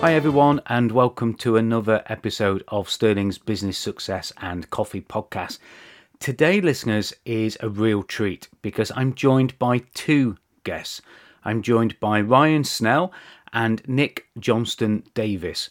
Hi, 0.00 0.14
everyone, 0.14 0.60
and 0.66 0.92
welcome 0.92 1.34
to 1.38 1.56
another 1.56 2.04
episode 2.06 2.62
of 2.68 2.88
Sterling's 2.88 3.36
Business 3.36 3.76
Success 3.76 4.32
and 4.40 4.70
Coffee 4.70 5.00
podcast. 5.00 5.58
Today, 6.20 6.60
listeners, 6.60 7.12
is 7.24 7.58
a 7.60 7.68
real 7.68 8.04
treat 8.04 8.46
because 8.62 8.92
I'm 8.94 9.12
joined 9.12 9.58
by 9.58 9.78
two 9.94 10.36
guests. 10.62 11.02
I'm 11.44 11.62
joined 11.62 11.98
by 11.98 12.20
Ryan 12.20 12.62
Snell 12.62 13.12
and 13.52 13.82
Nick 13.88 14.28
Johnston 14.38 15.02
Davis, 15.14 15.68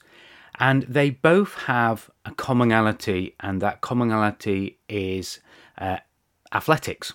and 0.60 0.84
they 0.84 1.10
both 1.10 1.54
have 1.54 2.10
a 2.26 2.32
commonality, 2.32 3.34
and 3.40 3.62
that 3.62 3.80
commonality 3.80 4.78
is 4.90 5.40
uh, 5.78 6.00
athletics. 6.54 7.14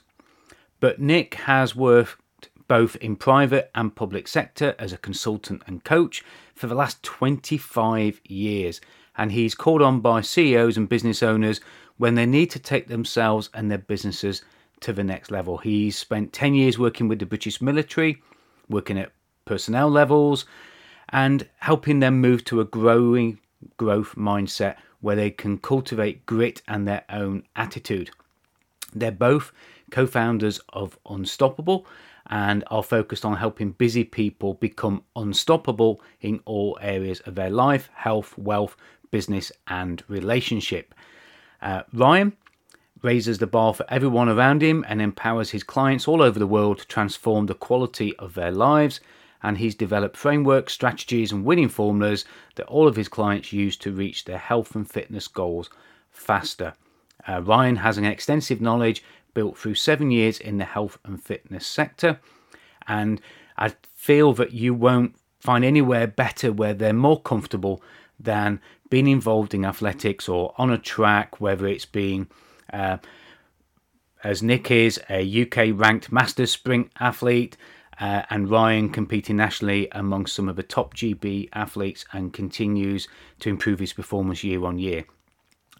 But 0.81 0.99
Nick 0.99 1.35
has 1.35 1.77
worked 1.77 2.49
both 2.69 2.97
in 2.97 3.17
private 3.17 3.71
and 3.75 3.95
public 3.95 4.27
sector 4.27 4.75
as 4.79 4.95
a 4.95 4.99
consultant 4.99 5.63
and 5.67 5.85
coach 5.85 6.25
for 6.63 6.69
the 6.69 6.75
last 6.77 7.03
25 7.03 8.21
years, 8.29 8.81
and 9.17 9.33
he's 9.33 9.53
called 9.53 9.83
on 9.83 9.99
by 9.99 10.21
CEOs 10.21 10.77
and 10.77 10.89
business 10.89 11.21
owners 11.21 11.61
when 11.97 12.15
they 12.15 12.25
need 12.25 12.53
to 12.53 12.61
take 12.61 12.87
themselves 12.87 13.51
and 13.53 13.69
their 13.69 13.79
businesses 13.79 14.43
to 14.79 14.93
the 14.93 15.03
next 15.03 15.33
level. 15.33 15.59
He's 15.59 15.99
spent 15.99 16.33
10 16.33 16.55
years 16.55 16.79
working 16.79 17.09
with 17.09 17.19
the 17.19 17.27
British 17.27 17.61
military, 17.61 18.23
working 18.69 18.97
at 18.97 19.11
personnel 19.45 19.91
levels, 19.91 20.45
and 21.09 21.49
helping 21.59 21.99
them 21.99 22.21
move 22.21 22.45
to 22.45 22.61
a 22.61 22.65
growing 22.65 23.41
growth 23.77 24.15
mindset 24.15 24.77
where 25.01 25.17
they 25.17 25.31
can 25.31 25.59
cultivate 25.59 26.27
grit 26.27 26.63
and 26.69 26.87
their 26.87 27.03
own 27.11 27.43
attitude. 27.57 28.11
They're 28.95 29.11
both 29.11 29.51
co 29.91 30.07
founders 30.07 30.61
of 30.69 30.97
Unstoppable 31.11 31.89
and 32.33 32.65
are 32.69 32.83
focused 32.83 33.27
on 33.27 33.37
helping 33.37 33.73
busy 33.73 34.03
people 34.03 34.55
become 34.55 35.03
unstoppable 35.15 36.01
in 36.23 36.41
all 36.47 36.79
areas 36.81 37.21
of 37.21 37.35
their 37.35 37.51
life 37.51 37.91
health, 37.95 38.37
wealth, 38.39 38.75
business, 39.11 39.53
and 39.69 40.03
relationship. 40.09 40.95
Uh, 41.61 41.83
Ryan 41.93 42.35
raises 43.03 43.37
the 43.37 43.47
bar 43.47 43.75
for 43.75 43.85
everyone 43.91 44.31
around 44.31 44.63
him 44.63 44.83
and 44.89 45.03
empowers 45.03 45.51
his 45.51 45.63
clients 45.63 46.09
all 46.09 46.23
over 46.23 46.39
the 46.39 46.47
world 46.47 46.79
to 46.79 46.87
transform 46.87 47.47
the 47.47 47.55
quality 47.55 48.17
of 48.17 48.33
their 48.33 48.51
lives. 48.51 48.99
And 49.43 49.59
he's 49.59 49.75
developed 49.75 50.17
frameworks, 50.17 50.73
strategies, 50.73 51.33
and 51.33 51.45
winning 51.45 51.69
formulas 51.69 52.25
that 52.55 52.67
all 52.67 52.89
of 52.89 52.97
his 52.97 53.09
clients 53.09 53.53
use 53.53 53.77
to 53.79 53.93
reach 53.93 54.25
their 54.25 54.39
health 54.39 54.75
and 54.75 54.89
fitness 54.89 55.29
goals 55.29 55.69
faster. 56.11 56.73
Uh, 57.29 57.43
Ryan 57.43 57.77
has 57.77 57.99
an 57.99 58.05
extensive 58.05 58.61
knowledge 58.61 59.03
built 59.35 59.59
through 59.59 59.75
seven 59.75 60.11
years 60.11 60.39
in 60.39 60.59
the 60.59 60.65
health 60.65 60.99
and 61.05 61.23
fitness 61.23 61.67
sector. 61.67 62.21
And 62.87 63.21
I 63.57 63.75
feel 63.95 64.33
that 64.35 64.53
you 64.53 64.75
won't 64.75 65.17
find 65.41 65.65
anywhere 65.65 66.07
better 66.07 66.53
where 66.53 66.75
they're 66.75 66.93
more 66.93 67.21
comfortable 67.21 67.83
than 68.19 68.61
being 68.91 69.09
involved 69.09 69.55
in 69.55 69.65
athletics 69.65 70.29
or 70.29 70.55
on 70.59 70.71
a 70.71 70.79
track, 70.79 71.41
whether 71.41 71.67
it's 71.67 71.87
being, 71.87 72.29
uh, 72.73 72.99
as 74.23 74.43
Nick 74.43 74.71
is, 74.71 75.01
a 75.11 75.43
UK 75.43 75.79
ranked 75.79 76.13
master 76.13 76.47
sprint 76.47 76.91
athlete. 77.01 77.57
Uh, 78.01 78.23
and 78.31 78.51
Ryan 78.51 78.89
competing 78.89 79.37
nationally 79.37 79.89
among 79.93 80.27
some 80.27 80.49
of 80.49 80.57
the 80.57 80.63
top 80.63 80.95
GB 80.95 81.51
athletes 81.53 82.05
and 82.13 82.33
continues 82.33 83.07
to 83.41 83.51
improve 83.51 83.79
his 83.79 83.93
performance 83.93 84.43
year 84.43 84.65
on 84.65 84.79
year. 84.79 85.05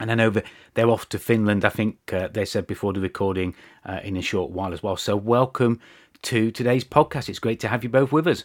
And 0.03 0.11
I 0.11 0.17
know 0.17 0.31
that 0.31 0.45
they're 0.75 0.91
off 0.91 1.09
to 1.11 1.19
Finland, 1.21 1.65
I 1.65 1.69
think 1.69 2.13
uh, 2.13 2.27
they 2.27 2.45
said 2.45 2.67
before 2.67 2.93
the 2.93 2.99
recording, 2.99 3.55
uh, 3.87 4.01
in 4.03 4.17
a 4.17 4.21
short 4.21 4.51
while 4.51 4.73
as 4.73 4.83
well. 4.83 4.97
So, 4.97 5.15
welcome 5.15 5.79
to 6.23 6.51
today's 6.51 6.83
podcast. 6.83 7.29
It's 7.29 7.39
great 7.39 7.61
to 7.61 7.69
have 7.69 7.85
you 7.85 7.89
both 7.89 8.11
with 8.11 8.27
us. 8.27 8.43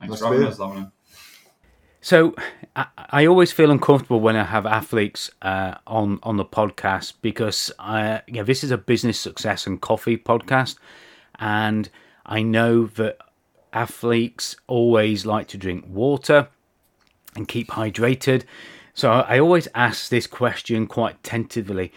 Thanks 0.00 0.18
for 0.18 0.26
having 0.26 0.44
us, 0.44 0.58
Dominic. 0.58 0.88
So, 2.00 2.34
I, 2.74 2.86
I, 2.98 3.26
always 3.26 3.52
feel 3.52 3.70
uncomfortable 3.70 4.18
when 4.18 4.34
I 4.34 4.42
have 4.42 4.66
athletes 4.66 5.30
uh, 5.40 5.74
on 5.86 6.18
on 6.24 6.36
the 6.36 6.44
podcast 6.44 7.12
because 7.22 7.70
I, 7.78 8.22
you 8.26 8.34
know, 8.34 8.42
this 8.42 8.64
is 8.64 8.72
a 8.72 8.78
business 8.78 9.20
success 9.20 9.68
and 9.68 9.80
coffee 9.80 10.16
podcast, 10.16 10.78
and 11.38 11.88
I 12.24 12.42
know 12.42 12.86
that 12.86 13.18
athletes 13.72 14.56
always 14.66 15.24
like 15.24 15.46
to 15.48 15.58
drink 15.58 15.84
water 15.86 16.48
and 17.36 17.46
keep 17.46 17.68
hydrated. 17.68 18.42
So 18.96 19.10
I 19.10 19.38
always 19.38 19.68
ask 19.74 20.08
this 20.08 20.26
question 20.26 20.86
quite 20.86 21.22
tentatively. 21.22 21.92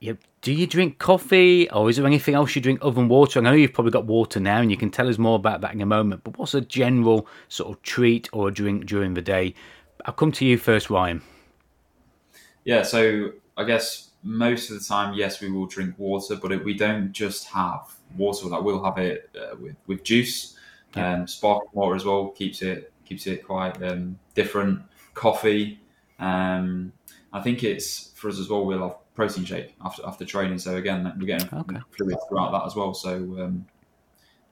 do 0.00 0.52
you 0.52 0.68
drink 0.68 0.98
coffee 0.98 1.68
or 1.70 1.90
is 1.90 1.96
there 1.96 2.06
anything 2.06 2.36
else 2.36 2.54
you 2.54 2.62
drink 2.62 2.78
other 2.82 2.94
than 2.94 3.08
water? 3.08 3.40
I 3.40 3.42
know 3.42 3.52
you've 3.52 3.72
probably 3.72 3.90
got 3.90 4.04
water 4.04 4.38
now 4.38 4.60
and 4.60 4.70
you 4.70 4.76
can 4.76 4.90
tell 4.90 5.08
us 5.08 5.18
more 5.18 5.34
about 5.34 5.60
that 5.62 5.74
in 5.74 5.80
a 5.80 5.86
moment, 5.86 6.22
but 6.22 6.38
what's 6.38 6.54
a 6.54 6.60
general 6.60 7.26
sort 7.48 7.74
of 7.76 7.82
treat 7.82 8.28
or 8.32 8.46
a 8.46 8.52
drink 8.52 8.86
during 8.86 9.14
the 9.14 9.22
day? 9.22 9.54
I'll 10.04 10.14
come 10.14 10.30
to 10.32 10.46
you 10.46 10.56
first, 10.56 10.88
Ryan. 10.88 11.20
Yeah, 12.62 12.82
so 12.82 13.32
I 13.56 13.64
guess 13.64 14.10
most 14.22 14.70
of 14.70 14.78
the 14.78 14.84
time, 14.84 15.14
yes, 15.14 15.40
we 15.40 15.50
will 15.50 15.66
drink 15.66 15.96
water, 15.98 16.36
but 16.36 16.64
we 16.64 16.74
don't 16.74 17.10
just 17.10 17.48
have 17.48 17.92
water. 18.16 18.46
Like 18.46 18.62
we'll 18.62 18.84
have 18.84 18.98
it 18.98 19.30
uh, 19.36 19.56
with, 19.60 19.74
with 19.88 20.04
juice, 20.04 20.56
yeah. 20.94 21.14
um, 21.14 21.26
sparkling 21.26 21.70
water 21.72 21.96
as 21.96 22.04
well 22.04 22.28
keeps 22.28 22.62
it 22.62 22.92
keeps 23.04 23.26
it 23.26 23.44
quite 23.44 23.82
um, 23.82 24.16
different. 24.36 24.80
Coffee, 25.14 25.80
um, 26.18 26.92
I 27.32 27.40
think 27.40 27.62
it's 27.62 28.12
for 28.14 28.28
us 28.28 28.38
as 28.38 28.48
well. 28.48 28.64
We'll 28.64 28.82
have 28.82 28.96
protein 29.14 29.44
shake 29.44 29.74
after 29.84 30.02
after 30.06 30.24
training. 30.24 30.58
So 30.58 30.76
again, 30.76 31.12
we're 31.18 31.26
getting 31.26 31.48
okay. 31.52 31.78
fluids 31.90 32.20
throughout 32.28 32.52
that 32.52 32.66
as 32.66 32.76
well. 32.76 32.94
So 32.94 33.14
um, 33.14 33.66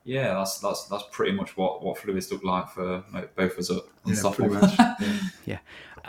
yeah, 0.05 0.35
that's 0.35 0.59
that's 0.59 0.85
that's 0.85 1.05
pretty 1.11 1.33
much 1.33 1.57
what 1.57 1.83
what 1.83 1.99
fluids 1.99 2.31
look 2.31 2.45
like 2.45 2.69
for 2.69 3.03
both 3.37 3.53
of 3.53 3.59
us 3.59 3.71
up 3.71 3.87
and 4.05 4.17
stuff. 4.17 4.39
yeah. 5.01 5.19
yeah. 5.47 5.59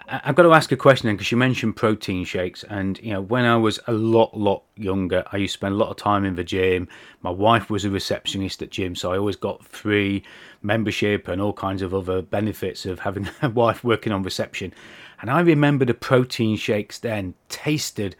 I've 0.08 0.36
got 0.36 0.44
to 0.44 0.54
ask 0.54 0.72
a 0.74 0.78
question 0.78 1.08
then 1.08 1.16
because 1.16 1.32
you 1.32 1.38
mentioned 1.38 1.78
protein 1.78 2.26
shakes, 2.26 2.64
and 2.66 3.00
you 3.00 3.12
know 3.12 3.22
when 3.22 3.46
I 3.46 3.56
was 3.56 3.80
a 3.88 3.94
lot 3.94 4.38
lot 4.38 4.64
younger, 4.76 5.24
I 5.32 5.38
used 5.38 5.54
to 5.54 5.60
spend 5.60 5.76
a 5.76 5.78
lot 5.78 5.90
of 5.90 5.96
time 5.96 6.26
in 6.26 6.36
the 6.36 6.44
gym. 6.44 6.90
My 7.22 7.30
wife 7.30 7.70
was 7.70 7.86
a 7.86 7.90
receptionist 7.90 8.62
at 8.62 8.72
gym, 8.72 8.96
so 8.96 9.14
I 9.14 9.18
always 9.18 9.38
got 9.38 9.64
free 9.64 10.24
membership 10.62 11.30
and 11.30 11.42
all 11.42 11.54
kinds 11.54 11.82
of 11.82 11.94
other 11.94 12.22
benefits 12.22 12.86
of 12.86 13.00
having 13.00 13.30
a 13.42 13.50
wife 13.50 13.84
working 13.84 14.12
on 14.12 14.24
reception. 14.24 14.74
And 15.22 15.30
I 15.30 15.42
remember 15.42 15.86
the 15.86 15.94
protein 15.94 16.58
shakes 16.58 17.00
then 17.00 17.34
tasted 17.50 18.16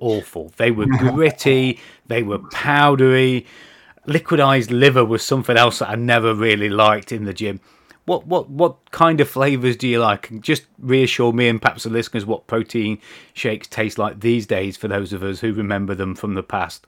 awful. 0.00 0.52
They 0.56 0.70
were 0.70 0.86
gritty, 0.86 1.80
they 2.06 2.22
were 2.22 2.38
powdery. 2.38 3.46
Liquidized 4.06 4.70
liver 4.70 5.04
was 5.04 5.22
something 5.22 5.56
else 5.56 5.80
that 5.80 5.90
I 5.90 5.94
never 5.94 6.34
really 6.34 6.70
liked 6.70 7.12
in 7.12 7.24
the 7.24 7.34
gym. 7.34 7.60
What 8.06 8.26
what 8.26 8.48
what 8.48 8.90
kind 8.90 9.20
of 9.20 9.28
flavors 9.28 9.76
do 9.76 9.86
you 9.86 10.00
like? 10.00 10.40
Just 10.40 10.64
reassure 10.78 11.32
me 11.34 11.48
and 11.48 11.60
perhaps 11.60 11.82
the 11.82 11.90
listeners 11.90 12.24
what 12.24 12.46
protein 12.46 12.98
shakes 13.34 13.68
taste 13.68 13.98
like 13.98 14.20
these 14.20 14.46
days 14.46 14.78
for 14.78 14.88
those 14.88 15.12
of 15.12 15.22
us 15.22 15.40
who 15.40 15.52
remember 15.52 15.94
them 15.94 16.14
from 16.14 16.34
the 16.34 16.42
past 16.42 16.86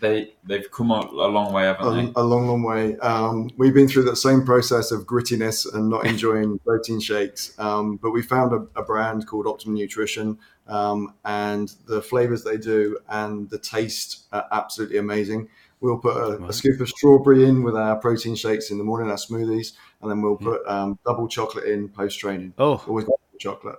they 0.00 0.34
they've 0.44 0.70
come 0.70 0.90
a, 0.90 1.00
a 1.00 1.28
long 1.28 1.52
way, 1.52 1.64
haven't 1.64 1.86
a, 1.86 1.90
they? 1.90 2.12
A 2.16 2.22
long, 2.22 2.46
long 2.46 2.62
way. 2.62 2.96
Um, 2.98 3.50
we've 3.56 3.74
been 3.74 3.88
through 3.88 4.04
that 4.04 4.16
same 4.16 4.44
process 4.44 4.90
of 4.90 5.06
grittiness 5.06 5.72
and 5.72 5.88
not 5.88 6.06
enjoying 6.12 6.58
protein 6.60 7.00
shakes, 7.00 7.58
um, 7.58 7.96
but 7.96 8.10
we 8.10 8.22
found 8.22 8.52
a, 8.52 8.80
a, 8.80 8.82
brand 8.82 9.26
called 9.26 9.46
Optimum 9.46 9.76
Nutrition, 9.76 10.38
um, 10.66 11.14
and 11.24 11.74
the 11.86 12.02
flavors 12.02 12.44
they 12.44 12.56
do 12.56 12.98
and 13.08 13.48
the 13.50 13.58
taste 13.58 14.26
are 14.32 14.46
absolutely 14.52 14.98
amazing. 14.98 15.48
We'll 15.80 15.98
put 15.98 16.16
a, 16.16 16.38
right. 16.38 16.50
a, 16.50 16.52
scoop 16.52 16.80
of 16.80 16.88
strawberry 16.88 17.44
in 17.44 17.62
with 17.62 17.76
our 17.76 17.96
protein 17.96 18.34
shakes 18.34 18.70
in 18.70 18.78
the 18.78 18.84
morning, 18.84 19.10
our 19.10 19.16
smoothies, 19.16 19.74
and 20.02 20.10
then 20.10 20.22
we'll 20.22 20.36
put 20.36 20.66
um, 20.66 20.98
double 21.06 21.28
chocolate 21.28 21.66
in 21.66 21.88
post 21.88 22.18
training. 22.18 22.54
Oh, 22.58 22.82
always 22.88 23.04
double 23.04 23.20
chocolate. 23.38 23.76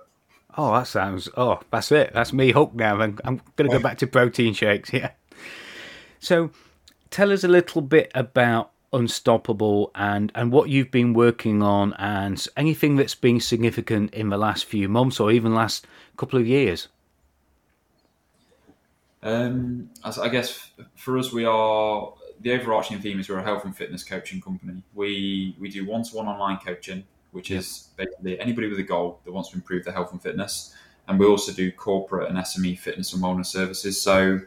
Oh, 0.56 0.72
that 0.74 0.86
sounds. 0.86 1.28
Oh, 1.36 1.60
that's 1.70 1.92
it. 1.92 2.12
That's 2.12 2.32
me 2.32 2.52
hooked 2.52 2.74
now. 2.74 3.00
I'm, 3.00 3.18
I'm 3.24 3.40
going 3.56 3.70
to 3.70 3.76
go 3.76 3.82
back 3.82 3.98
to 3.98 4.06
protein 4.06 4.54
shakes. 4.54 4.90
Yeah. 5.00 5.10
So, 6.20 6.50
tell 7.10 7.32
us 7.32 7.42
a 7.42 7.48
little 7.48 7.82
bit 7.82 8.10
about 8.14 8.70
Unstoppable 8.92 9.92
and 9.94 10.32
and 10.34 10.50
what 10.50 10.68
you've 10.68 10.90
been 10.90 11.14
working 11.14 11.62
on, 11.62 11.92
and 11.94 12.44
anything 12.56 12.96
that's 12.96 13.14
been 13.14 13.38
significant 13.38 14.12
in 14.12 14.30
the 14.30 14.36
last 14.36 14.64
few 14.64 14.88
months 14.88 15.20
or 15.20 15.30
even 15.30 15.54
last 15.54 15.86
couple 16.16 16.40
of 16.40 16.46
years. 16.46 16.88
Um, 19.22 19.90
I 20.02 20.28
guess 20.28 20.70
for 20.96 21.18
us, 21.18 21.32
we 21.32 21.44
are 21.44 22.12
the 22.40 22.52
overarching 22.52 22.98
theme 23.00 23.20
is 23.20 23.28
we're 23.28 23.38
a 23.38 23.44
health 23.44 23.64
and 23.64 23.76
fitness 23.76 24.02
coaching 24.02 24.40
company. 24.40 24.82
We 24.92 25.54
we 25.60 25.68
do 25.68 25.86
one 25.86 26.02
to 26.02 26.16
one 26.16 26.26
online 26.26 26.58
coaching, 26.58 27.04
which 27.30 27.52
is 27.52 27.90
basically 27.96 28.40
anybody 28.40 28.68
with 28.68 28.80
a 28.80 28.82
goal 28.82 29.20
that 29.24 29.30
wants 29.30 29.50
to 29.50 29.56
improve 29.56 29.84
their 29.84 29.94
health 29.94 30.10
and 30.10 30.20
fitness. 30.20 30.74
and 31.06 31.18
we 31.18 31.26
also 31.26 31.52
do 31.52 31.70
corporate 31.70 32.28
and 32.28 32.38
SME 32.38 32.78
fitness 32.78 33.12
and 33.12 33.22
wellness 33.22 33.46
services. 33.46 34.00
So 34.00 34.40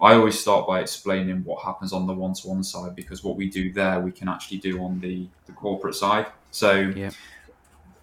I 0.00 0.14
always 0.14 0.38
start 0.38 0.66
by 0.66 0.80
explaining 0.80 1.44
what 1.44 1.62
happens 1.64 1.92
on 1.92 2.06
the 2.06 2.12
one-to-one 2.12 2.64
side 2.64 2.94
because 2.96 3.22
what 3.22 3.36
we 3.36 3.48
do 3.48 3.72
there 3.72 4.00
we 4.00 4.10
can 4.10 4.28
actually 4.28 4.58
do 4.58 4.82
on 4.82 5.00
the, 5.00 5.26
the 5.46 5.52
corporate 5.52 5.94
side. 5.94 6.26
So 6.50 6.92
yeah. 6.94 7.10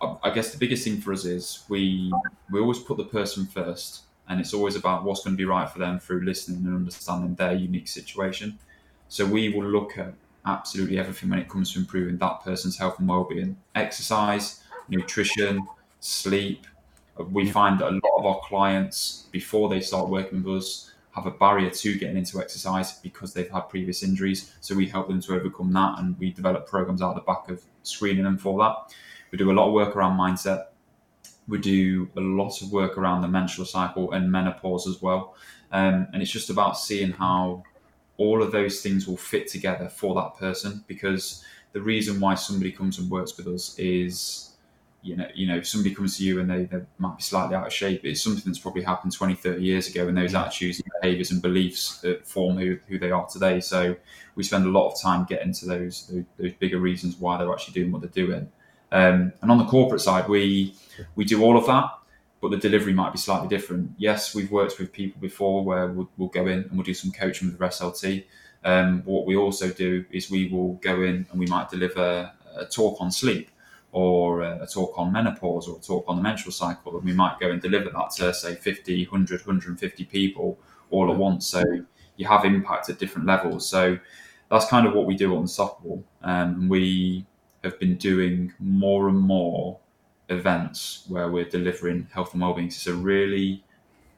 I, 0.02 0.16
I 0.24 0.30
guess 0.32 0.52
the 0.52 0.58
biggest 0.58 0.84
thing 0.84 1.02
for 1.02 1.14
us 1.14 1.26
is 1.26 1.64
we 1.70 2.12
we 2.50 2.60
always 2.60 2.80
put 2.80 2.98
the 2.98 3.06
person 3.06 3.46
first, 3.46 4.04
and 4.30 4.40
it's 4.40 4.54
always 4.54 4.76
about 4.76 5.04
what's 5.04 5.24
going 5.24 5.36
to 5.36 5.38
be 5.38 5.46
right 5.46 5.70
for 5.70 5.80
them 5.80 6.00
through 6.00 6.22
listening 6.22 6.66
and 6.66 6.76
understanding 6.76 7.36
their 7.36 7.54
unique 7.54 7.88
situation. 7.88 8.58
So 9.10 9.26
we 9.26 9.50
will 9.50 9.66
look 9.66 9.98
at 9.98 10.14
absolutely 10.46 10.98
everything 10.98 11.30
when 11.30 11.40
it 11.40 11.50
comes 11.50 11.74
to 11.74 11.80
improving 11.80 12.18
that 12.18 12.42
person's 12.44 12.78
health 12.78 12.98
and 13.00 13.08
well-being, 13.08 13.58
exercise, 13.76 14.64
nutrition, 14.88 15.68
sleep. 16.00 16.66
We 17.30 17.52
find 17.52 17.80
that 17.80 17.90
a 17.90 17.92
lot 17.92 18.20
of 18.20 18.26
our 18.26 18.40
clients 18.46 19.28
before 19.32 19.70
they 19.70 19.82
start 19.82 20.10
working 20.10 20.42
with 20.42 20.64
us 20.64 20.91
have 21.12 21.26
a 21.26 21.32
barrier 21.32 21.70
to 21.70 21.98
getting 21.98 22.18
into 22.18 22.40
exercise 22.40 22.94
because 23.00 23.34
they've 23.34 23.50
had 23.50 23.62
previous 23.62 24.02
injuries. 24.04 24.54
So 24.62 24.76
we 24.76 24.88
help 24.88 25.08
them 25.08 25.22
to 25.22 25.36
overcome 25.36 25.74
that 25.74 26.00
and 26.00 26.18
we 26.18 26.32
develop 26.32 26.68
programs 26.68 27.02
out 27.02 27.16
the 27.16 27.22
back 27.22 27.50
of 27.50 27.64
screening 27.84 28.24
them 28.24 28.38
for 28.38 28.58
that. 28.60 28.96
We 29.32 29.38
do 29.38 29.52
a 29.52 29.54
lot 29.54 29.68
of 29.68 29.74
work 29.74 29.96
around 29.96 30.18
mindset. 30.18 30.68
We 31.48 31.58
do 31.58 32.10
a 32.16 32.22
lot 32.22 32.62
of 32.62 32.72
work 32.72 32.98
around 32.98 33.22
the 33.22 33.28
menstrual 33.28 33.66
cycle 33.66 34.12
and 34.12 34.32
menopause 34.32 34.88
as 34.88 35.02
well. 35.02 35.36
Um, 35.72 36.08
and 36.14 36.22
it's 36.22 36.32
just 36.32 36.50
about 36.50 36.78
seeing 36.78 37.12
how 37.12 37.64
all 38.18 38.42
of 38.42 38.52
those 38.52 38.82
things 38.82 39.08
will 39.08 39.18
fit 39.18 39.48
together 39.48 39.90
for 39.90 40.16
that 40.16 40.38
person 40.38 40.84
because 40.88 41.44
the 41.74 41.82
reason 41.82 42.20
why 42.20 42.36
somebody 42.36 42.72
comes 42.72 43.00
and 43.00 43.10
works 43.10 43.36
with 43.38 43.48
us 43.48 43.78
is 43.80 44.51
you 45.04 45.16
know, 45.16 45.28
you 45.34 45.48
know, 45.48 45.58
if 45.58 45.68
somebody 45.68 45.96
comes 45.96 46.18
to 46.18 46.24
you 46.24 46.40
and 46.40 46.50
they, 46.50 46.66
they 46.66 46.82
might 47.00 47.18
be 47.18 47.24
slightly 47.24 47.56
out 47.56 47.66
of 47.66 47.74
shape, 47.74 48.06
it's 48.06 48.22
something 48.22 48.44
that's 48.46 48.60
probably 48.60 48.84
happened 48.84 49.14
20, 49.14 49.34
30 49.34 49.64
years 49.64 49.88
ago, 49.88 50.08
and 50.08 50.16
those 50.16 50.36
attitudes 50.36 50.80
and 50.80 50.92
behaviours 51.02 51.32
and 51.32 51.42
beliefs 51.42 52.00
that 52.02 52.28
form 52.28 52.58
who, 52.58 52.78
who 52.88 53.00
they 53.00 53.10
are 53.10 53.26
today. 53.28 53.60
So 53.62 53.96
we 54.36 54.44
spend 54.44 54.66
a 54.66 54.70
lot 54.70 54.92
of 54.92 55.02
time 55.02 55.26
getting 55.26 55.54
to 55.54 55.66
those, 55.66 56.08
those, 56.08 56.24
those 56.38 56.54
bigger 56.54 56.78
reasons 56.78 57.18
why 57.18 57.38
they're 57.38 57.52
actually 57.52 57.74
doing 57.74 57.92
what 57.92 58.02
they're 58.02 58.26
doing. 58.26 58.52
Um, 58.92 59.34
and 59.42 59.50
on 59.50 59.58
the 59.58 59.66
corporate 59.66 60.02
side, 60.02 60.28
we 60.28 60.76
we 61.16 61.26
do 61.26 61.44
all 61.44 61.58
of 61.58 61.66
that, 61.66 61.90
but 62.42 62.52
the 62.52 62.58
delivery 62.58 62.94
might 62.94 63.12
be 63.12 63.18
slightly 63.18 63.48
different. 63.48 63.92
Yes, 63.98 64.36
we've 64.36 64.52
worked 64.52 64.80
with 64.80 64.92
people 64.92 65.20
before 65.22 65.64
where 65.64 65.88
we'll, 65.88 66.10
we'll 66.18 66.30
go 66.30 66.46
in 66.48 66.60
and 66.60 66.72
we'll 66.74 66.84
do 66.84 66.94
some 66.94 67.12
coaching 67.12 67.48
with 67.48 67.58
the 67.58 67.66
SLT. 67.66 68.26
Um, 68.64 69.02
what 69.06 69.26
we 69.26 69.36
also 69.36 69.70
do 69.70 70.06
is 70.12 70.30
we 70.30 70.50
will 70.50 70.74
go 70.76 71.02
in 71.02 71.26
and 71.32 71.40
we 71.40 71.48
might 71.48 71.70
deliver 71.70 72.32
a 72.56 72.66
talk 72.66 73.00
on 73.02 73.12
sleep 73.12 73.50
or 73.92 74.42
a 74.42 74.68
talk 74.68 74.98
on 74.98 75.12
menopause 75.12 75.68
or 75.68 75.78
a 75.78 75.82
talk 75.82 76.06
on 76.08 76.16
the 76.16 76.22
menstrual 76.22 76.54
cycle, 76.54 76.96
and 76.96 77.06
we 77.06 77.14
might 77.14 77.40
go 77.40 77.52
and 77.52 77.62
deliver 77.62 77.90
that 77.90 78.12
to 78.12 78.34
say 78.34 78.56
50, 78.56 79.06
100, 79.06 79.42
150 79.42 80.06
people 80.06 80.58
all 80.90 81.12
at 81.12 81.18
once. 81.18 81.48
So 81.48 81.64
you 82.16 82.28
have 82.28 82.46
impact 82.46 82.90
at 82.90 83.00
different 83.00 83.28
levels. 83.28 83.68
So 83.68 83.98
that's 84.50 84.66
kind 84.68 84.88
of 84.88 84.94
what 84.94 85.06
we 85.06 85.16
do 85.16 85.34
at 85.34 85.40
Unstoppable. 85.40 86.04
Um, 86.22 86.70
we 86.70 87.26
have 87.64 87.80
been 87.80 87.96
doing 87.96 88.54
more 88.60 89.08
and 89.08 89.18
more 89.18 89.80
events 90.30 91.06
where 91.08 91.30
we're 91.30 91.46
delivering 91.46 92.08
health 92.14 92.34
and 92.34 92.42
wellbeing. 92.42 92.68
It's 92.68 92.88
a 92.88 92.94
really 92.94 93.64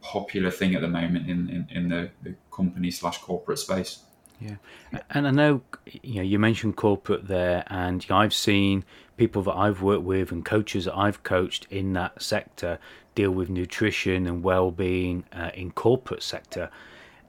popular 0.01 0.51
thing 0.51 0.75
at 0.75 0.81
the 0.81 0.87
moment 0.87 1.29
in, 1.29 1.49
in, 1.49 1.67
in 1.71 1.89
the, 1.89 2.11
the 2.21 2.35
company 2.51 2.91
slash 2.91 3.19
corporate 3.19 3.59
space. 3.59 3.99
Yeah, 4.43 5.01
and 5.09 5.27
I 5.27 5.31
know 5.31 5.61
you 6.01 6.15
know 6.15 6.21
you 6.21 6.37
mentioned 6.39 6.75
corporate 6.75 7.27
there, 7.27 7.63
and 7.67 8.05
I've 8.09 8.33
seen 8.33 8.83
people 9.15 9.41
that 9.43 9.53
I've 9.53 9.81
worked 9.81 10.03
with 10.03 10.31
and 10.31 10.43
coaches 10.43 10.85
that 10.85 10.97
I've 10.97 11.23
coached 11.23 11.67
in 11.69 11.93
that 11.93 12.21
sector 12.21 12.79
deal 13.15 13.31
with 13.31 13.49
nutrition 13.49 14.27
and 14.27 14.43
well-being 14.43 15.23
uh, 15.31 15.51
in 15.53 15.71
corporate 15.71 16.23
sector. 16.23 16.69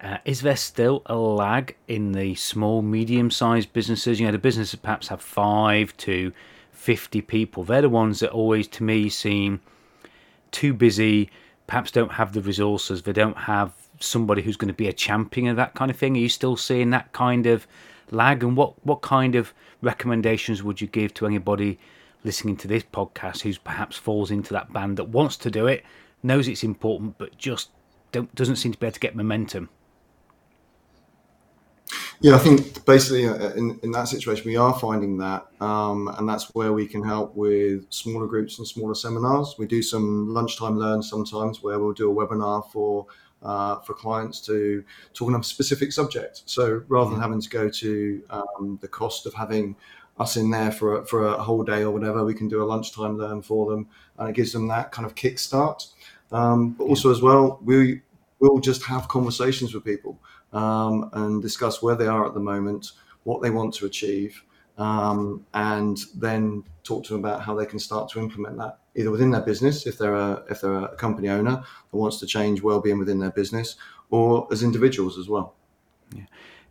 Uh, 0.02 0.18
is 0.24 0.40
there 0.40 0.56
still 0.56 1.02
a 1.06 1.14
lag 1.14 1.76
in 1.86 2.12
the 2.12 2.34
small, 2.34 2.82
medium-sized 2.82 3.72
businesses? 3.72 4.18
You 4.18 4.26
know, 4.26 4.32
the 4.32 4.38
businesses 4.38 4.80
perhaps 4.80 5.08
have 5.08 5.22
five 5.22 5.96
to 5.98 6.32
fifty 6.72 7.20
people. 7.20 7.64
They're 7.64 7.82
the 7.82 7.88
ones 7.88 8.20
that 8.20 8.30
always, 8.30 8.66
to 8.68 8.82
me, 8.82 9.08
seem 9.08 9.60
too 10.50 10.74
busy. 10.74 11.30
Perhaps 11.66 11.92
don't 11.92 12.12
have 12.12 12.32
the 12.32 12.42
resources. 12.42 13.02
They 13.02 13.12
don't 13.12 13.36
have 13.36 13.72
somebody 14.00 14.42
who's 14.42 14.56
going 14.56 14.68
to 14.68 14.74
be 14.74 14.88
a 14.88 14.92
champion 14.92 15.48
of 15.48 15.56
that 15.56 15.74
kind 15.74 15.90
of 15.90 15.96
thing? 15.96 16.16
Are 16.16 16.20
you 16.20 16.28
still 16.28 16.56
seeing 16.56 16.90
that 16.90 17.12
kind 17.12 17.46
of 17.46 17.66
lag? 18.10 18.42
And 18.42 18.56
what, 18.56 18.84
what 18.84 19.02
kind 19.02 19.34
of 19.34 19.52
recommendations 19.82 20.62
would 20.62 20.80
you 20.80 20.86
give 20.86 21.14
to 21.14 21.26
anybody 21.26 21.78
listening 22.24 22.56
to 22.56 22.68
this 22.68 22.82
podcast 22.82 23.42
who's 23.42 23.58
perhaps 23.58 23.96
falls 23.96 24.30
into 24.30 24.52
that 24.52 24.72
band 24.72 24.96
that 24.96 25.08
wants 25.08 25.36
to 25.36 25.50
do 25.50 25.66
it, 25.66 25.84
knows 26.22 26.48
it's 26.48 26.64
important, 26.64 27.18
but 27.18 27.36
just 27.36 27.70
doesn't 28.34 28.56
seem 28.56 28.72
to 28.72 28.78
be 28.78 28.86
able 28.86 28.94
to 28.94 29.00
get 29.00 29.16
momentum? 29.16 29.68
Yeah, 32.20 32.36
I 32.36 32.38
think 32.38 32.84
basically 32.86 33.26
uh, 33.26 33.52
in, 33.54 33.78
in 33.82 33.90
that 33.90 34.08
situation, 34.08 34.46
we 34.46 34.56
are 34.56 34.72
finding 34.78 35.18
that. 35.18 35.46
Um, 35.60 36.08
and 36.16 36.28
that's 36.28 36.54
where 36.54 36.72
we 36.72 36.86
can 36.86 37.02
help 37.02 37.34
with 37.34 37.84
smaller 37.92 38.26
groups 38.26 38.58
and 38.58 38.66
smaller 38.66 38.94
seminars. 38.94 39.56
We 39.58 39.66
do 39.66 39.82
some 39.82 40.32
lunchtime 40.32 40.78
learn 40.78 41.02
sometimes 41.02 41.62
where 41.62 41.78
we'll 41.78 41.92
do 41.92 42.10
a 42.10 42.14
webinar 42.14 42.70
for 42.70 43.06
uh, 43.44 43.80
for 43.80 43.94
clients 43.94 44.40
to 44.40 44.82
talk 45.12 45.28
on 45.28 45.40
a 45.40 45.42
specific 45.42 45.92
subject. 45.92 46.42
So 46.46 46.82
rather 46.88 47.10
than 47.10 47.14
mm-hmm. 47.14 47.22
having 47.22 47.40
to 47.40 47.48
go 47.48 47.68
to 47.68 48.22
um, 48.30 48.78
the 48.80 48.88
cost 48.88 49.26
of 49.26 49.34
having 49.34 49.76
us 50.18 50.36
in 50.36 50.50
there 50.50 50.70
for 50.70 51.00
a, 51.00 51.06
for 51.06 51.26
a 51.26 51.42
whole 51.42 51.62
day 51.62 51.82
or 51.82 51.90
whatever, 51.90 52.24
we 52.24 52.34
can 52.34 52.48
do 52.48 52.62
a 52.62 52.64
lunchtime 52.64 53.18
learn 53.18 53.42
for 53.42 53.70
them, 53.70 53.88
and 54.18 54.28
it 54.28 54.34
gives 54.34 54.52
them 54.52 54.68
that 54.68 54.92
kind 54.92 55.06
of 55.06 55.14
kickstart. 55.14 55.92
Um, 56.32 56.70
but 56.70 56.84
also 56.84 57.10
as 57.10 57.20
well, 57.20 57.60
we 57.62 58.00
will 58.40 58.58
just 58.60 58.82
have 58.84 59.08
conversations 59.08 59.74
with 59.74 59.84
people 59.84 60.18
um, 60.52 61.10
and 61.12 61.42
discuss 61.42 61.82
where 61.82 61.96
they 61.96 62.06
are 62.06 62.26
at 62.26 62.34
the 62.34 62.40
moment, 62.40 62.92
what 63.24 63.42
they 63.42 63.50
want 63.50 63.74
to 63.74 63.86
achieve, 63.86 64.42
um, 64.78 65.44
and 65.54 65.98
then 66.14 66.64
talk 66.82 67.04
to 67.04 67.12
them 67.12 67.24
about 67.24 67.42
how 67.42 67.54
they 67.54 67.66
can 67.66 67.78
start 67.78 68.10
to 68.10 68.20
implement 68.20 68.58
that 68.58 68.78
either 68.96 69.10
within 69.10 69.30
their 69.30 69.40
business 69.40 69.86
if 69.86 69.98
they're 69.98 70.14
a 70.14 70.42
if 70.50 70.60
they're 70.60 70.84
a 70.84 70.96
company 70.96 71.28
owner 71.28 71.62
that 71.90 71.96
wants 71.96 72.18
to 72.20 72.26
change 72.26 72.62
well-being 72.62 72.98
within 72.98 73.18
their 73.18 73.30
business 73.30 73.76
or 74.10 74.46
as 74.52 74.62
individuals 74.62 75.18
as 75.18 75.28
well. 75.28 75.54
Yeah. 76.14 76.24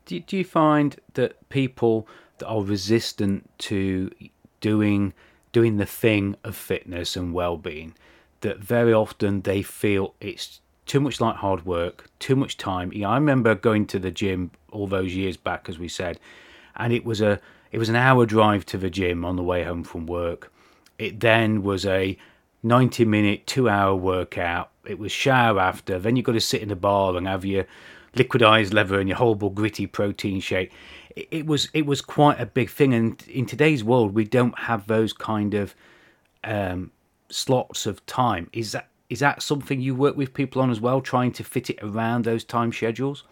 do, 0.06 0.20
do 0.20 0.38
you 0.38 0.46
find 0.46 1.00
that 1.16 1.50
people 1.50 2.08
that 2.38 2.48
are 2.48 2.62
resistant 2.62 3.50
to 3.60 4.12
doing 4.62 5.14
doing 5.52 5.78
the 5.78 5.86
thing 5.86 6.36
of 6.44 6.56
fitness 6.56 7.16
and 7.16 7.34
well-being 7.34 7.94
that 8.42 8.60
very 8.60 8.94
often 8.94 9.42
they 9.42 9.62
feel 9.62 10.16
it's 10.20 10.62
too 10.86 11.00
much 11.00 11.22
like 11.22 11.38
hard 11.38 11.66
work 11.66 12.10
too 12.20 12.36
much 12.36 12.58
time? 12.58 12.92
Yeah, 12.94 13.10
i 13.10 13.16
remember 13.16 13.56
going 13.56 13.86
to 13.88 14.00
the 14.00 14.12
gym 14.12 14.52
all 14.72 14.88
those 14.88 15.14
years 15.14 15.38
back 15.38 15.68
as 15.68 15.78
we 15.78 15.88
said 15.88 16.20
and 16.76 16.94
it 16.94 17.06
was 17.06 17.22
a 17.22 17.40
it 17.72 17.80
was 17.80 17.90
an 17.90 17.96
hour 17.96 18.26
drive 18.26 18.66
to 18.68 18.78
the 18.78 18.90
gym 18.90 19.26
on 19.26 19.36
the 19.36 19.44
way 19.44 19.64
home 19.64 19.84
from 19.84 20.06
work 20.06 20.53
it 20.98 21.20
then 21.20 21.64
was 21.64 21.86
a 21.86 22.18
90 22.64 23.06
minute, 23.06 23.46
two 23.48 23.70
hour 23.70 23.96
workout. 23.96 24.72
It 24.86 25.00
was 25.00 25.12
shower 25.12 25.60
after. 25.60 26.00
Then 26.00 26.16
you've 26.16 26.26
got 26.26 26.34
to 26.34 26.42
sit 26.42 26.62
in 26.62 26.70
the 26.70 26.76
bar 26.76 27.16
and 27.16 27.28
have 27.28 27.46
your 27.46 27.66
liquidized 28.16 28.74
leather 28.74 29.00
and 29.00 29.10
your 29.10 29.18
horrible 29.18 29.50
gritty 29.50 29.88
protein 29.88 30.40
shake. 30.40 30.72
It, 31.16 31.28
it 31.32 31.46
was 31.46 31.70
it 31.74 31.86
was 31.86 32.02
quite 32.02 32.40
a 32.40 32.46
big 32.46 32.70
thing. 32.70 32.94
And 32.94 33.22
in 33.28 33.46
today's 33.46 33.84
world, 33.84 34.14
we 34.14 34.24
don't 34.24 34.58
have 34.60 34.88
those 34.88 35.14
kind 35.14 35.54
of 35.54 35.76
um, 36.44 36.92
slots 37.30 37.86
of 37.86 38.06
time. 38.06 38.50
Is 38.54 38.72
that 38.74 38.90
is 39.10 39.20
that 39.20 39.42
something 39.42 39.82
you 39.82 39.94
work 39.96 40.16
with 40.16 40.34
people 40.34 40.62
on 40.62 40.72
as 40.72 40.80
well, 40.80 41.02
trying 41.02 41.32
to 41.34 41.44
fit 41.44 41.70
it 41.70 41.80
around 41.82 42.26
those 42.26 42.44
time 42.44 42.72
schedules? 42.72 43.24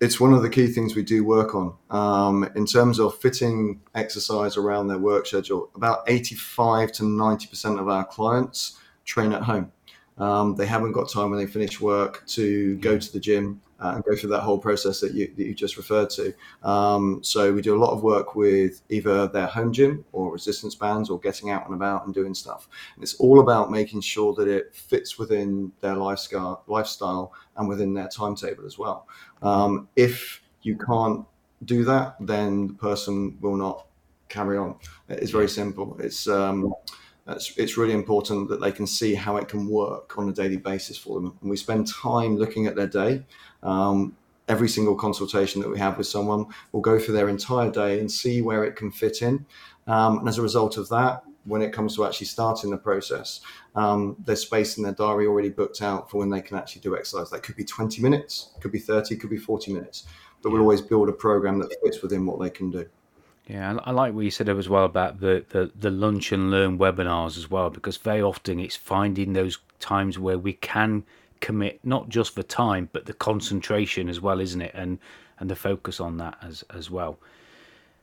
It's 0.00 0.18
one 0.18 0.32
of 0.32 0.42
the 0.42 0.48
key 0.48 0.66
things 0.66 0.96
we 0.96 1.02
do 1.02 1.24
work 1.24 1.54
on 1.54 1.74
um, 1.90 2.50
in 2.54 2.64
terms 2.64 2.98
of 2.98 3.18
fitting 3.18 3.80
exercise 3.94 4.56
around 4.56 4.88
their 4.88 4.98
work 4.98 5.26
schedule. 5.26 5.70
About 5.74 6.00
85 6.06 6.92
to 6.92 7.02
90% 7.02 7.78
of 7.78 7.88
our 7.88 8.04
clients 8.04 8.78
train 9.04 9.32
at 9.32 9.42
home. 9.42 9.70
Um, 10.16 10.56
they 10.56 10.66
haven't 10.66 10.92
got 10.92 11.10
time 11.10 11.30
when 11.30 11.38
they 11.38 11.46
finish 11.46 11.80
work 11.80 12.26
to 12.28 12.76
go 12.76 12.98
to 12.98 13.12
the 13.12 13.20
gym 13.20 13.60
uh, 13.80 13.92
and 13.94 14.04
go 14.04 14.14
through 14.14 14.30
that 14.30 14.40
whole 14.40 14.58
process 14.58 15.00
that 15.00 15.12
you, 15.12 15.32
that 15.36 15.44
you 15.44 15.54
just 15.54 15.76
referred 15.76 16.10
to. 16.10 16.32
Um, 16.62 17.20
so 17.22 17.52
we 17.52 17.62
do 17.62 17.74
a 17.74 17.82
lot 17.82 17.92
of 17.92 18.02
work 18.02 18.34
with 18.34 18.82
either 18.90 19.26
their 19.28 19.46
home 19.46 19.72
gym 19.72 20.04
or 20.12 20.32
resistance 20.32 20.74
bands 20.74 21.10
or 21.10 21.18
getting 21.18 21.50
out 21.50 21.66
and 21.66 21.74
about 21.74 22.04
and 22.04 22.14
doing 22.14 22.34
stuff. 22.34 22.68
And 22.94 23.02
it's 23.02 23.14
all 23.14 23.40
about 23.40 23.70
making 23.70 24.02
sure 24.02 24.34
that 24.34 24.48
it 24.48 24.74
fits 24.74 25.18
within 25.18 25.72
their 25.80 25.96
lifestyle, 25.96 26.64
lifestyle 26.66 27.32
and 27.56 27.68
within 27.68 27.94
their 27.94 28.08
timetable 28.08 28.66
as 28.66 28.78
well. 28.78 29.06
Um, 29.42 29.88
if 29.96 30.42
you 30.62 30.76
can't 30.76 31.24
do 31.64 31.84
that, 31.84 32.16
then 32.20 32.68
the 32.68 32.74
person 32.74 33.36
will 33.40 33.56
not 33.56 33.86
carry 34.28 34.56
on. 34.56 34.76
It's 35.08 35.30
very 35.30 35.48
simple. 35.48 35.96
It's 36.00 36.28
um, 36.28 36.72
it's, 37.32 37.56
it's 37.56 37.76
really 37.76 37.92
important 37.92 38.48
that 38.48 38.60
they 38.60 38.72
can 38.72 38.86
see 38.86 39.14
how 39.14 39.36
it 39.36 39.48
can 39.48 39.68
work 39.68 40.16
on 40.18 40.28
a 40.28 40.32
daily 40.32 40.56
basis 40.56 40.96
for 40.96 41.20
them. 41.20 41.36
And 41.40 41.50
we 41.50 41.56
spend 41.56 41.86
time 41.86 42.36
looking 42.36 42.66
at 42.66 42.76
their 42.76 42.86
day. 42.86 43.24
Um, 43.62 44.16
every 44.48 44.68
single 44.68 44.96
consultation 44.96 45.60
that 45.62 45.70
we 45.70 45.78
have 45.78 45.96
with 45.96 46.06
someone, 46.06 46.46
we'll 46.72 46.82
go 46.82 46.98
through 46.98 47.14
their 47.14 47.28
entire 47.28 47.70
day 47.70 48.00
and 48.00 48.10
see 48.10 48.42
where 48.42 48.64
it 48.64 48.74
can 48.74 48.90
fit 48.90 49.22
in. 49.22 49.46
Um, 49.86 50.18
and 50.18 50.28
as 50.28 50.38
a 50.38 50.42
result 50.42 50.76
of 50.76 50.88
that, 50.88 51.22
when 51.44 51.62
it 51.62 51.72
comes 51.72 51.96
to 51.96 52.04
actually 52.04 52.26
starting 52.26 52.70
the 52.70 52.76
process, 52.76 53.40
um, 53.74 54.16
there's 54.24 54.42
space 54.42 54.76
in 54.76 54.82
their 54.82 54.92
diary 54.92 55.26
already 55.26 55.48
booked 55.48 55.82
out 55.82 56.10
for 56.10 56.18
when 56.18 56.30
they 56.30 56.42
can 56.42 56.56
actually 56.56 56.82
do 56.82 56.96
exercise. 56.96 57.30
That 57.30 57.42
could 57.42 57.56
be 57.56 57.64
20 57.64 58.02
minutes, 58.02 58.50
could 58.60 58.72
be 58.72 58.78
30, 58.78 59.16
could 59.16 59.30
be 59.30 59.38
40 59.38 59.72
minutes, 59.72 60.04
but 60.42 60.50
we'll 60.50 60.60
always 60.60 60.80
build 60.80 61.08
a 61.08 61.12
program 61.12 61.58
that 61.60 61.74
fits 61.82 62.02
within 62.02 62.26
what 62.26 62.40
they 62.40 62.50
can 62.50 62.70
do. 62.70 62.86
Yeah, 63.50 63.78
I 63.82 63.90
like 63.90 64.14
what 64.14 64.24
you 64.24 64.30
said 64.30 64.48
as 64.48 64.68
well 64.68 64.84
about 64.84 65.18
the, 65.18 65.44
the, 65.48 65.72
the 65.74 65.90
lunch 65.90 66.30
and 66.30 66.52
learn 66.52 66.78
webinars 66.78 67.36
as 67.36 67.50
well, 67.50 67.68
because 67.68 67.96
very 67.96 68.22
often 68.22 68.60
it's 68.60 68.76
finding 68.76 69.32
those 69.32 69.58
times 69.80 70.20
where 70.20 70.38
we 70.38 70.52
can 70.52 71.02
commit 71.40 71.80
not 71.82 72.08
just 72.08 72.32
for 72.34 72.44
time 72.44 72.88
but 72.92 73.06
the 73.06 73.12
concentration 73.12 74.08
as 74.08 74.20
well, 74.20 74.38
isn't 74.38 74.60
it? 74.60 74.70
And 74.72 75.00
and 75.40 75.50
the 75.50 75.56
focus 75.56 75.98
on 75.98 76.18
that 76.18 76.38
as 76.42 76.62
as 76.70 76.92
well. 76.92 77.18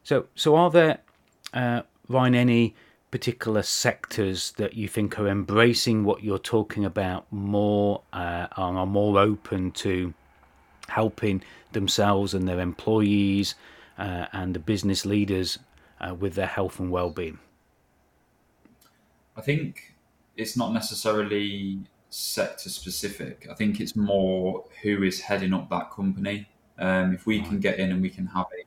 So 0.04 0.26
so 0.36 0.58
are 0.58 0.70
there 0.70 0.98
uh, 1.54 1.84
Ryan 2.10 2.36
any 2.36 2.76
particular 3.10 3.64
sectors 3.64 4.52
that 4.58 4.74
you 4.74 4.90
think 4.90 5.18
are 5.18 5.30
embracing 5.30 6.04
what 6.04 6.24
you're 6.24 6.40
talking 6.40 6.84
about 6.84 7.26
more 7.32 8.02
uh, 8.12 8.48
are 8.58 8.86
more 8.86 9.18
open 9.18 9.72
to 9.72 10.14
helping 10.90 11.42
themselves 11.72 12.34
and 12.34 12.50
their 12.50 12.60
employees 12.60 13.56
uh, 13.98 14.28
and 14.32 14.54
the 14.54 14.60
business 14.60 15.06
leaders 15.06 15.60
uh, 16.00 16.14
with 16.14 16.34
their 16.36 16.48
health 16.48 16.80
and 16.80 16.92
well-being? 16.92 17.40
I 19.36 19.42
think 19.42 19.96
it's 20.36 20.58
not 20.58 20.74
necessarily 20.74 21.80
sector 22.10 22.70
specific. 22.70 23.48
I 23.50 23.54
think 23.54 23.80
it's 23.80 23.96
more 23.96 24.66
who 24.82 25.04
is 25.04 25.22
heading 25.22 25.54
up 25.54 25.70
that 25.70 25.92
company. 25.92 26.50
Um, 26.80 27.14
if 27.14 27.26
we 27.26 27.42
can 27.42 27.60
get 27.60 27.80
in 27.80 27.92
and 27.92 28.02
we 28.02 28.10
can 28.10 28.28
have 28.28 28.46
a 28.48 28.64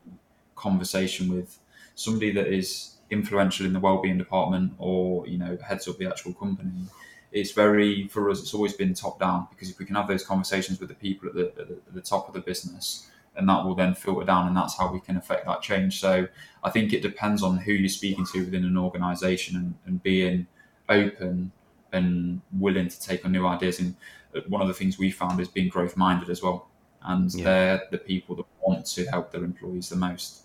conversation 0.56 1.32
with 1.32 1.58
somebody 1.94 2.32
that 2.32 2.48
is 2.48 2.96
influential 3.10 3.66
in 3.66 3.72
the 3.72 3.80
well-being 3.80 4.18
department 4.18 4.72
or 4.78 5.26
you 5.26 5.38
know 5.38 5.58
heads 5.64 5.88
up 5.88 5.98
the 5.98 6.06
actual 6.06 6.32
company, 6.34 6.86
it's 7.32 7.52
very 7.52 8.08
for 8.08 8.30
us. 8.30 8.40
It's 8.40 8.54
always 8.54 8.72
been 8.72 8.94
top 8.94 9.20
down 9.20 9.46
because 9.50 9.70
if 9.70 9.78
we 9.78 9.84
can 9.84 9.94
have 9.94 10.08
those 10.08 10.24
conversations 10.24 10.80
with 10.80 10.88
the 10.88 10.94
people 10.94 11.28
at 11.28 11.34
the, 11.34 11.46
at 11.60 11.68
the, 11.68 11.74
at 11.74 11.94
the 11.94 12.00
top 12.00 12.28
of 12.28 12.34
the 12.34 12.40
business, 12.40 13.08
and 13.40 13.48
that 13.48 13.64
will 13.64 13.74
then 13.74 13.94
filter 13.94 14.24
down, 14.24 14.46
and 14.46 14.56
that's 14.56 14.76
how 14.76 14.92
we 14.92 15.00
can 15.00 15.16
affect 15.16 15.46
that 15.46 15.62
change. 15.62 15.98
So 15.98 16.28
I 16.62 16.70
think 16.70 16.92
it 16.92 17.02
depends 17.02 17.42
on 17.42 17.56
who 17.56 17.72
you're 17.72 17.88
speaking 17.88 18.26
to 18.32 18.44
within 18.44 18.64
an 18.64 18.76
organisation 18.76 19.56
and, 19.56 19.74
and 19.86 20.02
being 20.02 20.46
open 20.88 21.50
and 21.92 22.40
willing 22.58 22.88
to 22.88 23.00
take 23.00 23.24
on 23.24 23.32
new 23.32 23.46
ideas. 23.46 23.80
And 23.80 23.96
uh, 24.36 24.40
one 24.48 24.60
of 24.60 24.68
the 24.68 24.74
things 24.74 24.98
we 24.98 25.10
found 25.10 25.40
is 25.40 25.48
being 25.48 25.68
growth 25.68 25.96
minded 25.96 26.28
as 26.28 26.42
well. 26.42 26.68
And 27.02 27.34
yeah. 27.34 27.44
they're 27.44 27.82
the 27.90 27.98
people 27.98 28.36
that 28.36 28.46
want 28.60 28.86
to 28.86 29.04
help 29.06 29.32
their 29.32 29.42
employees 29.42 29.88
the 29.88 29.96
most. 29.96 30.42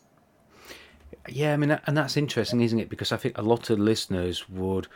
Yeah, 1.28 1.54
I 1.54 1.58
mean, 1.58 1.78
and 1.86 1.98
that's 1.98 2.18
interesting, 2.18 2.62
isn't 2.62 2.80
it? 2.80 2.90
Because 2.90 3.12
I 3.12 3.18
think 3.18 3.38
a 3.38 3.42
lot 3.42 3.70
of 3.70 3.78
listeners 3.78 4.48
would 4.50 4.88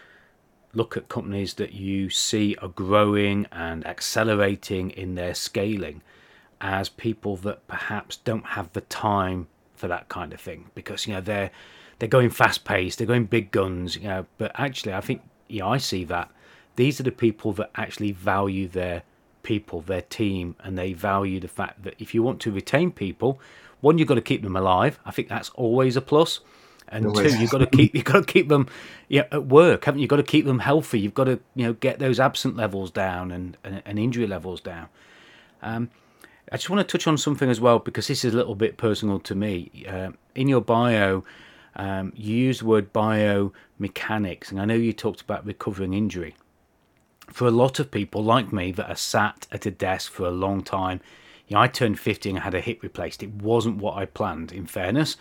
look 0.73 0.95
at 0.95 1.09
companies 1.09 1.55
that 1.55 1.73
you 1.73 2.09
see 2.09 2.55
are 2.61 2.69
growing 2.69 3.47
and 3.51 3.85
accelerating 3.85 4.91
in 4.91 5.15
their 5.15 5.33
scaling 5.33 6.01
as 6.61 6.89
people 6.89 7.37
that 7.37 7.67
perhaps 7.67 8.17
don't 8.17 8.45
have 8.47 8.71
the 8.73 8.81
time 8.81 9.47
for 9.75 9.87
that 9.87 10.09
kind 10.09 10.33
of 10.33 10.41
thing 10.41 10.69
because 10.75 11.07
you 11.07 11.13
know 11.13 11.21
they're 11.21 11.51
they're 11.99 12.09
going 12.09 12.29
fast 12.29 12.63
paced, 12.63 12.97
they're 12.97 13.07
going 13.07 13.25
big 13.25 13.51
guns, 13.51 13.97
you 13.97 14.07
know. 14.07 14.25
But 14.37 14.51
actually, 14.55 14.93
I 14.93 15.01
think 15.01 15.21
yeah, 15.47 15.67
I 15.67 15.77
see 15.77 16.03
that 16.05 16.31
these 16.75 16.99
are 16.99 17.03
the 17.03 17.11
people 17.11 17.51
that 17.53 17.71
actually 17.75 18.13
value 18.13 18.67
their 18.67 19.03
people, 19.43 19.81
their 19.81 20.01
team, 20.01 20.55
and 20.63 20.77
they 20.77 20.93
value 20.93 21.39
the 21.39 21.47
fact 21.47 21.83
that 21.83 21.95
if 21.99 22.15
you 22.15 22.23
want 22.23 22.39
to 22.41 22.51
retain 22.51 22.91
people, 22.91 23.39
one, 23.81 23.97
you've 23.97 24.07
got 24.07 24.15
to 24.15 24.21
keep 24.21 24.43
them 24.43 24.55
alive. 24.55 24.99
I 25.05 25.11
think 25.11 25.27
that's 25.27 25.49
always 25.51 25.95
a 25.95 26.01
plus. 26.01 26.39
And 26.91 27.05
always. 27.05 27.33
two, 27.33 27.39
you've 27.39 27.51
got 27.51 27.59
to 27.59 27.67
keep 27.67 27.93
you've 27.93 28.05
got 28.05 28.25
to 28.25 28.33
keep 28.33 28.47
them 28.49 28.67
yeah, 29.09 29.25
at 29.31 29.45
work, 29.45 29.85
haven't 29.85 29.99
you? 29.99 30.03
You've 30.03 30.09
got 30.09 30.15
to 30.15 30.23
keep 30.23 30.45
them 30.45 30.59
healthy. 30.59 30.99
You've 30.99 31.13
got 31.13 31.25
to 31.25 31.39
you 31.53 31.67
know 31.67 31.73
get 31.73 31.99
those 31.99 32.19
absent 32.19 32.55
levels 32.55 32.91
down 32.91 33.31
and, 33.31 33.57
and, 33.63 33.83
and 33.85 33.99
injury 33.99 34.25
levels 34.25 34.61
down. 34.61 34.87
Um, 35.61 35.89
I 36.51 36.57
just 36.57 36.69
want 36.69 36.87
to 36.87 36.91
touch 36.91 37.07
on 37.07 37.17
something 37.17 37.49
as 37.49 37.61
well 37.61 37.79
because 37.79 38.07
this 38.07 38.25
is 38.25 38.33
a 38.33 38.37
little 38.37 38.55
bit 38.55 38.77
personal 38.77 39.19
to 39.19 39.35
me. 39.35 39.85
Uh, 39.87 40.11
in 40.35 40.47
your 40.47 40.61
bio, 40.61 41.23
um, 41.75 42.11
you 42.15 42.35
use 42.35 42.59
the 42.59 42.65
word 42.65 42.91
biomechanics, 42.91 44.51
and 44.51 44.59
I 44.59 44.65
know 44.65 44.73
you 44.73 44.93
talked 44.93 45.21
about 45.21 45.45
recovering 45.45 45.93
injury 45.93 46.35
for 47.31 47.47
a 47.47 47.51
lot 47.51 47.79
of 47.79 47.91
people 47.91 48.23
like 48.23 48.51
me 48.51 48.71
that 48.73 48.89
are 48.89 48.95
sat 48.95 49.47
at 49.51 49.65
a 49.65 49.71
desk 49.71 50.11
for 50.11 50.25
a 50.25 50.31
long 50.31 50.63
time, 50.63 51.01
you 51.47 51.55
know, 51.55 51.61
I 51.61 51.67
turned 51.67 51.99
50 51.99 52.29
and 52.29 52.39
had 52.39 52.53
a 52.53 52.61
hip 52.61 52.83
replaced. 52.83 53.23
It 53.23 53.33
wasn't 53.33 53.77
what 53.77 53.97
I 53.97 54.05
planned, 54.05 54.51
in 54.51 54.65
fairness. 54.65 55.17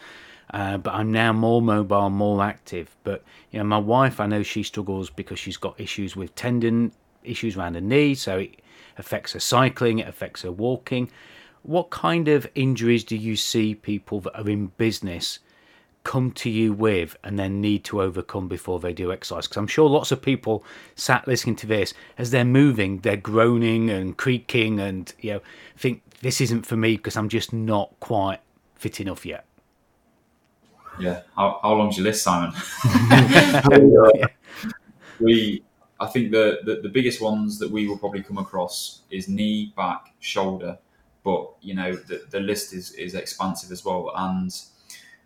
Uh, 0.53 0.79
but 0.79 0.95
I'm 0.95 1.13
now 1.13 1.33
more 1.33 1.61
mobile, 1.61 2.11
more 2.11 2.43
active. 2.43 2.97
But 3.05 3.23
you 3.51 3.59
know, 3.59 3.65
my 3.65 3.79
wife, 3.79 4.19
I 4.21 4.27
know 4.27 4.43
she 4.43 4.63
struggles 4.63 5.11
because 5.11 5.39
she's 5.39 5.57
got 5.57 5.79
issues 5.79 6.17
with 6.17 6.35
tendon 6.35 6.93
issues 7.23 7.57
around 7.57 7.75
her 7.75 7.81
knee, 7.81 8.15
so 8.15 8.39
it 8.39 8.61
affects 8.99 9.33
her 9.33 9.41
cycling, 9.41 9.99
it 9.99 10.09
affects 10.09 10.43
her 10.43 10.53
walking. 10.53 11.11
What 11.63 11.91
kind 11.91 12.29
of 12.29 12.49
injuries 12.55 13.05
do 13.05 13.17
you 13.17 13.37
see 13.37 13.75
people 13.75 14.21
that 14.21 14.39
are 14.39 14.49
in 14.49 14.69
business 14.79 15.39
come 16.05 16.31
to 16.33 16.49
you 16.49 16.73
with 16.73 17.17
and 17.23 17.39
then 17.39 17.61
need 17.61 17.85
to 17.85 18.01
overcome 18.01 18.49
before 18.49 18.81
they 18.81 18.93
do 18.93 19.13
exercise? 19.13 19.47
Because 19.47 19.57
I'm 19.57 19.67
sure 19.67 19.89
lots 19.89 20.13
of 20.13 20.23
people 20.23 20.65
sat 20.95 21.27
listening 21.29 21.57
to 21.57 21.67
this 21.67 21.95
as 22.17 22.31
they're 22.31 22.45
moving, 22.45 22.99
they're 22.99 23.17
groaning 23.17 23.91
and 23.91 24.17
creaking 24.17 24.81
and 24.81 25.13
you 25.21 25.35
know 25.35 25.41
think 25.77 26.03
this 26.21 26.41
isn't 26.41 26.67
for 26.67 26.77
me 26.77 26.97
because 26.97 27.17
I'm 27.17 27.29
just 27.29 27.53
not 27.53 27.93
quite 28.01 28.41
fit 28.75 29.01
enough 29.01 29.27
yet. 29.27 29.45
Yeah. 30.99 31.23
How, 31.37 31.61
how 31.63 31.75
long's 31.75 31.97
your 31.97 32.05
list, 32.05 32.23
Simon? 32.23 32.53
yeah. 33.11 34.27
We, 35.21 35.65
I 36.01 36.07
think 36.07 36.31
the, 36.33 36.61
the 36.65 36.81
the 36.83 36.89
biggest 36.89 37.21
ones 37.21 37.59
that 37.59 37.71
we 37.71 37.89
will 37.89 37.99
probably 37.99 38.23
come 38.23 38.39
across 38.39 39.03
is 39.11 39.29
knee, 39.29 39.73
back, 39.77 40.15
shoulder. 40.21 40.79
But 41.25 41.55
you 41.61 41.75
know 41.75 41.95
the, 41.97 42.25
the 42.31 42.41
list 42.41 42.73
is 42.73 42.93
is 42.93 43.15
expansive 43.15 43.73
as 43.73 43.85
well 43.85 44.13
and 44.17 44.55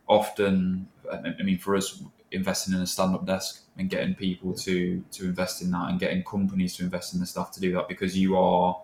often, 0.09 0.89
I 1.11 1.43
mean, 1.43 1.59
for 1.59 1.77
us, 1.77 2.03
investing 2.31 2.75
in 2.75 2.81
a 2.81 2.87
stand-up 2.87 3.27
desk 3.27 3.63
and 3.77 3.91
getting 3.91 4.15
people 4.15 4.55
to 4.55 5.05
to 5.13 5.25
invest 5.27 5.63
in 5.63 5.71
that 5.73 5.91
and 5.91 6.01
getting 6.01 6.25
companies 6.25 6.77
to 6.77 6.85
invest 6.85 7.15
in 7.15 7.21
the 7.21 7.27
stuff 7.27 7.53
to 7.53 7.61
do 7.61 7.73
that 7.73 7.89
because 7.89 8.17
you 8.17 8.37
are, 8.39 8.81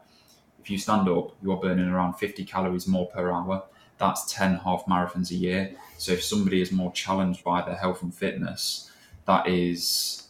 if 0.61 0.71
you 0.71 0.79
stand 0.79 1.09
up, 1.09 1.35
you 1.43 1.53
are 1.53 1.59
burning 1.59 1.89
around 1.89 2.15
50 2.15 2.45
calories 2.45 2.87
more 2.87 3.09
per 3.09 3.31
hour. 3.33 3.65
That's 3.99 4.33
10 4.33 4.57
half 4.57 4.85
marathons 4.87 5.31
a 5.31 5.35
year. 5.35 5.77
So 5.99 6.13
if 6.13 6.23
somebody 6.23 6.61
is 6.63 6.73
more 6.73 6.93
challenged 6.93 7.45
by 7.45 7.63
their 7.63 7.77
health 7.77 8.03
and 8.03 8.15
fitness, 8.15 8.91
that 9.27 9.49
is 9.49 10.28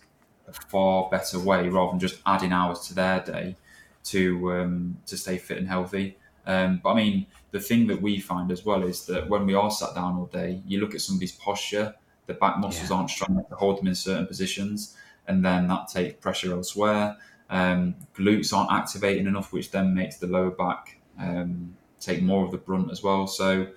a 0.49 0.53
far 0.53 1.09
better 1.11 1.39
way 1.39 1.69
rather 1.69 1.91
than 1.91 2.01
just 2.01 2.21
adding 2.27 2.53
hours 2.53 2.81
to 2.89 2.95
their 2.95 3.21
day 3.21 3.57
to 4.05 4.53
um, 4.53 4.99
to 5.07 5.17
stay 5.17 5.39
fit 5.39 5.59
and 5.59 5.69
healthy. 5.69 6.17
Um, 6.47 6.81
but 6.83 6.91
I 6.91 6.95
mean, 6.97 7.27
the 7.51 7.61
thing 7.61 7.87
that 7.89 8.01
we 8.01 8.21
find 8.21 8.51
as 8.51 8.65
well 8.65 8.83
is 8.83 9.05
that 9.07 9.29
when 9.29 9.47
we 9.47 9.55
are 9.55 9.71
sat 9.71 9.95
down 9.95 10.17
all 10.17 10.27
day, 10.27 10.63
you 10.67 10.81
look 10.81 10.95
at 10.95 11.01
somebody's 11.01 11.33
posture, 11.33 11.95
the 12.27 12.35
back 12.35 12.59
muscles 12.59 12.91
yeah. 12.91 12.97
aren't 12.97 13.11
strong 13.11 13.33
enough 13.33 13.49
to 13.51 13.55
hold 13.55 13.79
them 13.79 13.87
in 13.87 13.95
certain 13.95 14.27
positions, 14.27 14.97
and 15.27 15.45
then 15.45 15.69
that 15.69 15.89
takes 15.89 16.15
pressure 16.21 16.53
elsewhere. 16.53 17.17
Um, 17.51 17.95
glutes 18.15 18.53
aren't 18.53 18.73
activating 18.73 19.27
enough, 19.27 19.53
which 19.53 19.71
then 19.71 19.95
makes 19.95 20.17
the 20.17 20.27
lower 20.27 20.51
back 20.51 20.99
um, 21.19 21.77
take 22.01 22.23
more 22.23 22.45
of 22.45 22.51
the 22.51 22.59
brunt 22.59 22.91
as 22.91 23.03
well. 23.03 23.27
So 23.27 23.69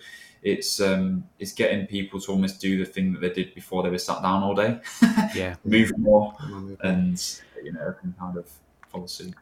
it's 0.41 0.79
um, 0.79 1.23
it's 1.39 1.53
getting 1.53 1.85
people 1.85 2.19
to 2.21 2.31
almost 2.31 2.59
do 2.59 2.77
the 2.83 2.85
thing 2.85 3.13
that 3.13 3.21
they 3.21 3.29
did 3.29 3.53
before 3.53 3.83
they 3.83 3.89
were 3.89 3.97
sat 3.97 4.21
down 4.21 4.43
all 4.43 4.55
day. 4.55 4.79
yeah, 5.35 5.55
move 5.63 5.97
more, 5.97 6.33
and 6.81 7.41
you 7.63 7.73
know, 7.73 7.93
can 7.99 8.13
kind 8.19 8.37
of 8.37 8.49
follow 8.89 9.05
suit. 9.05 9.33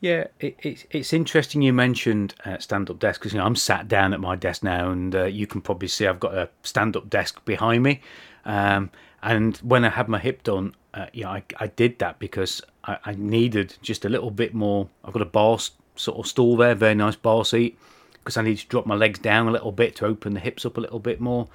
Yeah, 0.00 0.26
it, 0.40 0.56
it's 0.62 0.84
it's 0.90 1.12
interesting 1.12 1.62
you 1.62 1.72
mentioned 1.72 2.34
uh, 2.44 2.58
stand 2.58 2.90
up 2.90 2.98
desk 2.98 3.20
because 3.20 3.32
you 3.32 3.38
know 3.38 3.46
I'm 3.46 3.56
sat 3.56 3.88
down 3.88 4.12
at 4.12 4.20
my 4.20 4.36
desk 4.36 4.62
now, 4.62 4.90
and 4.90 5.14
uh, 5.14 5.24
you 5.24 5.46
can 5.46 5.60
probably 5.60 5.88
see 5.88 6.06
I've 6.06 6.20
got 6.20 6.34
a 6.34 6.48
stand 6.62 6.96
up 6.96 7.08
desk 7.10 7.44
behind 7.44 7.82
me. 7.82 8.00
Um, 8.44 8.90
and 9.22 9.56
when 9.58 9.84
I 9.84 9.90
had 9.90 10.08
my 10.08 10.18
hip 10.18 10.42
done, 10.42 10.74
uh, 10.94 11.06
yeah, 11.12 11.30
I, 11.30 11.42
I 11.58 11.66
did 11.66 11.98
that 11.98 12.18
because 12.18 12.62
I, 12.84 12.98
I 13.04 13.12
needed 13.12 13.76
just 13.82 14.04
a 14.04 14.08
little 14.08 14.30
bit 14.30 14.54
more. 14.54 14.88
I've 15.04 15.12
got 15.12 15.22
a 15.22 15.26
bar 15.26 15.58
sort 15.96 16.18
of 16.18 16.26
stool 16.26 16.56
there, 16.56 16.74
very 16.74 16.94
nice 16.94 17.16
bar 17.16 17.44
seat, 17.44 17.78
because 18.26 18.36
I 18.36 18.42
need 18.42 18.58
to 18.58 18.66
drop 18.66 18.86
my 18.86 18.96
legs 18.96 19.20
down 19.20 19.46
a 19.46 19.52
little 19.52 19.70
bit 19.70 19.94
to 19.96 20.06
open 20.06 20.34
the 20.34 20.40
hips 20.40 20.66
up 20.66 20.76
a 20.76 20.80
little 20.80 20.98
bit 20.98 21.20
more. 21.20 21.46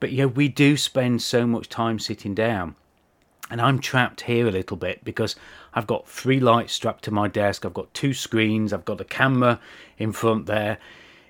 But 0.00 0.10
yeah, 0.10 0.24
we 0.24 0.48
do 0.48 0.76
spend 0.76 1.22
so 1.22 1.46
much 1.46 1.68
time 1.68 2.00
sitting 2.00 2.34
down 2.34 2.74
and 3.48 3.60
I'm 3.60 3.78
trapped 3.78 4.22
here 4.22 4.48
a 4.48 4.50
little 4.50 4.76
bit 4.76 5.04
because 5.04 5.36
I've 5.72 5.86
got 5.86 6.08
three 6.08 6.40
lights 6.40 6.72
strapped 6.72 7.04
to 7.04 7.12
my 7.12 7.28
desk, 7.28 7.64
I've 7.64 7.74
got 7.74 7.94
two 7.94 8.12
screens, 8.12 8.72
I've 8.72 8.84
got 8.84 9.00
a 9.00 9.04
camera 9.04 9.60
in 9.98 10.10
front 10.10 10.46
there. 10.46 10.78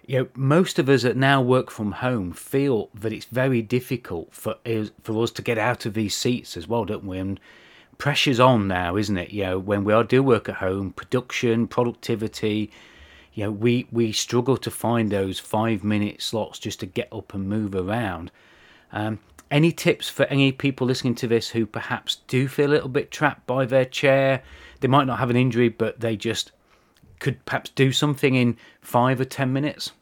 You 0.06 0.18
know, 0.18 0.28
most 0.34 0.78
of 0.78 0.88
us 0.88 1.02
that 1.02 1.16
now 1.16 1.42
work 1.42 1.70
from 1.70 1.92
home 1.92 2.32
feel 2.32 2.88
that 2.94 3.12
it's 3.12 3.26
very 3.26 3.60
difficult 3.60 4.32
for 4.32 4.56
for 5.02 5.22
us 5.22 5.30
to 5.32 5.42
get 5.42 5.58
out 5.58 5.84
of 5.84 5.92
these 5.92 6.16
seats 6.16 6.56
as 6.56 6.66
well, 6.66 6.86
don't 6.86 7.04
we? 7.04 7.18
And 7.18 7.38
pressure's 7.98 8.40
on 8.40 8.66
now, 8.66 8.96
isn't 8.96 9.18
it? 9.18 9.30
You 9.30 9.44
know, 9.44 9.58
when 9.58 9.84
we 9.84 9.92
are 9.92 10.02
do 10.02 10.22
work 10.22 10.48
at 10.48 10.56
home, 10.56 10.92
production, 10.92 11.68
productivity, 11.68 12.70
you 13.32 13.44
know, 13.44 13.50
we 13.50 13.86
we 13.92 14.12
struggle 14.12 14.56
to 14.56 14.70
find 14.70 15.10
those 15.10 15.38
five 15.38 15.84
minute 15.84 16.22
slots 16.22 16.58
just 16.58 16.80
to 16.80 16.86
get 16.86 17.08
up 17.12 17.34
and 17.34 17.48
move 17.48 17.74
around. 17.74 18.30
Um, 18.92 19.20
any 19.50 19.72
tips 19.72 20.08
for 20.08 20.26
any 20.26 20.52
people 20.52 20.86
listening 20.86 21.14
to 21.16 21.26
this 21.26 21.50
who 21.50 21.66
perhaps 21.66 22.18
do 22.28 22.46
feel 22.48 22.70
a 22.70 22.74
little 22.74 22.88
bit 22.88 23.10
trapped 23.10 23.46
by 23.46 23.66
their 23.66 23.84
chair? 23.84 24.42
They 24.80 24.88
might 24.88 25.06
not 25.06 25.18
have 25.18 25.30
an 25.30 25.36
injury, 25.36 25.68
but 25.68 26.00
they 26.00 26.16
just 26.16 26.52
could 27.18 27.44
perhaps 27.44 27.70
do 27.70 27.92
something 27.92 28.34
in 28.34 28.56
five 28.80 29.20
or 29.20 29.24
ten 29.24 29.52
minutes. 29.52 29.92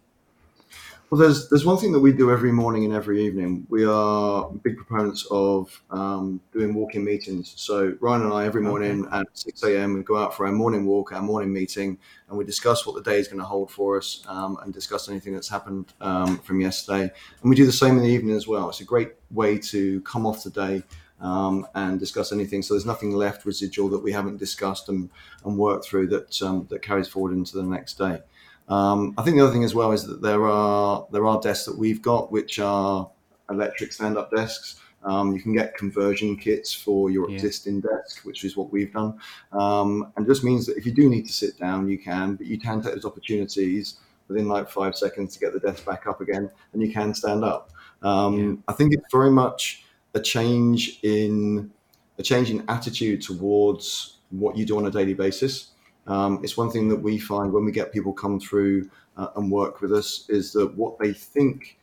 Well, 1.11 1.19
there's 1.19 1.49
there's 1.49 1.65
one 1.65 1.79
thing 1.79 1.93
that 1.93 2.01
we 2.01 2.13
do 2.13 2.31
every 2.31 2.53
morning 2.53 2.85
and 2.85 2.93
every 2.93 3.25
evening. 3.25 3.67
We 3.71 3.87
are 3.87 4.51
big 4.63 4.77
proponents 4.77 5.27
of 5.31 5.83
um, 5.91 6.39
doing 6.53 6.75
walking 6.75 7.03
meetings. 7.03 7.55
So 7.57 7.97
Ryan 8.01 8.25
and 8.25 8.33
I 8.35 8.45
every 8.45 8.61
morning 8.61 9.07
okay. 9.07 9.21
at 9.21 9.27
six 9.33 9.63
a.m. 9.63 9.95
we 9.95 10.03
go 10.03 10.19
out 10.19 10.37
for 10.37 10.45
our 10.45 10.53
morning 10.53 10.85
walk, 10.85 11.13
our 11.13 11.23
morning 11.23 11.51
meeting, 11.51 11.97
and 12.29 12.37
we 12.37 12.45
discuss 12.45 12.87
what 12.87 12.95
the 12.95 13.11
day 13.11 13.19
is 13.19 13.27
going 13.27 13.39
to 13.39 13.47
hold 13.47 13.71
for 13.71 13.97
us, 13.97 14.23
um, 14.29 14.59
and 14.63 14.75
discuss 14.75 15.09
anything 15.09 15.33
that's 15.33 15.49
happened 15.49 15.95
um, 16.03 16.37
from 16.41 16.61
yesterday. 16.61 17.11
And 17.41 17.49
we 17.49 17.57
do 17.57 17.65
the 17.65 17.73
same 17.73 17.97
in 17.97 18.03
the 18.03 18.11
evening 18.11 18.37
as 18.37 18.47
well. 18.47 18.69
It's 18.69 18.83
a 18.83 18.85
great 18.85 19.13
way 19.31 19.57
to 19.59 20.03
come 20.03 20.27
off 20.27 20.45
the 20.45 20.51
day 20.51 20.83
um, 21.23 21.67
and 21.75 21.99
discuss 21.99 22.33
anything. 22.33 22.61
So 22.61 22.75
there's 22.75 22.85
nothing 22.85 23.13
left 23.13 23.47
residual 23.47 23.89
that 23.91 24.03
we 24.03 24.13
haven't 24.13 24.37
discussed 24.37 24.91
and, 24.91 25.09
and 25.47 25.57
worked 25.57 25.87
through 25.87 26.09
that 26.09 26.43
um, 26.43 26.67
that 26.69 26.83
carries 26.83 27.09
forward 27.09 27.33
into 27.33 27.57
the 27.57 27.63
next 27.63 27.95
day. 27.97 28.21
Um, 28.69 29.15
I 29.17 29.23
think 29.23 29.37
the 29.37 29.43
other 29.43 29.53
thing 29.53 29.65
as 29.65 29.75
well 29.75 29.93
is 29.93 30.05
that 30.07 30.21
there 30.21 30.47
are 30.47 31.07
there 31.11 31.27
are 31.27 31.41
desks 31.41 31.65
that 31.67 31.79
we've 31.79 32.03
got 32.03 32.31
which 32.31 32.59
are 32.59 33.11
electric 33.51 33.93
stand-up 33.93 34.31
desks. 34.31 34.81
Um, 35.05 35.33
you 35.33 35.41
can 35.41 35.55
get 35.55 35.77
conversion 35.77 36.37
kits 36.37 36.75
for 36.75 37.09
your 37.09 37.31
yeah. 37.31 37.37
existing 37.37 37.81
desk, 37.81 38.25
which 38.25 38.45
is 38.45 38.57
what 38.57 38.73
we've 38.73 38.93
done, 38.93 39.19
um, 39.53 40.13
and 40.17 40.27
just 40.27 40.45
means 40.45 40.67
that 40.67 40.77
if 40.77 40.85
you 40.85 40.93
do 40.93 41.09
need 41.09 41.27
to 41.27 41.33
sit 41.33 41.59
down, 41.59 41.89
you 41.89 41.99
can, 41.99 42.35
but 42.35 42.47
you 42.47 42.59
can 42.59 42.83
take 42.83 42.95
those 42.95 43.05
opportunities 43.05 43.99
within 44.27 44.49
like 44.49 44.69
five 44.69 44.97
seconds 44.97 45.35
to 45.35 45.41
get 45.41 45.53
the 45.53 45.61
desk 45.61 45.87
back 45.87 46.07
up 46.07 46.21
again, 46.21 46.51
and 46.73 46.83
you 46.83 46.93
can 46.93 47.15
stand 47.15 47.45
up. 47.45 47.71
Um, 48.03 48.39
yeah. 48.39 48.57
I 48.67 48.73
think 48.73 48.93
it's 48.93 49.07
very 49.11 49.31
much 49.31 49.85
a 50.15 50.21
change 50.21 50.99
in 51.03 51.71
a 52.19 52.23
change 52.23 52.51
in 52.51 52.65
attitude 52.69 53.23
towards 53.23 54.17
what 54.31 54.57
you 54.57 54.67
do 54.67 54.77
on 54.79 54.87
a 54.87 54.91
daily 54.91 55.15
basis. 55.15 55.69
Um, 56.09 56.41
it's 56.43 56.57
one 56.57 56.71
thing 56.71 56.89
that 56.89 56.97
we 56.97 57.19
find 57.19 57.53
when 57.53 57.65
we 57.65 57.73
get 57.73 57.93
people 57.93 58.13
come 58.13 58.41
through 58.41 58.91
uh, 59.17 59.29
and 59.37 59.51
work 59.51 59.81
with 59.81 59.93
us 59.93 60.25
is 60.29 60.53
that 60.53 60.75
what 60.75 60.99
they 60.99 61.13
think 61.13 61.79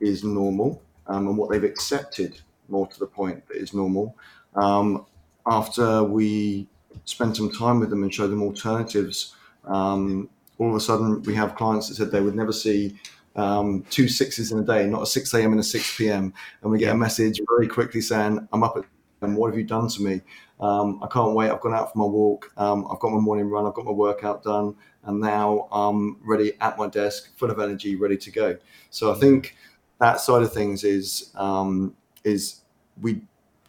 is 0.00 0.24
normal 0.24 0.82
um, 1.06 1.28
and 1.28 1.38
what 1.38 1.50
they've 1.50 1.64
accepted, 1.64 2.40
more 2.68 2.86
to 2.86 2.98
the 2.98 3.06
point, 3.06 3.46
that 3.48 3.56
is 3.56 3.72
normal. 3.72 4.16
Um, 4.54 5.06
after 5.46 6.02
we 6.02 6.66
spend 7.04 7.36
some 7.36 7.50
time 7.50 7.80
with 7.80 7.90
them 7.90 8.02
and 8.02 8.12
show 8.12 8.26
them 8.26 8.42
alternatives, 8.42 9.34
um, 9.64 10.28
all 10.58 10.70
of 10.70 10.74
a 10.74 10.80
sudden 10.80 11.22
we 11.22 11.34
have 11.34 11.54
clients 11.54 11.88
that 11.88 11.94
said 11.94 12.10
they 12.10 12.20
would 12.20 12.34
never 12.34 12.52
see 12.52 12.98
um, 13.36 13.84
two 13.90 14.08
sixes 14.08 14.50
in 14.50 14.58
a 14.58 14.62
day, 14.62 14.86
not 14.86 15.02
a 15.02 15.06
6 15.06 15.34
a.m. 15.34 15.52
and 15.52 15.60
a 15.60 15.64
6 15.64 15.96
p.m. 15.96 16.34
And 16.62 16.72
we 16.72 16.78
get 16.78 16.92
a 16.92 16.98
message 16.98 17.40
very 17.48 17.68
quickly 17.68 18.00
saying, 18.00 18.46
I'm 18.52 18.64
up 18.64 18.76
at 18.76 18.84
and 19.20 19.36
what 19.36 19.50
have 19.50 19.58
you 19.58 19.64
done 19.64 19.88
to 19.88 20.02
me? 20.02 20.20
Um, 20.60 21.00
I 21.02 21.06
can't 21.06 21.34
wait. 21.34 21.50
I've 21.50 21.60
gone 21.60 21.74
out 21.74 21.92
for 21.92 21.98
my 21.98 22.04
walk. 22.04 22.52
Um, 22.56 22.86
I've 22.90 22.98
got 22.98 23.12
my 23.12 23.20
morning 23.20 23.48
run. 23.48 23.66
I've 23.66 23.74
got 23.74 23.84
my 23.84 23.92
workout 23.92 24.42
done, 24.42 24.74
and 25.04 25.20
now 25.20 25.68
I'm 25.70 26.18
ready 26.24 26.52
at 26.60 26.78
my 26.78 26.88
desk, 26.88 27.36
full 27.36 27.50
of 27.50 27.58
energy, 27.58 27.96
ready 27.96 28.16
to 28.16 28.30
go. 28.30 28.58
So 28.90 29.12
I 29.12 29.14
think 29.16 29.56
that 29.98 30.20
side 30.20 30.42
of 30.42 30.52
things 30.52 30.84
is 30.84 31.32
um, 31.36 31.94
is 32.24 32.62
we 33.00 33.20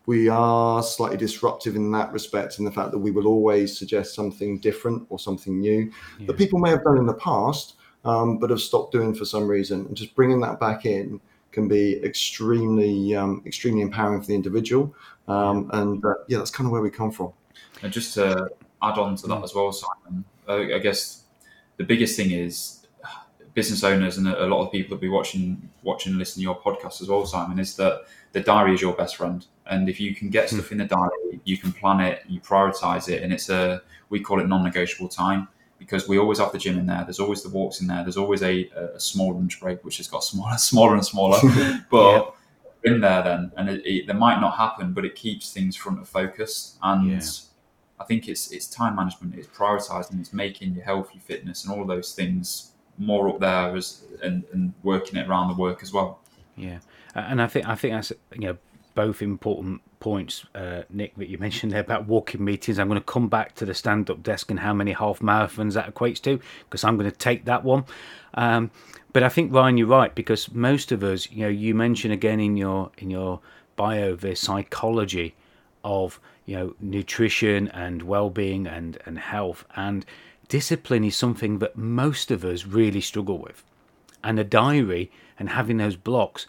we 0.05 0.27
are 0.27 0.81
slightly 0.81 1.17
disruptive 1.17 1.75
in 1.75 1.91
that 1.91 2.11
respect, 2.11 2.57
in 2.57 2.65
the 2.65 2.71
fact 2.71 2.91
that 2.91 2.97
we 2.97 3.11
will 3.11 3.27
always 3.27 3.77
suggest 3.77 4.15
something 4.15 4.57
different 4.57 5.05
or 5.09 5.19
something 5.19 5.59
new 5.59 5.91
yeah. 6.19 6.25
that 6.25 6.37
people 6.37 6.57
may 6.57 6.71
have 6.71 6.83
done 6.83 6.97
in 6.97 7.05
the 7.05 7.13
past, 7.13 7.75
um, 8.05 8.39
but 8.39 8.49
have 8.49 8.61
stopped 8.61 8.91
doing 8.91 9.13
for 9.13 9.25
some 9.25 9.47
reason, 9.47 9.85
and 9.85 9.95
just 9.95 10.15
bringing 10.15 10.39
that 10.41 10.59
back 10.59 10.85
in 10.85 11.21
can 11.51 11.67
be 11.67 12.03
extremely 12.03 13.15
um, 13.15 13.41
extremely 13.45 13.81
empowering 13.81 14.21
for 14.21 14.27
the 14.27 14.35
individual 14.35 14.93
um, 15.29 15.69
and 15.73 16.03
uh, 16.03 16.15
yeah, 16.27 16.39
that's 16.39 16.51
kind 16.51 16.65
of 16.65 16.71
where 16.71 16.81
we 16.81 16.89
come 16.89 17.11
from. 17.11 17.31
And 17.83 17.93
just 17.93 18.15
to 18.15 18.49
add 18.81 18.97
on 18.97 19.15
to 19.17 19.27
that 19.27 19.43
as 19.43 19.53
well, 19.53 19.71
Simon, 19.71 20.25
I 20.47 20.79
guess 20.79 21.23
the 21.77 21.83
biggest 21.83 22.17
thing 22.17 22.31
is 22.31 22.87
business 23.53 23.83
owners 23.83 24.17
and 24.17 24.27
a 24.27 24.47
lot 24.47 24.65
of 24.65 24.71
people 24.71 24.95
that 24.95 25.01
be 25.01 25.09
watching, 25.09 25.69
watching, 25.83 26.11
and 26.11 26.19
listening 26.19 26.43
to 26.43 26.51
your 26.51 26.59
podcast 26.59 27.01
as 27.01 27.09
well, 27.09 27.25
Simon, 27.25 27.59
is 27.59 27.75
that 27.75 28.03
the 28.31 28.41
diary 28.41 28.73
is 28.73 28.81
your 28.81 28.93
best 28.93 29.15
friend. 29.15 29.45
And 29.67 29.87
if 29.87 29.99
you 29.99 30.15
can 30.15 30.29
get 30.29 30.49
hmm. 30.49 30.57
stuff 30.57 30.71
in 30.71 30.79
the 30.79 30.85
diary, 30.85 31.39
you 31.43 31.57
can 31.57 31.71
plan 31.71 31.99
it, 31.99 32.23
you 32.27 32.41
prioritize 32.41 33.07
it, 33.07 33.21
and 33.21 33.31
it's 33.31 33.49
a 33.49 33.81
we 34.09 34.19
call 34.19 34.39
it 34.39 34.47
non-negotiable 34.47 35.09
time 35.09 35.47
because 35.79 36.07
we 36.07 36.19
always 36.19 36.37
have 36.37 36.51
the 36.51 36.59
gym 36.59 36.77
in 36.77 36.85
there. 36.85 37.03
There's 37.03 37.19
always 37.19 37.41
the 37.41 37.49
walks 37.49 37.81
in 37.81 37.87
there. 37.87 38.03
There's 38.03 38.17
always 38.17 38.43
a, 38.43 38.69
a 38.95 38.99
small 38.99 39.33
lunch 39.33 39.59
break, 39.59 39.83
which 39.83 39.97
has 39.97 40.07
got 40.07 40.23
smaller, 40.23 40.57
smaller 40.57 40.93
and 40.93 41.05
smaller. 41.05 41.39
but 41.89 42.25
yeah 42.25 42.31
in 42.83 43.01
there 43.01 43.21
then, 43.23 43.51
and 43.57 43.69
it, 43.69 43.85
it, 43.85 44.15
might 44.15 44.39
not 44.39 44.55
happen, 44.55 44.93
but 44.93 45.03
it 45.05 45.15
keeps 45.15 45.51
things 45.51 45.75
front 45.75 45.99
of 45.99 46.07
focus. 46.07 46.77
And 46.81 47.11
yeah. 47.11 47.21
I 47.99 48.05
think 48.05 48.27
it's 48.27 48.51
it's 48.51 48.67
time 48.67 48.95
management, 48.95 49.35
it's 49.35 49.47
prioritizing, 49.47 50.19
it's 50.19 50.33
making 50.33 50.73
your 50.73 50.85
health, 50.85 51.09
your 51.13 51.21
fitness, 51.21 51.65
and 51.65 51.73
all 51.73 51.85
those 51.85 52.13
things 52.13 52.71
more 52.97 53.29
up 53.29 53.39
there 53.39 53.75
as 53.75 54.03
and, 54.23 54.43
and 54.53 54.73
working 54.83 55.17
it 55.17 55.27
around 55.27 55.49
the 55.49 55.55
work 55.55 55.83
as 55.83 55.93
well. 55.93 56.19
Yeah, 56.55 56.79
and 57.15 57.41
I 57.41 57.47
think 57.47 57.67
I 57.67 57.75
think 57.75 57.93
that's 57.93 58.13
you 58.33 58.47
know 58.47 58.57
both 58.95 59.21
important 59.21 59.81
points, 59.99 60.45
uh, 60.55 60.83
Nick, 60.89 61.15
that 61.15 61.29
you 61.29 61.37
mentioned 61.37 61.71
there 61.71 61.81
about 61.81 62.07
walking 62.07 62.43
meetings. 62.43 62.79
I'm 62.79 62.87
going 62.87 62.99
to 62.99 63.05
come 63.05 63.27
back 63.27 63.55
to 63.55 63.65
the 63.65 63.73
stand 63.73 64.09
up 64.09 64.23
desk 64.23 64.49
and 64.49 64.59
how 64.59 64.73
many 64.73 64.91
half 64.91 65.19
marathons 65.19 65.73
that 65.73 65.93
equates 65.93 66.21
to 66.23 66.39
because 66.63 66.83
I'm 66.83 66.97
going 66.97 67.09
to 67.09 67.17
take 67.17 67.45
that 67.45 67.63
one. 67.63 67.85
Um, 68.33 68.71
but 69.11 69.23
I 69.23 69.29
think 69.29 69.53
Ryan, 69.53 69.77
you're 69.77 69.87
right 69.87 70.13
because 70.13 70.51
most 70.53 70.91
of 70.91 71.03
us, 71.03 71.29
you 71.31 71.41
know, 71.41 71.49
you 71.49 71.73
mentioned 71.73 72.13
again 72.13 72.39
in 72.39 72.57
your 72.57 72.91
in 72.97 73.09
your 73.09 73.39
bio 73.75 74.15
the 74.15 74.35
psychology 74.35 75.35
of 75.83 76.19
you 76.45 76.55
know 76.55 76.75
nutrition 76.79 77.69
and 77.69 78.03
well-being 78.03 78.67
and 78.67 78.97
and 79.05 79.17
health 79.17 79.65
and 79.75 80.05
discipline 80.49 81.03
is 81.03 81.15
something 81.15 81.59
that 81.59 81.77
most 81.77 82.31
of 82.31 82.43
us 82.43 82.65
really 82.65 82.99
struggle 82.99 83.37
with 83.37 83.63
and 84.23 84.39
a 84.39 84.43
diary 84.43 85.09
and 85.37 85.49
having 85.49 85.77
those 85.77 85.95
blocks 85.95 86.45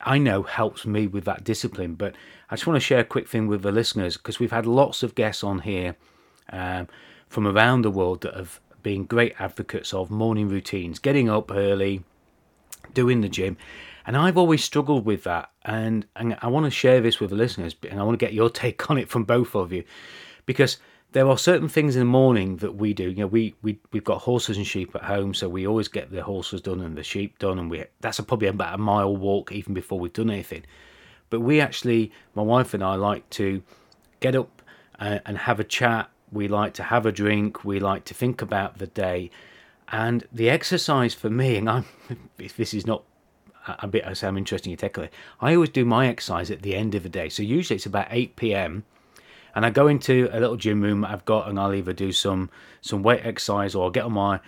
i 0.00 0.18
know 0.18 0.42
helps 0.42 0.86
me 0.86 1.06
with 1.06 1.24
that 1.24 1.44
discipline 1.44 1.94
but 1.94 2.14
i 2.50 2.54
just 2.56 2.66
want 2.66 2.76
to 2.76 2.80
share 2.80 3.00
a 3.00 3.04
quick 3.04 3.28
thing 3.28 3.46
with 3.46 3.62
the 3.62 3.72
listeners 3.72 4.16
because 4.16 4.38
we've 4.38 4.52
had 4.52 4.66
lots 4.66 5.02
of 5.02 5.14
guests 5.14 5.42
on 5.42 5.60
here 5.60 5.96
um, 6.52 6.88
from 7.28 7.46
around 7.46 7.82
the 7.82 7.90
world 7.90 8.22
that 8.22 8.34
have 8.34 8.60
been 8.82 9.04
great 9.04 9.34
advocates 9.38 9.92
of 9.92 10.10
morning 10.10 10.48
routines, 10.48 10.98
getting 10.98 11.28
up 11.28 11.50
early, 11.50 12.04
doing 12.94 13.20
the 13.20 13.28
gym. 13.28 13.56
And 14.06 14.16
I've 14.16 14.38
always 14.38 14.64
struggled 14.64 15.04
with 15.04 15.24
that. 15.24 15.50
And, 15.64 16.06
and 16.16 16.36
I 16.40 16.48
want 16.48 16.64
to 16.64 16.70
share 16.70 17.00
this 17.00 17.20
with 17.20 17.30
the 17.30 17.36
listeners, 17.36 17.76
and 17.88 18.00
I 18.00 18.02
want 18.04 18.18
to 18.18 18.24
get 18.24 18.32
your 18.32 18.50
take 18.64 18.90
on 18.90 18.98
it 18.98 19.08
from 19.08 19.24
both 19.24 19.54
of 19.54 19.72
you. 19.72 19.84
Because 20.46 20.78
there 21.12 21.28
are 21.28 21.38
certain 21.38 21.68
things 21.68 21.96
in 21.96 22.00
the 22.00 22.06
morning 22.06 22.56
that 22.56 22.76
we 22.76 22.92
do. 22.92 23.08
You 23.08 23.20
know, 23.20 23.26
we, 23.26 23.54
we, 23.62 23.78
we've 23.92 24.04
got 24.04 24.22
horses 24.22 24.56
and 24.56 24.66
sheep 24.66 24.94
at 24.94 25.04
home, 25.04 25.32
so 25.32 25.48
we 25.48 25.66
always 25.66 25.88
get 25.88 26.10
the 26.10 26.22
horses 26.22 26.60
done 26.60 26.80
and 26.80 26.96
the 26.96 27.02
sheep 27.02 27.38
done. 27.38 27.58
And 27.58 27.70
we 27.70 27.84
that's 28.00 28.18
a, 28.18 28.22
probably 28.22 28.48
about 28.48 28.74
a 28.74 28.78
mile 28.78 29.16
walk 29.16 29.52
even 29.52 29.74
before 29.74 29.98
we've 29.98 30.12
done 30.12 30.30
anything. 30.30 30.64
But 31.30 31.40
we 31.40 31.60
actually, 31.60 32.12
my 32.34 32.42
wife 32.42 32.74
and 32.74 32.82
I, 32.82 32.94
like 32.96 33.28
to 33.30 33.62
get 34.20 34.34
up 34.34 34.62
uh, 34.98 35.20
and 35.24 35.38
have 35.38 35.60
a 35.60 35.64
chat 35.64 36.10
we 36.30 36.48
like 36.48 36.74
to 36.74 36.82
have 36.82 37.06
a 37.06 37.12
drink, 37.12 37.64
we 37.64 37.80
like 37.80 38.04
to 38.04 38.14
think 38.14 38.42
about 38.42 38.78
the 38.78 38.86
day. 38.86 39.30
And 39.90 40.26
the 40.32 40.50
exercise 40.50 41.14
for 41.14 41.30
me, 41.30 41.56
and 41.56 41.68
I'm, 41.68 41.84
if 42.38 42.56
this 42.56 42.74
is 42.74 42.86
not 42.86 43.04
a 43.66 43.88
bit, 43.88 44.04
I 44.06 44.12
say 44.12 44.28
I'm 44.28 44.38
interested 44.38 44.70
in 44.70 44.76
take 44.76 44.98
I 45.40 45.54
always 45.54 45.70
do 45.70 45.84
my 45.84 46.08
exercise 46.08 46.50
at 46.50 46.62
the 46.62 46.74
end 46.74 46.94
of 46.94 47.02
the 47.02 47.08
day. 47.08 47.28
So 47.28 47.42
usually 47.42 47.76
it's 47.76 47.86
about 47.86 48.08
8 48.10 48.36
p.m. 48.36 48.84
And 49.58 49.66
I 49.66 49.70
go 49.70 49.88
into 49.88 50.28
a 50.30 50.38
little 50.38 50.56
gym 50.56 50.80
room 50.80 51.04
I've 51.04 51.24
got, 51.24 51.48
and 51.48 51.58
I'll 51.58 51.74
either 51.74 51.92
do 51.92 52.12
some 52.12 52.48
some 52.80 53.02
weight 53.02 53.26
exercise 53.26 53.74
or 53.74 53.86
I'll 53.86 53.90
get 53.90 54.04
on 54.04 54.12
my 54.12 54.38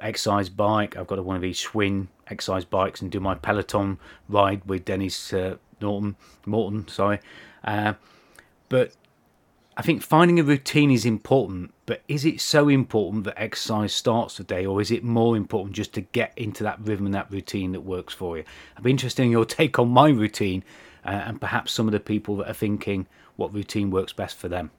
exercise 0.00 0.48
bike. 0.48 0.96
I've 0.96 1.06
got 1.06 1.24
one 1.24 1.36
of 1.36 1.42
these 1.42 1.64
Schwinn 1.64 2.08
exercise 2.26 2.64
bikes 2.64 3.00
and 3.00 3.08
do 3.08 3.20
my 3.20 3.36
Peloton 3.36 4.00
ride 4.28 4.64
with 4.64 4.84
Denis 4.84 5.32
uh, 5.32 5.58
Norton, 5.80 6.16
Morton, 6.46 6.88
sorry. 6.88 7.20
Uh, 7.62 7.92
but 8.68 8.90
I 9.76 9.82
think 9.82 10.02
finding 10.02 10.40
a 10.40 10.42
routine 10.42 10.90
is 10.90 11.06
important, 11.06 11.72
but 11.86 12.02
is 12.08 12.24
it 12.24 12.40
so 12.40 12.68
important 12.68 13.22
that 13.22 13.40
exercise 13.40 13.94
starts 13.94 14.36
the 14.36 14.42
day, 14.42 14.66
or 14.66 14.80
is 14.80 14.90
it 14.90 15.04
more 15.04 15.36
important 15.36 15.76
just 15.76 15.92
to 15.92 16.00
get 16.00 16.32
into 16.36 16.64
that 16.64 16.80
rhythm 16.80 17.06
and 17.06 17.14
that 17.14 17.30
routine 17.30 17.70
that 17.70 17.82
works 17.82 18.14
for 18.14 18.36
you? 18.36 18.42
I'd 18.76 18.82
be 18.82 18.90
interested 18.90 19.22
in 19.22 19.30
your 19.30 19.44
take 19.44 19.78
on 19.78 19.90
my 19.90 20.08
routine 20.08 20.64
uh, 21.04 21.10
and 21.10 21.40
perhaps 21.40 21.70
some 21.70 21.86
of 21.86 21.92
the 21.92 22.00
people 22.00 22.34
that 22.38 22.50
are 22.50 22.52
thinking 22.52 23.06
what 23.36 23.54
routine 23.54 23.90
works 23.90 24.12
best 24.12 24.36
for 24.36 24.48
them. 24.48 24.70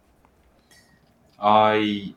I 1.40 2.14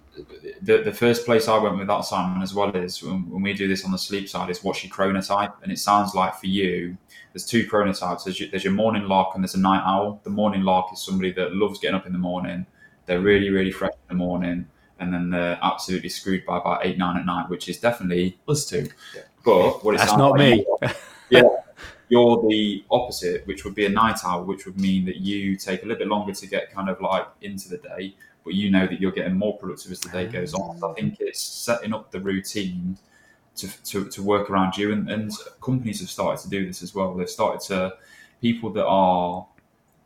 the, 0.62 0.79
the 0.79 0.92
first 0.92 1.26
place 1.26 1.46
I 1.46 1.59
went 1.59 1.79
with 1.79 1.88
that 1.88 2.00
Simon 2.00 2.42
as 2.42 2.55
well 2.55 2.74
is 2.74 3.03
when, 3.03 3.29
when 3.31 3.42
we 3.42 3.53
do 3.53 3.68
this 3.68 3.85
on 3.85 3.92
the 3.92 3.98
sleep 3.98 4.29
side 4.29 4.50
is 4.50 4.64
what's 4.64 4.83
your 4.83 4.92
chronotype, 4.92 5.55
and 5.62 5.70
it 5.70 5.79
sounds 5.79 6.14
like 6.14 6.37
for 6.37 6.46
you 6.46 6.96
there's 7.33 7.46
two 7.46 7.66
chronotypes. 7.66 8.24
There's 8.24 8.40
your, 8.40 8.50
there's 8.50 8.64
your 8.64 8.72
morning 8.72 9.05
lark 9.05 9.35
and 9.35 9.44
there's 9.44 9.55
a 9.55 9.61
night 9.61 9.83
owl. 9.85 10.20
The 10.24 10.31
morning 10.31 10.62
lark 10.62 10.92
is 10.92 11.00
somebody 11.00 11.33
that 11.33 11.55
loves 11.55 11.79
getting 11.79 11.96
up 11.96 12.07
in 12.07 12.12
the 12.12 12.18
morning. 12.18 12.66
They're 13.07 13.20
really 13.20 13.50
really 13.50 13.72
fresh 13.72 13.92
in 13.92 14.16
the 14.16 14.24
morning, 14.24 14.66
and 14.98 15.12
then 15.12 15.31
they're 15.31 15.59
absolutely 15.62 16.09
screwed 16.09 16.44
by 16.46 16.59
about 16.59 16.85
eight 16.85 16.98
nine 16.98 17.16
at 17.16 17.26
night, 17.26 17.48
which 17.48 17.68
is 17.68 17.79
definitely 17.79 18.38
us 18.48 18.66
two. 18.66 18.88
But 19.44 19.85
what 19.85 19.94
it 19.94 19.98
that's 19.98 20.16
not 20.16 20.33
like 20.33 20.40
me. 20.40 20.66
yeah, 21.31 21.42
you're 22.11 22.44
the 22.49 22.85
opposite, 22.90 23.46
which 23.46 23.64
would 23.64 23.75
be 23.75 23.87
a 23.87 23.88
night 23.88 24.18
owl, 24.25 24.44
which 24.44 24.66
would 24.66 24.79
mean 24.79 25.05
that 25.07 25.16
you 25.16 25.57
take 25.57 25.83
a 25.83 25.87
little 25.87 25.99
bit 25.99 26.09
longer 26.09 26.35
to 26.35 26.46
get 26.46 26.73
kind 26.73 26.88
of 26.90 27.01
like 27.01 27.27
into 27.40 27.68
the 27.68 27.79
day, 27.79 28.14
but 28.44 28.55
you 28.55 28.70
know 28.70 28.87
that 28.87 29.01
you're 29.01 29.12
getting 29.12 29.35
more 29.35 29.57
productive 29.57 29.92
as 29.92 30.01
the 30.01 30.09
day 30.11 30.27
goes 30.27 30.53
on. 30.53 30.83
I 30.83 30.92
think 30.94 31.16
it's 31.20 31.40
setting 31.40 31.94
up 31.94 32.11
the 32.11 32.20
routine 32.20 32.99
to, 33.57 33.83
to, 33.85 34.09
to 34.09 34.23
work 34.23 34.51
around 34.51 34.77
you. 34.77 34.92
And, 34.92 35.09
and 35.11 35.33
companies 35.62 36.01
have 36.01 36.11
started 36.11 36.42
to 36.42 36.51
do 36.51 36.66
this 36.66 36.83
as 36.83 36.94
well. 36.94 37.14
They've 37.14 37.31
started 37.31 37.61
to, 37.68 37.94
people 38.40 38.70
that 38.70 38.87
are 38.87 39.46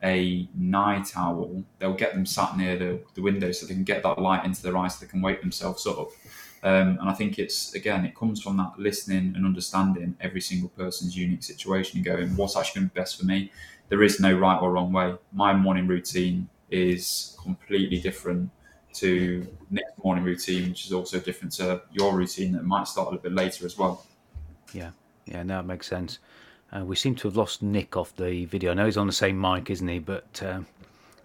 a 0.02 0.46
night 0.54 1.16
owl, 1.16 1.64
they'll 1.78 1.94
get 1.94 2.12
them 2.12 2.26
sat 2.26 2.56
near 2.56 2.76
the, 2.76 3.00
the 3.14 3.22
window 3.22 3.50
so 3.52 3.66
they 3.66 3.74
can 3.74 3.84
get 3.84 4.02
that 4.02 4.18
light 4.18 4.44
into 4.44 4.62
their 4.62 4.76
eyes 4.76 4.98
so 4.98 5.04
they 5.04 5.10
can 5.10 5.22
wake 5.22 5.40
themselves 5.40 5.86
up. 5.86 6.10
Um, 6.64 6.98
and 6.98 7.10
I 7.10 7.12
think 7.12 7.38
it's, 7.38 7.74
again, 7.74 8.06
it 8.06 8.16
comes 8.16 8.42
from 8.42 8.56
that 8.56 8.72
listening 8.78 9.34
and 9.36 9.44
understanding 9.44 10.16
every 10.20 10.40
single 10.40 10.70
person's 10.70 11.14
unique 11.14 11.42
situation 11.42 11.98
and 11.98 12.04
going, 12.06 12.34
what's 12.36 12.56
actually 12.56 12.80
going 12.80 12.88
to 12.88 12.94
be 12.94 13.00
best 13.00 13.20
for 13.20 13.26
me? 13.26 13.52
There 13.90 14.02
is 14.02 14.18
no 14.18 14.34
right 14.36 14.58
or 14.60 14.72
wrong 14.72 14.90
way. 14.90 15.14
My 15.32 15.52
morning 15.52 15.86
routine 15.86 16.48
is 16.70 17.36
completely 17.42 18.00
different 18.00 18.50
to 18.94 19.46
Nick's 19.70 19.90
morning 20.02 20.24
routine, 20.24 20.70
which 20.70 20.86
is 20.86 20.92
also 20.92 21.20
different 21.20 21.52
to 21.54 21.82
your 21.92 22.16
routine 22.16 22.52
that 22.52 22.64
might 22.64 22.88
start 22.88 23.08
a 23.08 23.10
little 23.10 23.22
bit 23.22 23.32
later 23.32 23.66
as 23.66 23.76
well. 23.76 24.06
Yeah, 24.72 24.90
yeah, 25.26 25.42
no, 25.42 25.60
it 25.60 25.66
makes 25.66 25.86
sense. 25.86 26.18
Uh, 26.72 26.84
we 26.84 26.96
seem 26.96 27.14
to 27.16 27.28
have 27.28 27.36
lost 27.36 27.62
Nick 27.62 27.96
off 27.96 28.16
the 28.16 28.46
video. 28.46 28.70
I 28.70 28.74
know 28.74 28.86
he's 28.86 28.96
on 28.96 29.06
the 29.06 29.12
same 29.12 29.38
mic, 29.38 29.68
isn't 29.68 29.86
he? 29.86 29.98
But 29.98 30.42
um, 30.42 30.66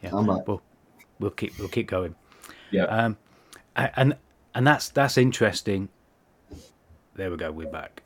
yeah, 0.03 0.11
we'll, 0.11 0.61
we'll 1.19 1.31
keep 1.31 1.57
we'll 1.57 1.69
keep 1.69 1.87
going. 1.87 2.13
Yeah. 2.71 2.83
Um, 2.83 3.17
and 3.75 4.15
and 4.53 4.65
that's 4.65 4.89
that's 4.89 5.17
interesting. 5.17 5.89
There 7.15 7.29
we 7.31 7.37
go. 7.37 7.51
We're 7.51 7.67
back. 7.69 8.03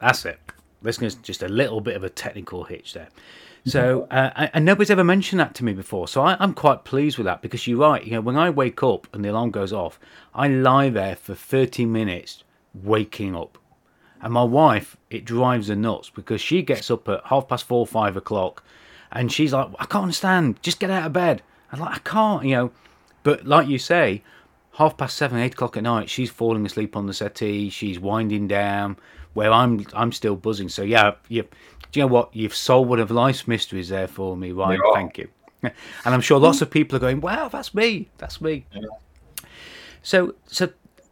That's 0.00 0.24
it. 0.24 0.38
Listeners, 0.82 1.14
just 1.16 1.42
a 1.42 1.48
little 1.48 1.80
bit 1.80 1.96
of 1.96 2.04
a 2.04 2.10
technical 2.10 2.64
hitch 2.64 2.92
there. 2.92 3.08
So, 3.66 4.06
uh, 4.10 4.48
and 4.52 4.66
nobody's 4.66 4.90
ever 4.90 5.04
mentioned 5.04 5.40
that 5.40 5.54
to 5.54 5.64
me 5.64 5.72
before. 5.72 6.06
So 6.06 6.20
I, 6.20 6.42
am 6.42 6.52
quite 6.52 6.84
pleased 6.84 7.16
with 7.16 7.24
that 7.24 7.40
because 7.40 7.66
you're 7.66 7.78
right. 7.78 8.04
You 8.04 8.12
know, 8.12 8.20
when 8.20 8.36
I 8.36 8.50
wake 8.50 8.82
up 8.82 9.06
and 9.14 9.24
the 9.24 9.30
alarm 9.30 9.52
goes 9.52 9.72
off, 9.72 9.98
I 10.34 10.48
lie 10.48 10.90
there 10.90 11.16
for 11.16 11.34
30 11.34 11.86
minutes 11.86 12.44
waking 12.74 13.34
up. 13.34 13.56
And 14.20 14.34
my 14.34 14.42
wife, 14.42 14.98
it 15.08 15.24
drives 15.24 15.68
her 15.68 15.76
nuts 15.76 16.10
because 16.10 16.42
she 16.42 16.60
gets 16.60 16.90
up 16.90 17.08
at 17.08 17.24
half 17.24 17.48
past 17.48 17.64
four, 17.64 17.86
five 17.86 18.16
o'clock, 18.16 18.62
and 19.10 19.32
she's 19.32 19.52
like, 19.54 19.68
I 19.78 19.86
can't 19.86 20.04
understand. 20.04 20.62
Just 20.62 20.78
get 20.78 20.90
out 20.90 21.06
of 21.06 21.12
bed. 21.14 21.42
I'm 21.72 21.80
like, 21.80 21.94
I 21.94 21.98
can't, 22.00 22.44
you 22.44 22.54
know. 22.54 22.70
But 23.22 23.46
like 23.46 23.68
you 23.68 23.78
say, 23.78 24.22
half 24.74 24.96
past 24.96 25.16
seven, 25.16 25.38
eight 25.38 25.54
o'clock 25.54 25.76
at 25.76 25.82
night, 25.82 26.10
she's 26.10 26.30
falling 26.30 26.64
asleep 26.66 26.96
on 26.96 27.06
the 27.06 27.14
settee. 27.14 27.70
She's 27.70 27.98
winding 27.98 28.48
down 28.48 28.96
where 29.34 29.52
I'm 29.52 29.84
I'm 29.94 30.12
still 30.12 30.36
buzzing. 30.36 30.68
So 30.68 30.82
yeah, 30.82 31.14
you, 31.28 31.42
do 31.42 32.00
you 32.00 32.02
know 32.02 32.12
what? 32.12 32.34
You've 32.34 32.54
solved 32.54 32.90
one 32.90 33.00
of 33.00 33.10
life's 33.10 33.46
mysteries 33.48 33.88
there 33.88 34.08
for 34.08 34.36
me, 34.36 34.52
Ryan. 34.52 34.80
Yeah. 34.84 34.92
Thank 34.94 35.18
you. 35.18 35.28
and 35.62 35.72
I'm 36.04 36.20
sure 36.20 36.38
lots 36.38 36.60
of 36.60 36.70
people 36.70 36.96
are 36.96 37.00
going, 37.00 37.20
"Wow, 37.20 37.48
that's 37.48 37.74
me. 37.74 38.08
That's 38.18 38.40
me." 38.40 38.66
Yeah. 38.72 38.82
So 40.02 40.34
so 40.46 40.70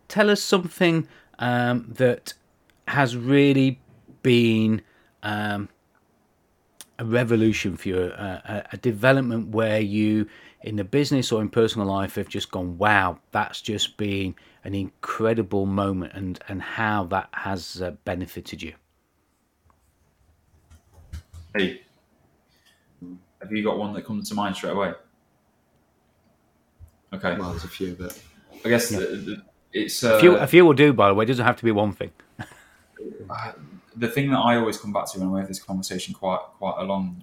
tell 0.08 0.28
us 0.30 0.42
something 0.42 1.08
um, 1.38 1.86
that 1.96 2.34
has 2.88 3.16
really 3.16 3.80
been 4.22 4.82
um, 5.22 5.68
a 6.98 7.04
revolution 7.04 7.76
for 7.76 7.88
you, 7.88 8.02
a, 8.02 8.64
a, 8.72 8.76
development 8.76 9.48
where 9.48 9.80
you, 9.80 10.28
in 10.64 10.76
the 10.76 10.84
business 10.84 11.32
or 11.32 11.40
in 11.40 11.48
personal 11.48 11.86
life, 11.86 12.14
have 12.16 12.28
just 12.28 12.50
gone, 12.50 12.78
"Wow, 12.78 13.18
that's 13.30 13.60
just 13.60 13.96
been." 13.96 14.34
an 14.64 14.74
incredible 14.74 15.66
moment 15.66 16.12
and, 16.14 16.38
and 16.48 16.62
how 16.62 17.04
that 17.04 17.28
has 17.32 17.82
uh, 17.82 17.92
benefited 18.04 18.62
you. 18.62 18.74
Hey, 21.54 21.82
have 23.40 23.52
you 23.52 23.62
got 23.62 23.78
one 23.78 23.92
that 23.94 24.06
comes 24.06 24.28
to 24.28 24.34
mind 24.34 24.56
straight 24.56 24.72
away? 24.72 24.92
Okay. 27.12 27.36
Well, 27.36 27.50
there's 27.50 27.64
a 27.64 27.68
few, 27.68 27.94
but 27.94 28.18
I 28.64 28.68
guess 28.68 28.90
yeah. 28.90 29.00
the, 29.00 29.06
the, 29.06 29.42
it's 29.72 30.02
uh, 30.02 30.14
a, 30.14 30.20
few, 30.20 30.36
a 30.36 30.46
few 30.46 30.64
will 30.64 30.72
do. 30.72 30.92
By 30.92 31.08
the 31.08 31.14
way, 31.14 31.24
it 31.24 31.26
doesn't 31.28 31.44
have 31.44 31.56
to 31.56 31.64
be 31.64 31.72
one 31.72 31.92
thing. 31.92 32.12
Uh, 33.28 33.52
the 33.96 34.08
thing 34.08 34.30
that 34.30 34.38
I 34.38 34.56
always 34.56 34.78
come 34.78 34.92
back 34.92 35.10
to 35.12 35.18
when 35.18 35.32
we 35.32 35.40
have 35.40 35.48
this 35.48 35.62
conversation 35.62 36.14
quite 36.14 36.40
quite 36.58 36.76
a 36.78 36.84
long, 36.84 37.22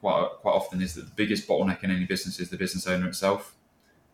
quite 0.00 0.28
quite 0.40 0.52
often 0.52 0.82
is 0.82 0.94
that 0.94 1.06
the 1.06 1.14
biggest 1.14 1.46
bottleneck 1.48 1.84
in 1.84 1.90
any 1.90 2.04
business 2.04 2.40
is 2.40 2.50
the 2.50 2.56
business 2.56 2.86
owner 2.86 3.08
itself. 3.08 3.56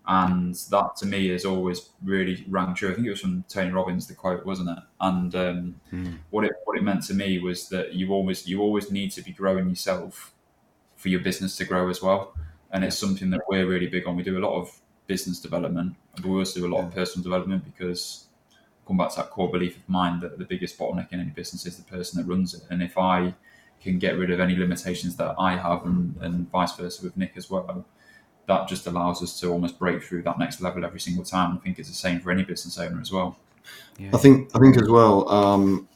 And 0.09 0.55
that 0.71 0.95
to 0.99 1.07
me 1.07 1.29
has 1.29 1.45
always 1.45 1.91
really 2.05 2.45
rang 2.49 2.75
true. 2.75 2.93
I 2.93 2.95
think 2.95 3.09
it 3.09 3.11
was 3.11 3.21
from 3.21 3.45
Tony 3.49 3.73
Robbins, 3.73 4.07
the 4.07 4.15
quote, 4.15 4.47
wasn't 4.47 4.71
it? 4.71 4.79
And 5.01 5.35
um, 5.35 5.81
mm. 5.93 6.19
what 6.31 6.45
it 6.45 6.53
what 6.65 6.79
it 6.79 6.85
meant 6.85 7.03
to 7.05 7.15
me 7.15 7.41
was 7.41 7.69
that 7.71 7.95
you 7.95 8.13
always 8.13 8.47
you 8.47 8.61
always 8.61 8.91
need 8.91 9.11
to 9.13 9.23
be 9.23 9.33
growing 9.33 9.69
yourself 9.69 10.33
for 10.95 11.09
your 11.09 11.21
business 11.21 11.57
to 11.57 11.65
grow 11.65 11.89
as 11.89 12.03
well. 12.03 12.35
And 12.71 12.85
it's 12.85 12.99
something 12.99 13.31
that 13.31 13.41
we're 13.49 13.67
really 13.67 13.89
big 13.89 14.07
on. 14.07 14.17
We 14.17 14.23
do 14.23 14.39
a 14.39 14.47
lot 14.47 14.57
of 14.61 14.81
business 15.07 15.41
development, 15.41 15.97
but 16.15 16.25
we 16.25 16.39
also 16.39 16.61
do 16.61 16.67
a 16.67 16.73
lot 16.73 16.83
yeah. 16.83 16.89
of 16.89 16.95
personal 16.95 17.23
development 17.25 17.65
because 17.65 18.27
come 18.87 18.97
back 18.97 19.11
to 19.11 19.17
that 19.17 19.31
core 19.31 19.51
belief 19.51 19.77
of 19.77 19.89
mine 19.89 20.21
that 20.21 20.39
the 20.39 20.45
biggest 20.45 20.79
bottleneck 20.79 21.13
in 21.13 21.21
any 21.21 21.31
business 21.31 21.67
is 21.67 21.77
the 21.77 21.83
person 21.83 22.21
that 22.21 22.29
runs 22.31 22.55
it. 22.55 22.63
And 22.71 22.83
if 22.83 22.97
I 22.97 23.35
can 23.83 23.99
get 23.99 24.17
rid 24.17 24.31
of 24.31 24.41
any 24.41 24.57
limitations 24.57 25.17
that 25.17 25.35
I 25.39 25.57
have 25.57 25.85
and, 25.85 26.17
and 26.21 26.51
vice 26.51 26.75
versa 26.75 27.05
with 27.05 27.17
Nick 27.17 27.33
as 27.37 27.51
well, 27.51 27.85
that 28.47 28.69
just 28.69 28.87
allows 28.87 29.23
us 29.23 29.39
to 29.41 29.51
almost 29.51 29.79
break 29.79 30.03
through 30.03 30.23
that 30.23 30.39
next 30.39 30.61
level 30.61 30.85
every 30.85 31.01
single 31.01 31.25
time. 31.25 31.57
I 31.57 31.59
think 31.59 31.79
it's 31.79 31.89
the 31.89 31.95
same 31.95 32.21
for 32.21 32.31
any 32.31 32.45
business 32.45 32.79
owner 32.79 33.01
as 33.01 33.13
well. 33.13 33.37
Yeah. 33.99 34.11
I 34.15 34.19
think 34.19 34.51
I 34.55 34.59
think 34.59 34.81
as 34.81 34.89
well. 34.89 35.29
Um, 35.29 35.89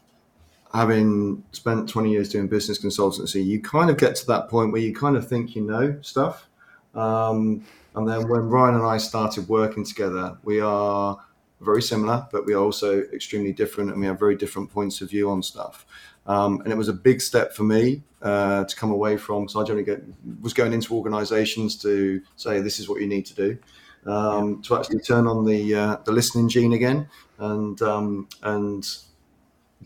having 0.72 1.42
spent 1.52 1.88
20 1.88 2.10
years 2.10 2.28
doing 2.28 2.48
business 2.48 2.82
consultancy, 2.82 3.44
you 3.44 3.60
kind 3.60 3.90
of 3.90 3.96
get 3.96 4.16
to 4.16 4.26
that 4.26 4.48
point 4.48 4.72
where 4.72 4.80
you 4.80 4.94
kind 4.94 5.16
of 5.16 5.28
think 5.28 5.54
you 5.54 5.62
know 5.62 5.98
stuff. 6.02 6.48
Um, 6.94 7.64
and 7.94 8.08
then 8.08 8.28
when 8.28 8.48
Ryan 8.48 8.76
and 8.76 8.84
I 8.84 8.98
started 8.98 9.48
working 9.48 9.84
together, 9.84 10.36
we 10.44 10.60
are 10.60 11.18
very 11.60 11.82
similar, 11.82 12.26
but 12.32 12.46
we 12.46 12.54
are 12.54 12.62
also 12.62 13.02
extremely 13.12 13.52
different, 13.52 13.90
and 13.90 14.00
we 14.00 14.06
have 14.06 14.18
very 14.18 14.36
different 14.36 14.70
points 14.70 15.00
of 15.00 15.10
view 15.10 15.30
on 15.30 15.42
stuff. 15.42 15.86
Um, 16.26 16.60
and 16.60 16.72
it 16.72 16.76
was 16.76 16.88
a 16.88 16.92
big 16.92 17.20
step 17.20 17.54
for 17.54 17.64
me 17.64 18.02
uh, 18.22 18.64
to 18.64 18.76
come 18.76 18.90
away 18.90 19.16
from. 19.16 19.48
So 19.48 19.60
I 19.60 19.64
generally 19.64 19.84
get, 19.84 20.02
was 20.40 20.52
going 20.52 20.72
into 20.72 20.94
organisations 20.94 21.76
to 21.82 22.22
say 22.36 22.60
this 22.60 22.78
is 22.78 22.88
what 22.88 23.00
you 23.00 23.06
need 23.06 23.26
to 23.26 23.34
do. 23.34 23.58
Um, 24.06 24.62
to 24.62 24.78
actually 24.78 25.00
turn 25.00 25.26
on 25.26 25.44
the 25.44 25.74
uh, 25.74 25.96
the 26.06 26.12
listening 26.12 26.48
gene 26.48 26.72
again 26.72 27.06
and 27.38 27.82
um, 27.82 28.28
and 28.42 28.86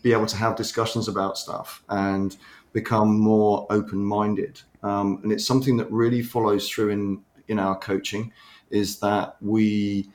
be 0.01 0.13
able 0.13 0.25
to 0.27 0.37
have 0.37 0.55
discussions 0.55 1.09
about 1.09 1.37
stuff 1.37 1.83
and 1.89 2.37
become 2.71 3.19
more 3.19 3.67
open 3.69 3.99
minded. 3.99 4.61
Um, 4.83 5.19
and 5.23 5.33
it's 5.33 5.45
something 5.45 5.75
that 5.77 5.91
really 5.91 6.21
follows 6.21 6.69
through 6.69 6.91
in 6.91 7.23
in 7.49 7.59
our 7.59 7.77
coaching 7.77 8.31
is 8.69 8.99
that 8.99 9.35
we 9.41 10.09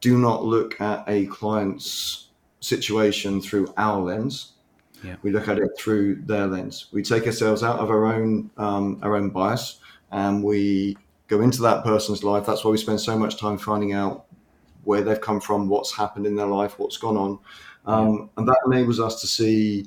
do 0.00 0.18
not 0.18 0.44
look 0.44 0.80
at 0.80 1.04
a 1.08 1.26
client's 1.26 2.28
situation 2.60 3.40
through 3.40 3.72
our 3.76 4.00
lens 4.00 4.54
yeah. 5.02 5.16
We 5.22 5.30
look 5.30 5.48
at 5.48 5.58
it 5.58 5.70
through 5.78 6.16
their 6.22 6.46
lens. 6.46 6.86
We 6.92 7.02
take 7.02 7.26
ourselves 7.26 7.62
out 7.62 7.78
of 7.78 7.90
our 7.90 8.06
own 8.06 8.50
um, 8.56 8.98
our 9.02 9.16
own 9.16 9.30
bias, 9.30 9.80
and 10.10 10.42
we 10.42 10.96
go 11.28 11.40
into 11.40 11.62
that 11.62 11.84
person's 11.84 12.24
life. 12.24 12.46
That's 12.46 12.64
why 12.64 12.70
we 12.70 12.78
spend 12.78 13.00
so 13.00 13.18
much 13.18 13.38
time 13.38 13.58
finding 13.58 13.92
out 13.92 14.26
where 14.84 15.02
they've 15.02 15.20
come 15.20 15.40
from, 15.40 15.68
what's 15.68 15.94
happened 15.94 16.26
in 16.26 16.34
their 16.34 16.46
life, 16.46 16.78
what's 16.78 16.96
gone 16.96 17.16
on, 17.16 17.38
um, 17.86 18.30
and 18.36 18.48
that 18.48 18.58
enables 18.66 18.98
us 19.00 19.20
to 19.20 19.26
see 19.26 19.86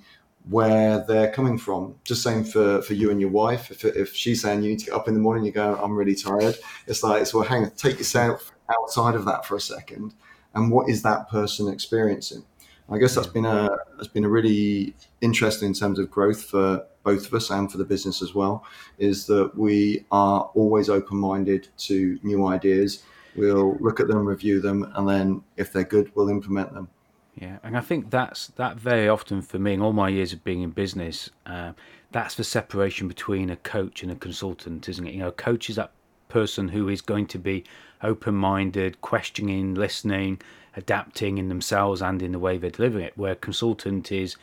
where 0.50 1.04
they're 1.08 1.32
coming 1.32 1.58
from. 1.58 1.96
Just 2.04 2.24
same 2.24 2.44
for, 2.44 2.82
for 2.82 2.94
you 2.94 3.12
and 3.12 3.20
your 3.20 3.30
wife. 3.30 3.70
If, 3.72 3.86
if 3.86 4.14
she's 4.16 4.42
saying 4.42 4.64
you 4.64 4.70
need 4.70 4.80
to 4.80 4.86
get 4.88 4.96
up 4.96 5.08
in 5.08 5.14
the 5.14 5.20
morning, 5.20 5.44
you 5.44 5.52
go, 5.52 5.80
I'm 5.82 5.96
really 5.96 6.16
tired. 6.16 6.58
It's 6.88 7.04
like, 7.04 7.22
it's 7.22 7.34
well, 7.34 7.44
hang 7.44 7.66
on, 7.66 7.72
take 7.72 7.98
yourself 7.98 8.52
outside 8.80 9.16
of 9.16 9.26
that 9.26 9.46
for 9.46 9.56
a 9.56 9.62
second. 9.62 10.14
And 10.54 10.72
what 10.72 10.90
is 10.90 11.02
that 11.04 11.30
person 11.30 11.68
experiencing? 11.68 12.44
I 12.90 12.98
guess 12.98 13.16
that's 13.16 13.28
been 13.28 13.46
a 13.46 13.70
that's 13.96 14.10
been 14.10 14.26
a 14.26 14.30
really 14.30 14.94
interesting 15.22 15.70
in 15.70 15.74
terms 15.74 15.98
of 15.98 16.12
growth 16.12 16.44
for 16.44 16.86
both 17.04 17.26
of 17.26 17.34
us 17.34 17.50
and 17.50 17.72
for 17.72 17.78
the 17.78 17.86
business 17.86 18.22
as 18.22 18.36
well. 18.36 18.66
Is 18.98 19.26
that 19.28 19.58
we 19.58 20.06
are 20.12 20.52
always 20.56 20.90
open 20.90 21.18
minded 21.18 21.70
to 21.80 22.20
new 22.22 22.46
ideas. 22.48 23.04
We'll 23.36 23.78
look 23.80 24.02
at 24.02 24.08
them, 24.08 24.26
review 24.26 24.60
them, 24.60 24.92
and 24.96 25.08
then 25.08 25.42
if 25.56 25.72
they're 25.72 25.86
good, 25.86 26.12
we'll 26.16 26.28
implement 26.28 26.74
them. 26.74 26.90
Yeah, 27.36 27.60
and 27.64 27.78
I 27.78 27.82
think 27.82 28.10
that's 28.10 28.48
that 28.58 28.76
very 28.76 29.08
often 29.08 29.42
for 29.42 29.58
me 29.58 29.74
in 29.74 29.82
all 29.82 29.94
my 29.94 30.10
years 30.10 30.34
of 30.34 30.44
being 30.44 30.62
in 30.62 30.72
business. 30.72 31.30
Uh, 31.46 31.72
that's 32.12 32.36
the 32.36 32.44
separation 32.44 33.08
between 33.08 33.50
a 33.50 33.56
coach 33.56 34.04
and 34.04 34.12
a 34.12 34.16
consultant, 34.16 34.90
isn't 34.90 35.08
it? 35.08 35.14
You 35.14 35.22
know, 35.22 35.30
a 35.30 35.32
coach 35.32 35.70
is 35.70 35.78
that 35.78 35.92
person 36.32 36.70
who 36.70 36.88
is 36.88 37.02
going 37.02 37.28
to 37.28 37.38
be 37.38 37.64
open 38.02 38.36
minded, 38.36 39.02
questioning, 39.02 39.76
listening, 39.76 40.42
adapting 40.76 41.38
in 41.38 41.50
themselves 41.50 42.02
and 42.02 42.22
in 42.22 42.32
the 42.32 42.40
way 42.40 42.58
they're 42.58 42.70
delivering 42.70 43.06
it. 43.06 43.18
Where 43.18 43.36
consultant 43.36 44.12
is 44.12 44.38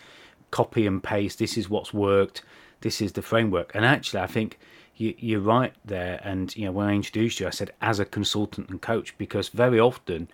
copy 0.51 0.87
and 0.87 1.03
paste. 1.03 1.39
This 1.39 1.57
is 1.57 1.71
what's 1.71 1.95
worked. 1.95 2.43
This 2.83 3.01
is 3.01 3.13
the 3.13 3.23
framework. 3.23 3.73
And 3.75 3.85
actually, 3.85 4.21
I 4.21 4.27
think 4.27 4.59
you, 4.97 5.39
are 5.39 5.43
right 5.43 5.75
there. 5.85 6.21
And 6.23 6.55
you 6.57 6.67
know, 6.67 6.73
when 6.73 6.89
I 6.89 6.95
introduced 6.95 7.41
you, 7.41 7.47
I 7.47 7.51
said 7.51 7.73
as 7.81 7.99
a 7.99 8.05
consultant 8.05 8.69
and 8.69 8.81
coach 8.81 9.17
because 9.17 9.49
very 9.49 9.81
often 9.81 10.29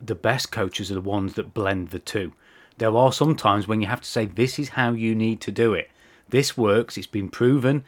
the 0.00 0.14
best 0.14 0.50
coaches 0.50 0.90
are 0.90 0.94
the 0.94 1.00
ones 1.00 1.34
that 1.34 1.54
blend 1.54 1.90
the 1.90 1.98
two. 1.98 2.32
There 2.78 2.96
are 2.96 3.12
some 3.12 3.36
times 3.36 3.68
when 3.68 3.80
you 3.80 3.86
have 3.86 4.00
to 4.00 4.08
say 4.08 4.24
this 4.26 4.58
is 4.58 4.70
how 4.70 4.92
you 4.92 5.14
need 5.14 5.40
to 5.42 5.52
do 5.52 5.74
it. 5.74 5.90
this 6.28 6.56
works. 6.56 6.96
It's 6.96 7.06
been 7.06 7.28
proven 7.28 7.84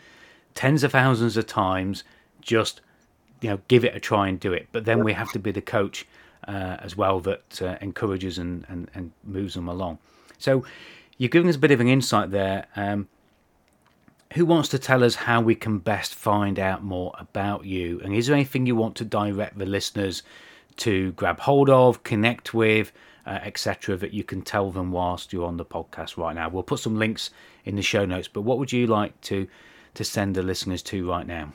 tens 0.54 0.84
of 0.84 0.92
thousands 0.92 1.36
of 1.36 1.46
times. 1.46 2.04
Just 2.44 2.80
you 3.40 3.50
know, 3.50 3.60
give 3.68 3.84
it 3.84 3.94
a 3.94 4.00
try 4.00 4.28
and 4.28 4.40
do 4.40 4.52
it. 4.52 4.68
But 4.72 4.84
then 4.84 5.04
we 5.04 5.12
have 5.12 5.30
to 5.32 5.38
be 5.38 5.50
the 5.50 5.60
coach 5.60 6.06
uh, 6.48 6.76
as 6.80 6.96
well 6.96 7.20
that 7.20 7.60
uh, 7.60 7.76
encourages 7.80 8.38
and, 8.38 8.64
and, 8.68 8.90
and 8.94 9.12
moves 9.22 9.54
them 9.54 9.68
along. 9.68 9.98
So 10.38 10.64
you're 11.18 11.28
giving 11.28 11.48
us 11.48 11.56
a 11.56 11.58
bit 11.58 11.70
of 11.70 11.80
an 11.80 11.88
insight 11.88 12.30
there. 12.30 12.66
Um, 12.76 13.08
who 14.32 14.46
wants 14.46 14.68
to 14.70 14.78
tell 14.78 15.04
us 15.04 15.14
how 15.14 15.40
we 15.40 15.54
can 15.54 15.78
best 15.78 16.14
find 16.14 16.58
out 16.58 16.82
more 16.82 17.14
about 17.18 17.66
you? 17.66 18.00
And 18.02 18.14
is 18.14 18.26
there 18.26 18.34
anything 18.34 18.66
you 18.66 18.74
want 18.74 18.96
to 18.96 19.04
direct 19.04 19.58
the 19.58 19.66
listeners 19.66 20.22
to 20.78 21.12
grab 21.12 21.40
hold 21.40 21.70
of, 21.70 22.02
connect 22.02 22.52
with, 22.52 22.92
uh, 23.26 23.40
etc., 23.42 23.96
that 23.96 24.12
you 24.12 24.24
can 24.24 24.42
tell 24.42 24.70
them 24.70 24.90
whilst 24.90 25.32
you're 25.32 25.46
on 25.46 25.56
the 25.56 25.64
podcast 25.64 26.16
right 26.16 26.34
now? 26.34 26.48
We'll 26.48 26.64
put 26.64 26.80
some 26.80 26.98
links 26.98 27.30
in 27.64 27.76
the 27.76 27.82
show 27.82 28.06
notes, 28.06 28.26
but 28.26 28.40
what 28.40 28.58
would 28.58 28.72
you 28.72 28.86
like 28.86 29.20
to 29.22 29.46
to 29.94 30.02
send 30.02 30.34
the 30.34 30.42
listeners 30.42 30.82
to 30.82 31.08
right 31.08 31.26
now? 31.26 31.52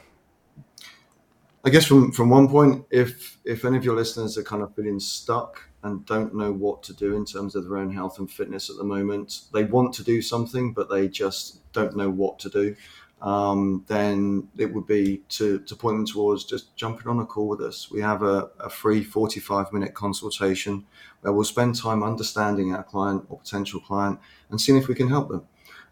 I 1.66 1.70
guess 1.70 1.86
from 1.86 2.12
from 2.12 2.30
one 2.30 2.48
point, 2.48 2.86
if 2.90 3.38
if 3.44 3.66
any 3.66 3.78
of 3.78 3.84
your 3.84 3.96
listeners 3.96 4.38
are 4.38 4.44
kind 4.44 4.62
of 4.64 4.74
feeling 4.76 5.00
stuck 5.00 5.70
and 5.84 6.06
don't 6.06 6.34
know 6.36 6.52
what 6.52 6.84
to 6.84 6.94
do 6.94 7.16
in 7.16 7.26
terms 7.26 7.56
of 7.56 7.66
their 7.66 7.78
own 7.78 7.94
health 7.94 8.20
and 8.20 8.30
fitness 8.32 8.70
at 8.70 8.78
the 8.78 8.84
moment, 8.84 9.42
they 9.54 9.64
want 9.66 9.94
to 9.94 10.04
do 10.04 10.22
something 10.22 10.74
but 10.74 10.90
they 10.90 11.08
just 11.08 11.72
don't 11.74 11.96
know 11.96 12.10
what 12.10 12.40
to 12.40 12.50
do. 12.50 12.76
Um, 13.22 13.84
then 13.88 14.48
it 14.58 14.74
would 14.74 14.88
be 14.88 15.24
to, 15.30 15.60
to 15.60 15.76
point 15.76 15.98
them 15.98 16.06
towards 16.06 16.46
just 16.46 16.74
jumping 16.78 17.08
on 17.08 17.20
a 17.20 17.26
call 17.26 17.50
with 17.50 17.60
us. 17.60 17.92
We 17.92 18.00
have 18.00 18.24
a, 18.24 18.50
a 18.62 18.70
free 18.70 19.04
45 19.04 19.74
minute 19.74 19.94
consultation 19.94 20.86
where 21.22 21.34
we'll 21.34 21.44
spend 21.44 21.76
time 21.76 22.02
understanding 22.02 22.74
our 22.74 22.84
client 22.84 23.26
or 23.28 23.40
potential 23.40 23.82
client 23.82 24.20
and 24.50 24.60
seeing 24.62 24.78
if 24.78 24.88
we 24.88 24.96
can 24.96 25.10
help 25.10 25.28
them. 25.30 25.46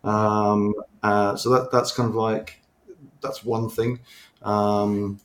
Um, 0.10 0.73
uh, 1.03 1.36
so 1.36 1.49
that 1.49 1.71
that's 1.71 1.91
kind 1.91 2.08
of 2.08 2.15
like 2.15 2.62
that's 3.21 3.43
one 3.43 3.69
thing. 3.69 3.99
Um, 4.43 5.19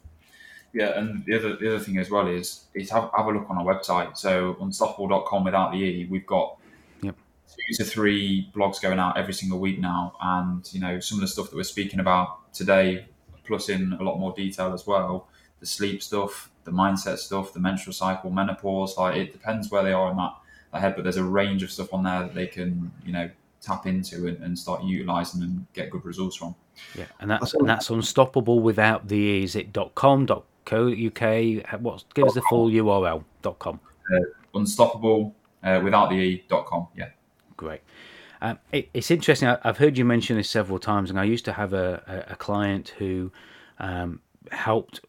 yeah, 0.73 0.99
and 0.99 1.25
the 1.27 1.39
other 1.39 1.57
the 1.57 1.69
other 1.69 1.79
thing 1.79 1.99
as 1.99 2.11
well 2.11 2.27
is 2.27 2.65
is 2.75 2.91
have, 2.91 3.11
have 3.17 3.27
a 3.27 3.31
look 3.31 3.49
on 3.51 3.59
our 3.59 3.65
website. 3.65 4.17
So 4.17 4.57
unstoppable.com 4.61 5.45
without 5.45 5.73
the 5.73 5.79
e, 5.79 6.07
we've 6.11 6.27
got 6.27 6.57
yep. 7.03 7.15
two 7.47 7.85
to 7.85 7.85
three 7.85 8.51
blogs 8.55 8.81
going 8.81 8.99
out 8.99 9.19
every 9.19 9.35
single 9.35 9.59
week 9.59 9.79
now, 9.79 10.15
and 10.21 10.67
you 10.73 10.81
know 10.81 10.99
some 10.99 11.19
of 11.19 11.21
the 11.21 11.29
stuff 11.29 11.51
that 11.51 11.57
we're 11.57 11.63
speaking 11.63 12.01
about 12.01 12.53
today, 12.55 13.07
plus 13.45 13.69
in 13.69 13.93
a 13.95 14.03
lot 14.03 14.19
more 14.19 14.33
detail 14.35 14.73
as 14.73 14.87
well. 14.87 15.29
The 15.61 15.67
sleep 15.67 16.03
stuff, 16.03 16.51
the 16.65 16.73
mindset 16.73 17.19
stuff, 17.19 17.53
the 17.53 17.61
menstrual 17.61 17.93
cycle, 17.93 18.31
menopause. 18.31 18.97
Like 18.97 19.17
it 19.17 19.33
depends 19.33 19.71
where 19.71 19.83
they 19.83 19.93
are 19.93 20.11
in 20.11 20.17
that, 20.17 20.35
that 20.73 20.81
head, 20.81 20.95
but 20.97 21.05
there's 21.05 21.19
a 21.19 21.25
range 21.25 21.63
of 21.63 21.71
stuff 21.71 21.93
on 21.93 22.03
there 22.03 22.21
that 22.21 22.35
they 22.35 22.47
can 22.47 22.91
you 23.05 23.13
know 23.13 23.31
tap 23.61 23.87
into 23.87 24.27
and, 24.27 24.43
and 24.43 24.59
start 24.59 24.83
utilizing 24.83 25.43
and 25.43 25.67
get 25.75 25.91
good 25.91 26.05
results 26.07 26.37
from. 26.37 26.55
Yeah, 26.95 27.05
and 27.21 27.31
that's 27.31 27.53
and 27.53 27.69
that's 27.69 27.91
unstoppable 27.91 28.61
without 28.61 29.09
the 29.09 29.17
e. 29.17 29.45
Is 29.45 29.55
it 29.55 29.77
.com, 29.95 30.27
co 30.65 30.89
uk? 30.89 31.81
What 31.81 32.05
give 32.15 32.27
us 32.27 32.35
the 32.35 32.43
full 32.49 32.71
URL 32.71 33.25
.com. 33.59 33.81
Uh, 34.13 34.19
unstoppable 34.55 35.35
uh, 35.63 35.81
without 35.83 36.11
the 36.11 36.17
e 36.17 36.45
.com. 36.49 36.89
Yeah, 36.97 37.11
great. 37.57 37.81
Um, 38.41 38.59
it, 38.73 38.89
it's 38.93 39.11
interesting. 39.11 39.49
I, 39.49 39.59
have 39.63 39.79
heard 39.79 39.97
you 39.97 40.05
mention 40.05 40.37
this 40.37 40.51
several 40.51 40.79
times, 40.79 41.11
and 41.11 41.19
I 41.19 41.25
used 41.25 41.45
to 41.45 41.53
have 41.53 41.73
a, 41.73 42.03
a, 42.29 42.33
a 42.33 42.37
client 42.37 42.95
who 42.99 43.31
um, 43.79 44.21
helped 44.51 45.01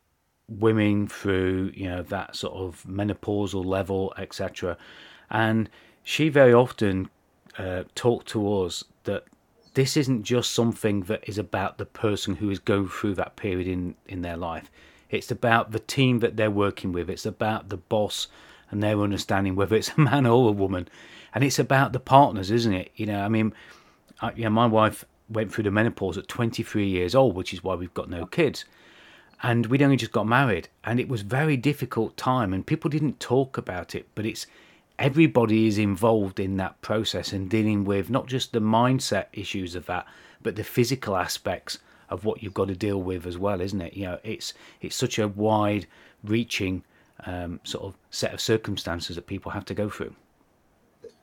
women 0.48 1.08
through 1.08 1.72
you 1.74 1.90
know 1.90 2.04
that 2.04 2.36
sort 2.36 2.54
of 2.54 2.84
menopausal 2.88 3.66
level, 3.66 4.14
etc. 4.18 4.78
And 5.30 5.70
she 6.04 6.30
very 6.30 6.54
often 6.54 7.10
uh, 7.58 7.84
talked 7.96 8.28
to 8.30 8.62
us 8.62 8.84
that 9.06 9.24
this 9.74 9.98
isn't 9.98 10.24
just 10.24 10.52
something 10.52 11.02
that 11.02 11.28
is 11.28 11.38
about 11.38 11.78
the 11.78 11.86
person 11.86 12.36
who 12.36 12.50
is 12.52 12.60
going 12.60 12.88
through 12.88 13.16
that 13.16 13.36
period 13.36 13.68
in 13.68 13.96
in 14.08 14.22
their 14.22 14.38
life. 14.38 14.70
It's 15.14 15.32
about 15.32 15.72
the 15.72 15.80
team 15.80 16.20
that 16.20 16.38
they're 16.38 16.52
working 16.52 16.92
with. 16.92 17.10
It's 17.10 17.26
about 17.26 17.70
the 17.70 17.78
boss 17.78 18.28
and 18.72 18.82
their 18.82 19.00
understanding 19.02 19.56
whether 19.56 19.76
it's 19.76 19.92
a 19.98 20.00
man 20.00 20.26
or 20.26 20.50
a 20.50 20.52
woman, 20.52 20.88
and 21.34 21.44
it's 21.44 21.60
about 21.60 21.94
the 21.94 22.00
partners, 22.00 22.52
isn't 22.52 22.74
it? 22.74 22.92
You 22.96 23.06
know, 23.06 23.22
I 23.22 23.30
mean, 23.30 23.54
I, 24.22 24.34
you 24.34 24.44
know, 24.44 24.50
my 24.50 24.66
wife 24.66 25.06
went 25.30 25.54
through 25.54 25.66
the 25.66 25.72
menopause 25.72 26.18
at 26.18 26.28
23 26.28 26.88
years 26.88 27.16
old, 27.16 27.36
which 27.36 27.54
is 27.54 27.64
why 27.64 27.76
we've 27.76 27.94
got 27.94 28.10
no 28.10 28.26
kids. 28.26 28.66
And 29.42 29.66
we'd 29.66 29.82
only 29.82 29.98
just 29.98 30.12
got 30.14 30.26
married, 30.26 30.70
and 30.84 31.00
it 31.00 31.10
was 31.10 31.22
very 31.22 31.58
difficult 31.58 32.16
time, 32.16 32.54
and 32.54 32.66
people 32.66 32.90
didn't 32.90 33.20
talk 33.20 33.58
about 33.58 33.94
it. 33.94 34.08
But 34.16 34.26
it's 34.26 34.48
everybody 34.98 35.68
is 35.68 35.78
involved 35.78 36.40
in 36.40 36.58
that 36.58 36.80
process 36.82 37.34
and 37.34 37.50
dealing 37.50 37.84
with 37.84 38.10
not 38.10 38.28
just 38.28 38.54
the 38.54 38.62
mindset 38.62 39.26
issues 39.34 39.76
of 39.76 39.86
that, 39.88 40.06
but 40.42 40.56
the 40.56 40.64
physical 40.64 41.18
aspects 41.18 41.80
of 42.14 42.26
what 42.26 42.42
you've 42.42 42.54
got 42.54 42.68
to 42.70 42.76
deal 42.76 43.02
with 43.02 43.26
as 43.26 43.38
well, 43.38 43.60
isn't 43.60 43.82
it? 43.82 43.94
You 43.94 44.06
know, 44.06 44.20
it's 44.24 44.54
it's 44.82 44.96
such 44.96 45.20
a 45.20 45.28
wide 45.28 45.88
reaching 46.24 46.84
um, 47.26 47.60
sort 47.64 47.84
of 47.84 47.98
set 48.10 48.34
of 48.34 48.40
circumstances 48.40 49.16
that 49.16 49.28
people 49.28 49.52
have 49.52 49.66
to 49.66 49.74
go 49.74 49.90
through. 49.90 50.16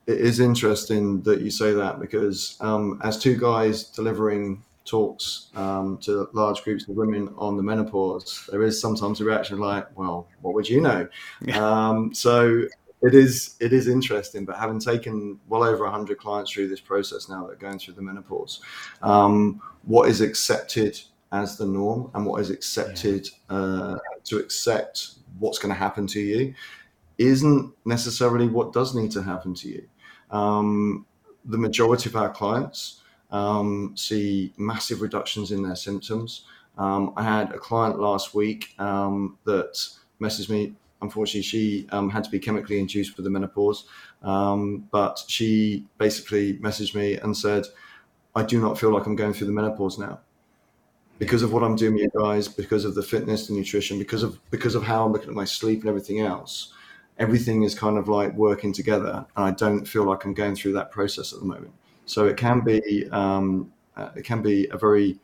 It 0.07 0.19
is 0.19 0.41
interesting 0.41 1.23
that 1.23 1.41
you 1.41 1.51
say 1.51 1.73
that 1.73 2.01
because 2.01 2.57
um, 2.61 3.01
as 3.05 3.19
two 3.19 3.39
guys 3.39 3.85
delivering 3.85 4.65
talks 4.85 5.51
um, 5.55 5.99
to 5.99 6.29
large 6.33 6.65
groups 6.65 6.89
of 6.89 6.97
women 6.97 7.33
on 7.37 7.57
the 7.57 7.63
menopause, 7.63 8.49
there 8.51 8.63
is 8.63 8.81
sometimes 8.81 9.21
a 9.21 9.25
reaction 9.25 9.59
like, 9.59 9.87
"Well, 9.97 10.27
what 10.41 10.55
would 10.55 10.69
you 10.69 10.81
know?" 10.81 11.09
Um, 11.55 12.13
so 12.13 12.65
it 13.03 13.15
is 13.15 13.57
it 13.61 13.73
is 13.73 13.89
interesting. 13.89 14.45
But 14.45 14.57
having 14.57 14.79
taken 14.79 15.39
well 15.49 15.63
over 15.65 15.89
hundred 15.89 16.19
clients 16.19 16.53
through 16.53 16.69
this 16.69 16.81
process 16.81 17.29
now 17.29 17.47
that 17.47 17.53
are 17.53 17.57
going 17.57 17.79
through 17.79 17.95
the 17.95 18.03
menopause, 18.03 18.61
um, 19.03 19.61
what 19.85 20.09
is 20.09 20.21
accepted 20.21 21.01
as 21.33 21.57
the 21.57 21.67
norm 21.67 22.11
and 22.15 22.27
what 22.27 22.41
is 22.41 22.51
accepted 22.51 23.29
uh, 23.49 23.99
to 24.25 24.39
accept 24.39 25.13
what's 25.39 25.59
going 25.59 25.73
to 25.73 25.79
happen 25.79 26.07
to 26.07 26.21
you 26.21 26.55
isn't 27.19 27.73
necessarily 27.85 28.49
what 28.49 28.73
does 28.73 28.95
need 28.95 29.11
to 29.13 29.23
happen 29.23 29.55
to 29.55 29.69
you. 29.69 29.87
Um, 30.31 31.07
the 31.45 31.59
majority 31.59 32.09
of 32.09 32.17
our 32.17 32.31
clients 32.31 33.03
um, 33.31 33.93
see 33.97 34.53
massive 34.57 35.03
reductions 35.03 35.53
in 35.53 35.63
their 35.63 35.77
symptoms. 35.77 36.47
Um, 36.79 37.13
I 37.17 37.23
had 37.23 37.53
a 37.53 37.59
client 37.59 38.01
last 38.01 38.35
week 38.35 38.75
um, 38.79 39.39
that 39.45 39.75
messaged 40.21 40.51
me. 40.51 40.75
Unfortunately, 41.03 41.43
she 41.43 41.87
um, 41.91 42.11
had 42.11 42.25
to 42.25 42.31
be 42.31 42.39
chemically 42.39 42.79
induced 42.79 43.17
for 43.17 43.23
the 43.23 43.31
menopause, 43.31 43.87
um, 44.23 44.87
but 44.91 45.23
she 45.27 45.87
basically 45.99 46.59
messaged 46.59 46.95
me 46.95 47.15
and 47.17 47.37
said, 47.37 47.65
I 48.35 48.43
do 48.43 48.61
not 48.61 48.79
feel 48.79 48.93
like 48.93 49.07
I'm 49.07 49.17
going 49.17 49.33
through 49.33 49.47
the 49.47 49.53
menopause 49.53 49.99
now 49.99 50.21
because 51.21 51.43
of 51.43 51.53
what 51.53 51.63
I'm 51.63 51.77
doing 51.77 51.99
you 51.99 52.11
guys, 52.19 52.49
because 52.49 52.85
of 52.85 52.95
the 52.95 53.03
fitness, 53.03 53.47
the 53.47 53.53
nutrition, 53.53 53.99
because 53.99 54.23
of 54.23 54.41
because 54.51 54.75
of 54.75 54.83
how 54.83 55.05
I'm 55.05 55.13
looking 55.13 55.29
at 55.29 55.35
my 55.35 55.45
sleep 55.45 55.81
and 55.81 55.89
everything 55.89 56.21
else. 56.21 56.73
Everything 57.19 57.63
is 57.63 57.75
kind 57.75 57.99
of 57.99 58.09
like 58.09 58.33
working 58.35 58.73
together, 58.73 59.27
and 59.37 59.45
I 59.45 59.51
don't 59.51 59.85
feel 59.85 60.05
like 60.05 60.25
I'm 60.25 60.33
going 60.33 60.57
through 60.57 60.73
that 60.73 60.91
process 60.91 61.35
at 61.35 61.39
the 61.39 61.45
moment. 61.45 61.73
So 62.07 62.27
it 62.27 62.39
can 62.39 62.61
be 62.61 63.07
um, 63.13 63.71
uh, 63.97 64.09
it 64.17 64.25
can 64.25 64.41
be 64.41 64.67
a 64.71 64.79
very 64.79 65.21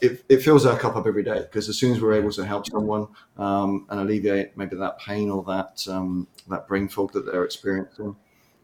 it, 0.00 0.24
it 0.28 0.42
fills 0.42 0.64
our 0.64 0.78
cup 0.78 0.96
up 0.96 1.06
every 1.06 1.22
day 1.22 1.40
because 1.40 1.68
as 1.68 1.78
soon 1.78 1.92
as 1.92 2.00
we're 2.00 2.14
able 2.14 2.32
to 2.32 2.44
help 2.44 2.66
someone 2.66 3.08
um, 3.36 3.86
and 3.90 4.00
alleviate 4.00 4.56
maybe 4.56 4.76
that 4.76 4.98
pain 4.98 5.30
or 5.30 5.42
that 5.44 5.86
um, 5.88 6.26
that 6.48 6.66
brain 6.66 6.88
fog 6.88 7.12
that 7.12 7.26
they're 7.26 7.44
experiencing, 7.44 8.16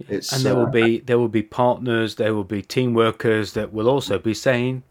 it's, 0.08 0.32
and 0.32 0.42
there 0.42 0.54
uh, 0.54 0.56
will 0.56 0.66
be 0.70 1.00
there 1.00 1.18
will 1.18 1.28
be 1.28 1.42
partners, 1.42 2.16
there 2.16 2.34
will 2.34 2.44
be 2.44 2.62
team 2.62 2.94
workers 2.94 3.52
that 3.52 3.72
will 3.72 3.88
also 3.88 4.18
be 4.18 4.34
saying, 4.34 4.82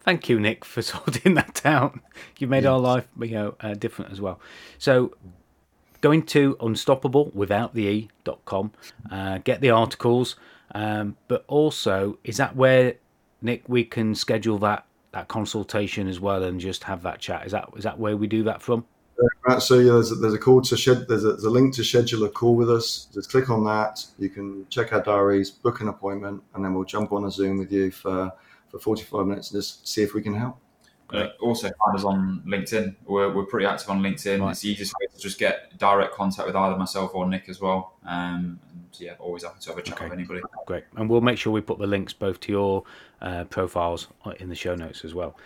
"Thank 0.00 0.28
you, 0.28 0.40
Nick, 0.40 0.64
for 0.64 0.82
sorting 0.82 1.34
that 1.34 1.64
out. 1.64 1.98
You 2.38 2.46
made 2.46 2.64
yes. 2.64 2.70
our 2.70 2.78
life, 2.78 3.08
you 3.20 3.30
know, 3.30 3.54
uh, 3.60 3.74
different 3.74 4.12
as 4.12 4.20
well." 4.20 4.40
So, 4.78 5.14
going 6.00 6.24
to 6.26 6.56
unstoppable 6.60 7.30
without 7.34 7.74
the 7.74 7.86
e.com, 7.86 8.72
uh, 9.10 9.38
get 9.38 9.60
the 9.60 9.70
articles, 9.70 10.36
um, 10.74 11.16
but 11.28 11.44
also 11.46 12.18
is 12.24 12.36
that 12.38 12.56
where 12.56 12.94
Nick 13.40 13.68
we 13.68 13.84
can 13.84 14.14
schedule 14.14 14.58
that 14.58 14.86
that 15.12 15.28
consultation 15.28 16.08
as 16.08 16.20
well 16.20 16.42
and 16.42 16.60
just 16.60 16.84
have 16.84 17.02
that 17.02 17.20
chat? 17.20 17.46
Is 17.46 17.52
that 17.52 17.68
is 17.76 17.84
that 17.84 17.98
where 17.98 18.16
we 18.16 18.26
do 18.26 18.42
that 18.44 18.62
from? 18.62 18.84
Right, 19.46 19.60
so 19.62 19.78
yeah, 19.78 19.92
there's 19.92 20.10
a, 20.10 20.14
there's 20.16 20.34
a 20.34 20.38
call 20.38 20.62
to 20.62 20.76
shed. 20.76 21.06
There's 21.06 21.24
a, 21.24 21.28
there's 21.28 21.44
a 21.44 21.50
link 21.50 21.74
to 21.74 21.84
schedule 21.84 22.24
a 22.24 22.28
call 22.28 22.56
with 22.56 22.70
us. 22.70 23.08
Just 23.12 23.30
click 23.30 23.50
on 23.50 23.64
that. 23.64 24.04
You 24.18 24.28
can 24.28 24.66
check 24.68 24.92
our 24.92 25.02
diaries, 25.02 25.50
book 25.50 25.80
an 25.80 25.88
appointment, 25.88 26.42
and 26.54 26.64
then 26.64 26.74
we'll 26.74 26.84
jump 26.84 27.12
on 27.12 27.24
a 27.24 27.30
Zoom 27.30 27.58
with 27.58 27.70
you 27.70 27.90
for 27.90 28.32
for 28.68 28.78
45 28.78 29.26
minutes 29.26 29.50
and 29.50 29.58
just 29.58 29.86
see 29.86 30.02
if 30.02 30.14
we 30.14 30.22
can 30.22 30.34
help. 30.34 30.58
Uh, 31.12 31.28
also, 31.40 31.70
find 31.84 31.96
us 31.96 32.04
on 32.04 32.42
LinkedIn. 32.46 32.96
We're, 33.04 33.32
we're 33.32 33.44
pretty 33.44 33.66
active 33.66 33.90
on 33.90 34.02
LinkedIn. 34.02 34.40
Right. 34.40 34.50
It's 34.50 34.60
the 34.60 34.70
easiest 34.70 34.94
way 35.00 35.06
to 35.14 35.20
just 35.20 35.38
get 35.38 35.76
direct 35.78 36.14
contact 36.14 36.46
with 36.46 36.56
either 36.56 36.76
myself 36.76 37.14
or 37.14 37.28
Nick 37.28 37.48
as 37.48 37.60
well. 37.60 37.94
Um, 38.06 38.58
and 38.70 38.86
yeah, 38.98 39.14
always 39.18 39.44
happy 39.44 39.60
to 39.60 39.68
have 39.70 39.78
a 39.78 39.82
chat 39.82 39.94
okay. 39.94 40.04
with 40.04 40.14
anybody. 40.14 40.40
Great, 40.66 40.84
and 40.96 41.08
we'll 41.08 41.20
make 41.20 41.38
sure 41.38 41.52
we 41.52 41.60
put 41.60 41.78
the 41.78 41.86
links 41.86 42.12
both 42.12 42.40
to 42.40 42.52
your 42.52 42.84
uh, 43.20 43.44
profiles 43.44 44.08
in 44.38 44.48
the 44.48 44.54
show 44.54 44.74
notes 44.74 45.04
as 45.04 45.14
well. 45.14 45.36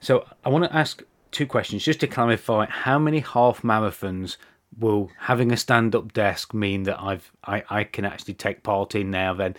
So 0.00 0.26
I 0.44 0.48
want 0.48 0.64
to 0.64 0.74
ask 0.74 1.02
two 1.30 1.46
questions 1.46 1.82
just 1.82 2.00
to 2.00 2.06
clarify 2.06 2.66
how 2.66 2.98
many 2.98 3.20
half 3.20 3.62
marathons 3.62 4.36
will 4.78 5.10
having 5.18 5.52
a 5.52 5.56
stand 5.56 5.94
up 5.94 6.12
desk 6.12 6.52
mean 6.54 6.84
that 6.84 7.00
I've 7.00 7.30
I, 7.44 7.62
I 7.70 7.84
can 7.84 8.04
actually 8.04 8.34
take 8.34 8.62
part 8.62 8.94
in 8.94 9.10
now 9.10 9.34
then 9.34 9.56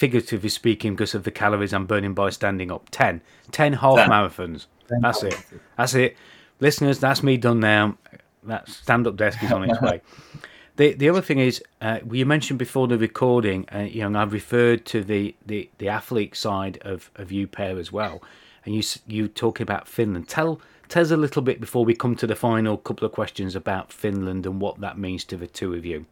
figuratively 0.00 0.48
speaking, 0.48 0.94
because 0.94 1.14
of 1.14 1.24
the 1.24 1.30
calories 1.30 1.74
I'm 1.74 1.84
burning 1.84 2.14
by 2.14 2.30
standing 2.30 2.72
up. 2.72 2.88
10. 2.90 3.20
10 3.52 3.72
half 3.74 3.96
10. 3.96 4.08
marathons. 4.08 4.64
That's 4.88 5.22
it. 5.22 5.36
That's 5.76 5.94
it. 5.94 6.16
Listeners, 6.58 6.98
that's 6.98 7.22
me 7.22 7.36
done 7.36 7.60
now. 7.60 7.98
That 8.44 8.66
stand 8.66 9.06
up 9.06 9.16
desk 9.16 9.42
is 9.42 9.52
on 9.52 9.68
its 9.68 9.78
way. 9.82 10.00
The 10.76 10.94
the 10.94 11.10
other 11.10 11.20
thing 11.20 11.38
is, 11.38 11.62
uh, 11.82 11.98
you 12.10 12.24
mentioned 12.24 12.58
before 12.58 12.88
the 12.88 12.96
recording, 12.96 13.66
uh, 13.74 13.80
you 13.80 14.08
know, 14.08 14.18
I've 14.18 14.32
referred 14.32 14.86
to 14.86 15.04
the, 15.04 15.34
the, 15.44 15.68
the 15.76 15.90
athlete 15.90 16.34
side 16.34 16.78
of, 16.80 17.10
of 17.16 17.30
you 17.30 17.46
pair 17.46 17.78
as 17.78 17.92
well, 17.92 18.22
and 18.64 18.74
you 18.74 18.82
you 19.06 19.28
talking 19.28 19.64
about 19.64 19.86
Finland. 19.86 20.28
Tell 20.28 20.62
tell 20.88 21.02
us 21.02 21.10
a 21.10 21.18
little 21.18 21.42
bit 21.42 21.60
before 21.60 21.84
we 21.84 21.94
come 21.94 22.16
to 22.16 22.26
the 22.26 22.34
final 22.34 22.78
couple 22.78 23.04
of 23.04 23.12
questions 23.12 23.54
about 23.54 23.92
Finland 23.92 24.46
and 24.46 24.62
what 24.62 24.80
that 24.80 24.96
means 24.96 25.24
to 25.24 25.36
the 25.36 25.46
two 25.46 25.74
of 25.74 25.84
you. 25.84 26.06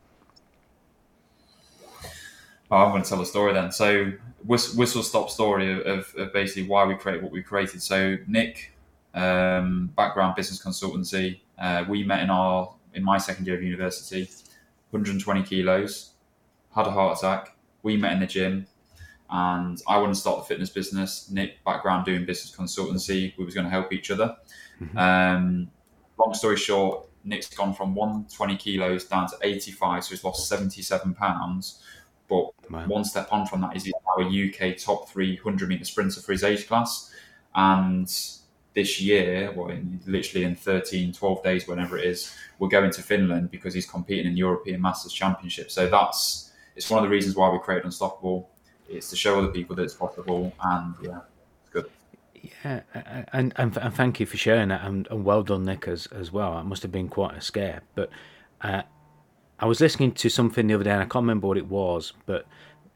Oh, 2.71 2.77
I'm 2.77 2.91
going 2.91 3.03
to 3.03 3.09
tell 3.09 3.21
a 3.21 3.27
story 3.27 3.53
then. 3.53 3.73
So, 3.73 4.13
whistle 4.45 4.79
whistle 4.79 5.03
stop 5.03 5.31
story 5.31 5.81
of, 5.81 6.15
of, 6.17 6.33
basically 6.33 6.69
why 6.69 6.85
we 6.85 6.95
created 6.95 7.23
what 7.23 7.33
we 7.33 7.43
created. 7.43 7.83
So, 7.83 8.17
Nick, 8.27 8.73
um, 9.15 9.91
background 9.97 10.37
business 10.37 10.63
consultancy. 10.63 11.41
Uh, 11.59 11.85
we 11.89 12.05
met 12.05 12.23
in 12.23 12.31
our 12.31 12.75
in 12.95 13.03
my 13.05 13.19
second 13.19 13.47
year 13.47 13.57
of 13.57 13.63
university. 13.63 14.29
120 14.91 15.43
kilos, 15.43 16.13
had 16.75 16.87
a 16.87 16.91
heart 16.91 17.19
attack. 17.19 17.55
We 17.83 17.97
met 17.97 18.13
in 18.13 18.21
the 18.21 18.27
gym, 18.27 18.67
and 19.31 19.81
I 19.87 19.99
wanted 19.99 20.15
to 20.15 20.21
start 20.21 20.39
the 20.39 20.45
fitness 20.45 20.71
business. 20.71 21.31
Nick, 21.31 21.63
background 21.65 22.07
doing 22.07 22.25
business 22.25 22.55
consultancy, 22.55 23.37
we 23.37 23.45
was 23.45 23.55
going 23.55 23.65
to 23.65 23.71
help 23.71 23.93
each 23.93 24.11
other. 24.11 24.37
Mm-hmm. 24.81 24.99
Um, 24.99 25.71
long 26.19 26.35
story 26.35 26.57
short, 26.57 27.07
Nick's 27.25 27.49
gone 27.49 27.75
from 27.75 27.95
120 27.95 28.57
kilos 28.57 29.05
down 29.05 29.29
to 29.29 29.37
85, 29.43 30.05
so 30.05 30.11
he's 30.11 30.25
lost 30.25 30.49
77 30.49 31.15
pounds. 31.15 31.83
But 32.29 32.51
wow. 32.71 32.87
one 32.87 33.05
step 33.05 33.29
on 33.33 33.47
from 33.47 33.63
that 33.63 33.77
is 33.77 33.85
he's 33.85 33.95
now 34.07 34.25
a 34.25 34.71
UK 34.71 34.77
top 34.77 35.09
300 35.09 35.69
meter 35.69 35.85
sprinter 35.85 36.21
for 36.21 36.33
his 36.33 36.45
age 36.45 36.67
class. 36.67 37.13
And 37.55 38.09
this 38.75 39.01
year, 39.01 39.53
well, 39.57 39.69
in, 39.69 40.01
literally 40.07 40.45
in 40.45 40.55
13, 40.55 41.13
12 41.13 41.43
days, 41.43 41.67
whenever 41.67 41.99
it 41.99 42.05
is, 42.05 42.35
we're 42.59 42.69
going 42.69 42.91
to 42.93 43.03
Finland 43.03 43.51
because 43.51 43.75
he's 43.75 43.87
competing 43.87 44.27
in 44.27 44.33
the 44.35 44.39
European 44.39 44.81
Masters 44.81 45.13
Championship. 45.13 45.71
So 45.71 45.89
that's 45.89 46.53
it's 46.77 46.89
one 46.89 47.03
of 47.03 47.09
the 47.09 47.15
reasons 47.15 47.35
why 47.35 47.51
we 47.51 47.59
created 47.59 47.87
Unstoppable. 47.87 48.49
It's 48.89 49.11
to 49.11 49.17
show 49.17 49.39
other 49.39 49.49
people 49.49 49.75
that 49.77 49.83
it's 49.83 49.95
possible, 49.95 50.53
and 50.63 50.95
yeah, 51.03 51.21
it's 51.63 51.71
good. 51.71 51.91
Yeah, 52.65 52.81
and 53.33 53.53
and, 53.57 53.77
and 53.77 53.95
thank 53.95 54.21
you 54.21 54.27
for 54.27 54.37
sharing 54.37 54.69
that, 54.69 54.85
and, 54.85 55.09
and 55.11 55.25
well 55.25 55.43
done, 55.43 55.65
Nick, 55.65 55.89
as 55.89 56.07
as 56.07 56.33
well. 56.33 56.59
It 56.59 56.65
must 56.65 56.83
have 56.83 56.93
been 56.93 57.09
quite 57.09 57.37
a 57.37 57.41
scare, 57.41 57.83
but 57.95 58.11
uh, 58.63 58.83
I 59.61 59.67
was 59.67 59.81
listening 59.81 60.13
to 60.13 60.29
something 60.29 60.67
the 60.67 60.75
other 60.75 60.85
day, 60.85 60.91
and 60.91 61.03
I 61.03 61.05
can't 61.05 61.23
remember 61.23 61.49
what 61.49 61.57
it 61.57 61.67
was, 61.67 62.13
but 62.27 62.47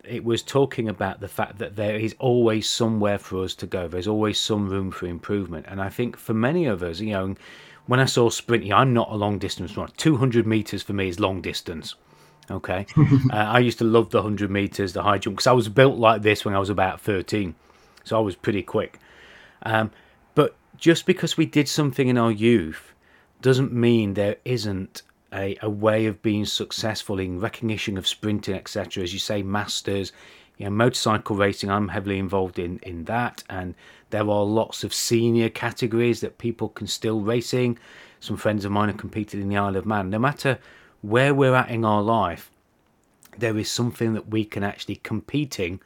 it 0.04 0.24
was 0.24 0.42
talking 0.42 0.88
about 0.88 1.20
the 1.20 1.28
fact 1.28 1.58
that 1.58 1.76
there 1.76 1.96
is 1.96 2.14
always 2.18 2.68
somewhere 2.68 3.18
for 3.18 3.42
us 3.44 3.54
to 3.56 3.66
go. 3.66 3.88
There's 3.88 4.08
always 4.08 4.38
some 4.38 4.68
room 4.68 4.90
for 4.90 5.06
improvement. 5.06 5.66
And 5.68 5.80
I 5.80 5.88
think 5.88 6.16
for 6.16 6.34
many 6.34 6.66
of 6.66 6.82
us, 6.82 7.00
you 7.00 7.12
know, 7.12 7.34
when 7.86 8.00
I 8.00 8.04
saw 8.04 8.30
sprinting, 8.30 8.72
I'm 8.72 8.92
not 8.92 9.10
a 9.10 9.14
long 9.14 9.38
distance 9.38 9.76
runner. 9.76 9.92
200 9.96 10.46
meters 10.46 10.82
for 10.82 10.92
me 10.92 11.08
is 11.08 11.20
long 11.20 11.40
distance. 11.40 11.94
Okay. 12.50 12.86
uh, 13.32 13.36
I 13.36 13.60
used 13.60 13.78
to 13.78 13.84
love 13.84 14.10
the 14.10 14.18
100 14.18 14.50
meters, 14.50 14.92
the 14.92 15.02
high 15.02 15.18
jump, 15.18 15.36
because 15.36 15.46
I 15.46 15.52
was 15.52 15.68
built 15.68 15.98
like 15.98 16.22
this 16.22 16.44
when 16.44 16.54
I 16.54 16.58
was 16.58 16.70
about 16.70 17.00
13. 17.00 17.54
So 18.04 18.16
I 18.16 18.20
was 18.20 18.34
pretty 18.34 18.62
quick. 18.62 18.98
Um, 19.62 19.92
but 20.34 20.56
just 20.76 21.06
because 21.06 21.36
we 21.36 21.46
did 21.46 21.68
something 21.68 22.08
in 22.08 22.18
our 22.18 22.32
youth 22.32 22.92
doesn't 23.40 23.72
mean 23.72 24.14
there 24.14 24.36
isn't 24.44 25.02
a, 25.32 25.56
a 25.62 25.70
way 25.70 26.06
of 26.06 26.22
being 26.22 26.44
successful 26.44 27.18
in 27.18 27.40
recognition 27.40 27.96
of 27.96 28.06
sprinting, 28.06 28.54
etc. 28.54 29.02
As 29.02 29.12
you 29.12 29.18
say, 29.18 29.42
masters, 29.42 30.12
you 30.58 30.66
know, 30.66 30.70
motorcycle 30.70 31.36
racing. 31.36 31.70
I'm 31.70 31.88
heavily 31.88 32.18
involved 32.18 32.58
in 32.58 32.78
in 32.82 33.04
that, 33.04 33.42
and 33.48 33.74
there 34.10 34.28
are 34.28 34.44
lots 34.44 34.84
of 34.84 34.92
senior 34.94 35.48
categories 35.48 36.20
that 36.20 36.38
people 36.38 36.68
can 36.68 36.86
still 36.86 37.20
racing. 37.20 37.78
Some 38.20 38.36
friends 38.36 38.64
of 38.64 38.72
mine 38.72 38.88
have 38.88 38.98
competed 38.98 39.40
in 39.40 39.48
the 39.48 39.56
Isle 39.56 39.76
of 39.76 39.86
Man. 39.86 40.10
No 40.10 40.18
matter 40.18 40.58
where 41.00 41.34
we're 41.34 41.54
at 41.54 41.70
in 41.70 41.84
our 41.84 42.02
life, 42.02 42.50
there 43.38 43.58
is 43.58 43.70
something 43.70 44.12
that 44.12 44.28
we 44.28 44.44
can 44.44 44.62
actually 44.62 44.96
competing, 44.96 45.80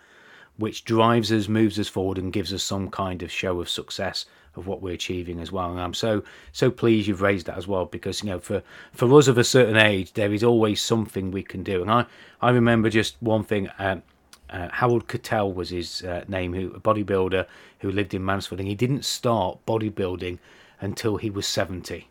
which 0.58 0.84
drives 0.84 1.32
us, 1.32 1.48
moves 1.48 1.78
us 1.78 1.88
forward, 1.88 2.18
and 2.18 2.32
gives 2.32 2.52
us 2.52 2.62
some 2.62 2.90
kind 2.90 3.22
of 3.22 3.30
show 3.30 3.60
of 3.60 3.68
success 3.68 4.26
of 4.56 4.66
what 4.66 4.82
we're 4.82 4.94
achieving 4.94 5.40
as 5.40 5.52
well. 5.52 5.70
And 5.70 5.80
I'm 5.80 5.94
so 5.94 6.22
so 6.52 6.70
pleased 6.70 7.08
you've 7.08 7.22
raised 7.22 7.46
that 7.46 7.58
as 7.58 7.66
well 7.66 7.84
because 7.84 8.22
you 8.22 8.30
know 8.30 8.38
for 8.38 8.62
for 8.92 9.12
us 9.18 9.28
of 9.28 9.38
a 9.38 9.44
certain 9.44 9.76
age 9.76 10.12
there 10.14 10.32
is 10.32 10.42
always 10.42 10.80
something 10.80 11.30
we 11.30 11.42
can 11.42 11.62
do. 11.62 11.82
And 11.82 11.90
I 11.90 12.06
I 12.40 12.50
remember 12.50 12.90
just 12.90 13.16
one 13.20 13.44
thing. 13.44 13.68
Um, 13.78 14.02
uh, 14.48 14.68
Harold 14.72 15.08
Cattell 15.08 15.52
was 15.52 15.70
his 15.70 16.04
uh, 16.04 16.24
name, 16.28 16.52
who 16.54 16.72
a 16.72 16.80
bodybuilder 16.80 17.46
who 17.80 17.90
lived 17.90 18.14
in 18.14 18.24
Mansfield, 18.24 18.60
and 18.60 18.68
he 18.68 18.76
didn't 18.76 19.04
start 19.04 19.58
bodybuilding 19.66 20.38
until 20.80 21.16
he 21.16 21.30
was 21.30 21.46
seventy, 21.46 22.08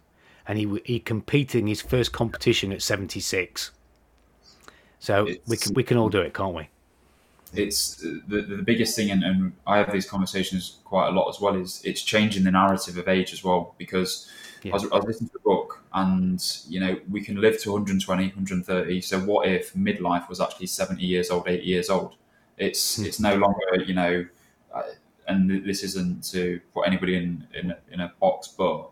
and 0.48 0.58
he 0.58 0.82
he 0.84 1.00
competed 1.00 1.62
in 1.62 1.68
his 1.68 1.82
first 1.82 2.12
competition 2.12 2.74
at 2.74 2.82
seventy 2.82 3.22
six. 3.22 3.72
So 5.00 5.28
it's, 5.28 5.48
we 5.48 5.58
can 5.58 5.74
we 5.74 5.84
can 5.84 5.98
all 5.98 6.10
do 6.10 6.20
it, 6.20 6.34
can't 6.34 6.54
we? 6.54 6.68
It's 7.58 7.96
the, 7.96 8.41
the 8.41 8.63
biggest 8.63 8.96
thing, 8.96 9.12
and, 9.12 9.24
and 9.24 9.54
I 9.65 9.78
have 9.78 9.91
these 9.91 10.10
conversations 10.10 10.78
quite 10.84 11.08
a 11.08 11.12
lot 11.12 11.30
as 11.30 11.39
well. 11.39 11.56
Is 11.56 11.82
it's 11.84 12.02
changing 12.02 12.44
the 12.44 12.52
narrative 12.52 12.98
of 12.98 13.08
age 13.08 13.34
as 13.34 13.44
well 13.44 13.76
because 13.78 14.30
yeah. 14.63 14.72
I, 14.72 14.74
was, 14.76 14.84
I 14.91 14.96
was 14.98 15.06
listening 15.06 15.30
to 15.30 15.38
a 15.38 15.41
book, 15.41 15.84
and 15.94 16.44
you 16.68 16.80
know 16.80 16.98
we 17.10 17.22
can 17.22 17.39
live 17.41 17.62
to 17.63 17.72
120, 17.72 18.24
130. 18.24 19.02
So 19.02 19.20
what 19.20 19.48
if 19.48 19.74
midlife 19.74 20.30
was 20.30 20.41
actually 20.41 20.68
70 20.68 21.04
years 21.04 21.30
old, 21.30 21.48
80 21.48 21.63
years 21.63 21.89
old? 21.89 22.15
It's 22.58 22.98
hmm. 22.98 23.06
it's 23.06 23.20
no 23.20 23.36
longer 23.36 23.84
you 23.86 23.94
know, 23.94 24.26
uh, 24.74 24.84
and 25.28 25.65
this 25.65 25.84
isn't 25.84 26.24
to 26.32 26.60
put 26.74 26.88
anybody 26.88 27.18
in 27.18 27.48
in, 27.54 27.74
in 27.91 28.00
a 28.02 28.12
box, 28.20 28.48
but 28.48 28.89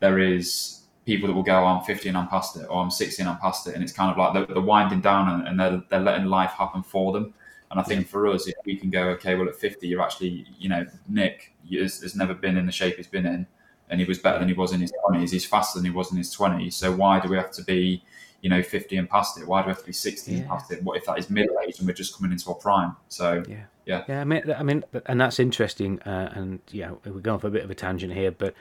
there 0.00 0.18
is 0.18 0.82
people 1.04 1.28
that 1.28 1.34
will 1.34 1.42
go, 1.42 1.64
oh, 1.64 1.66
I'm 1.66 1.84
50 1.84 2.08
and 2.08 2.18
I'm 2.18 2.28
past 2.28 2.56
it, 2.56 2.66
or 2.68 2.82
I'm 2.82 2.90
60 2.90 3.22
and 3.22 3.28
I'm 3.28 3.38
past 3.38 3.66
it. 3.66 3.74
And 3.74 3.82
it's 3.82 3.92
kind 3.92 4.10
of 4.10 4.16
like 4.16 4.34
they're, 4.34 4.54
they're 4.54 4.62
winding 4.62 5.00
down 5.00 5.28
and, 5.28 5.48
and, 5.48 5.60
they're, 5.60 5.82
they're 5.90 6.00
letting 6.00 6.26
life 6.26 6.52
happen 6.52 6.82
for 6.82 7.12
them. 7.12 7.34
And 7.72 7.80
I 7.80 7.84
think 7.84 8.06
for 8.06 8.28
us, 8.28 8.46
if 8.46 8.54
we 8.66 8.76
can 8.76 8.90
go, 8.90 9.08
okay, 9.10 9.34
well, 9.34 9.48
at 9.48 9.56
50, 9.56 9.88
you're 9.88 10.02
actually, 10.02 10.46
you 10.58 10.68
know, 10.68 10.84
Nick 11.08 11.54
has, 11.72 12.02
has 12.02 12.14
never 12.14 12.34
been 12.34 12.58
in 12.58 12.66
the 12.66 12.72
shape 12.72 12.96
he's 12.96 13.06
been 13.06 13.24
in, 13.24 13.46
and 13.88 13.98
he 13.98 14.06
was 14.06 14.18
better 14.18 14.38
than 14.38 14.46
he 14.48 14.52
was 14.52 14.72
in 14.72 14.80
his 14.82 14.92
20s. 15.08 15.30
He's 15.30 15.46
faster 15.46 15.78
than 15.78 15.86
he 15.86 15.90
was 15.90 16.12
in 16.12 16.18
his 16.18 16.36
20s. 16.36 16.74
So 16.74 16.92
why 16.92 17.18
do 17.18 17.30
we 17.30 17.36
have 17.36 17.50
to 17.52 17.64
be, 17.64 18.04
you 18.42 18.50
know, 18.50 18.62
50 18.62 18.98
and 18.98 19.08
past 19.08 19.40
it? 19.40 19.48
Why 19.48 19.62
do 19.62 19.68
we 19.68 19.70
have 19.70 19.80
to 19.80 19.86
be 19.86 19.92
60 19.94 20.30
yeah. 20.30 20.38
and 20.38 20.48
past 20.48 20.70
it? 20.70 20.82
What 20.82 20.98
if 20.98 21.06
that 21.06 21.18
is 21.18 21.30
middle 21.30 21.56
age 21.66 21.78
and 21.78 21.88
we're 21.88 21.94
just 21.94 22.14
coming 22.14 22.30
into 22.30 22.50
our 22.50 22.56
prime? 22.56 22.94
So 23.08 23.42
yeah, 23.48 23.64
yeah, 23.86 24.04
yeah. 24.06 24.20
I 24.20 24.24
mean, 24.24 24.52
I 24.54 24.62
mean, 24.62 24.84
and 25.06 25.18
that's 25.18 25.40
interesting. 25.40 25.98
Uh, 26.02 26.30
and 26.34 26.60
yeah, 26.72 26.90
we're 27.06 27.20
going 27.20 27.40
for 27.40 27.46
a 27.46 27.50
bit 27.50 27.64
of 27.64 27.70
a 27.70 27.74
tangent 27.74 28.12
here, 28.12 28.32
but 28.32 28.54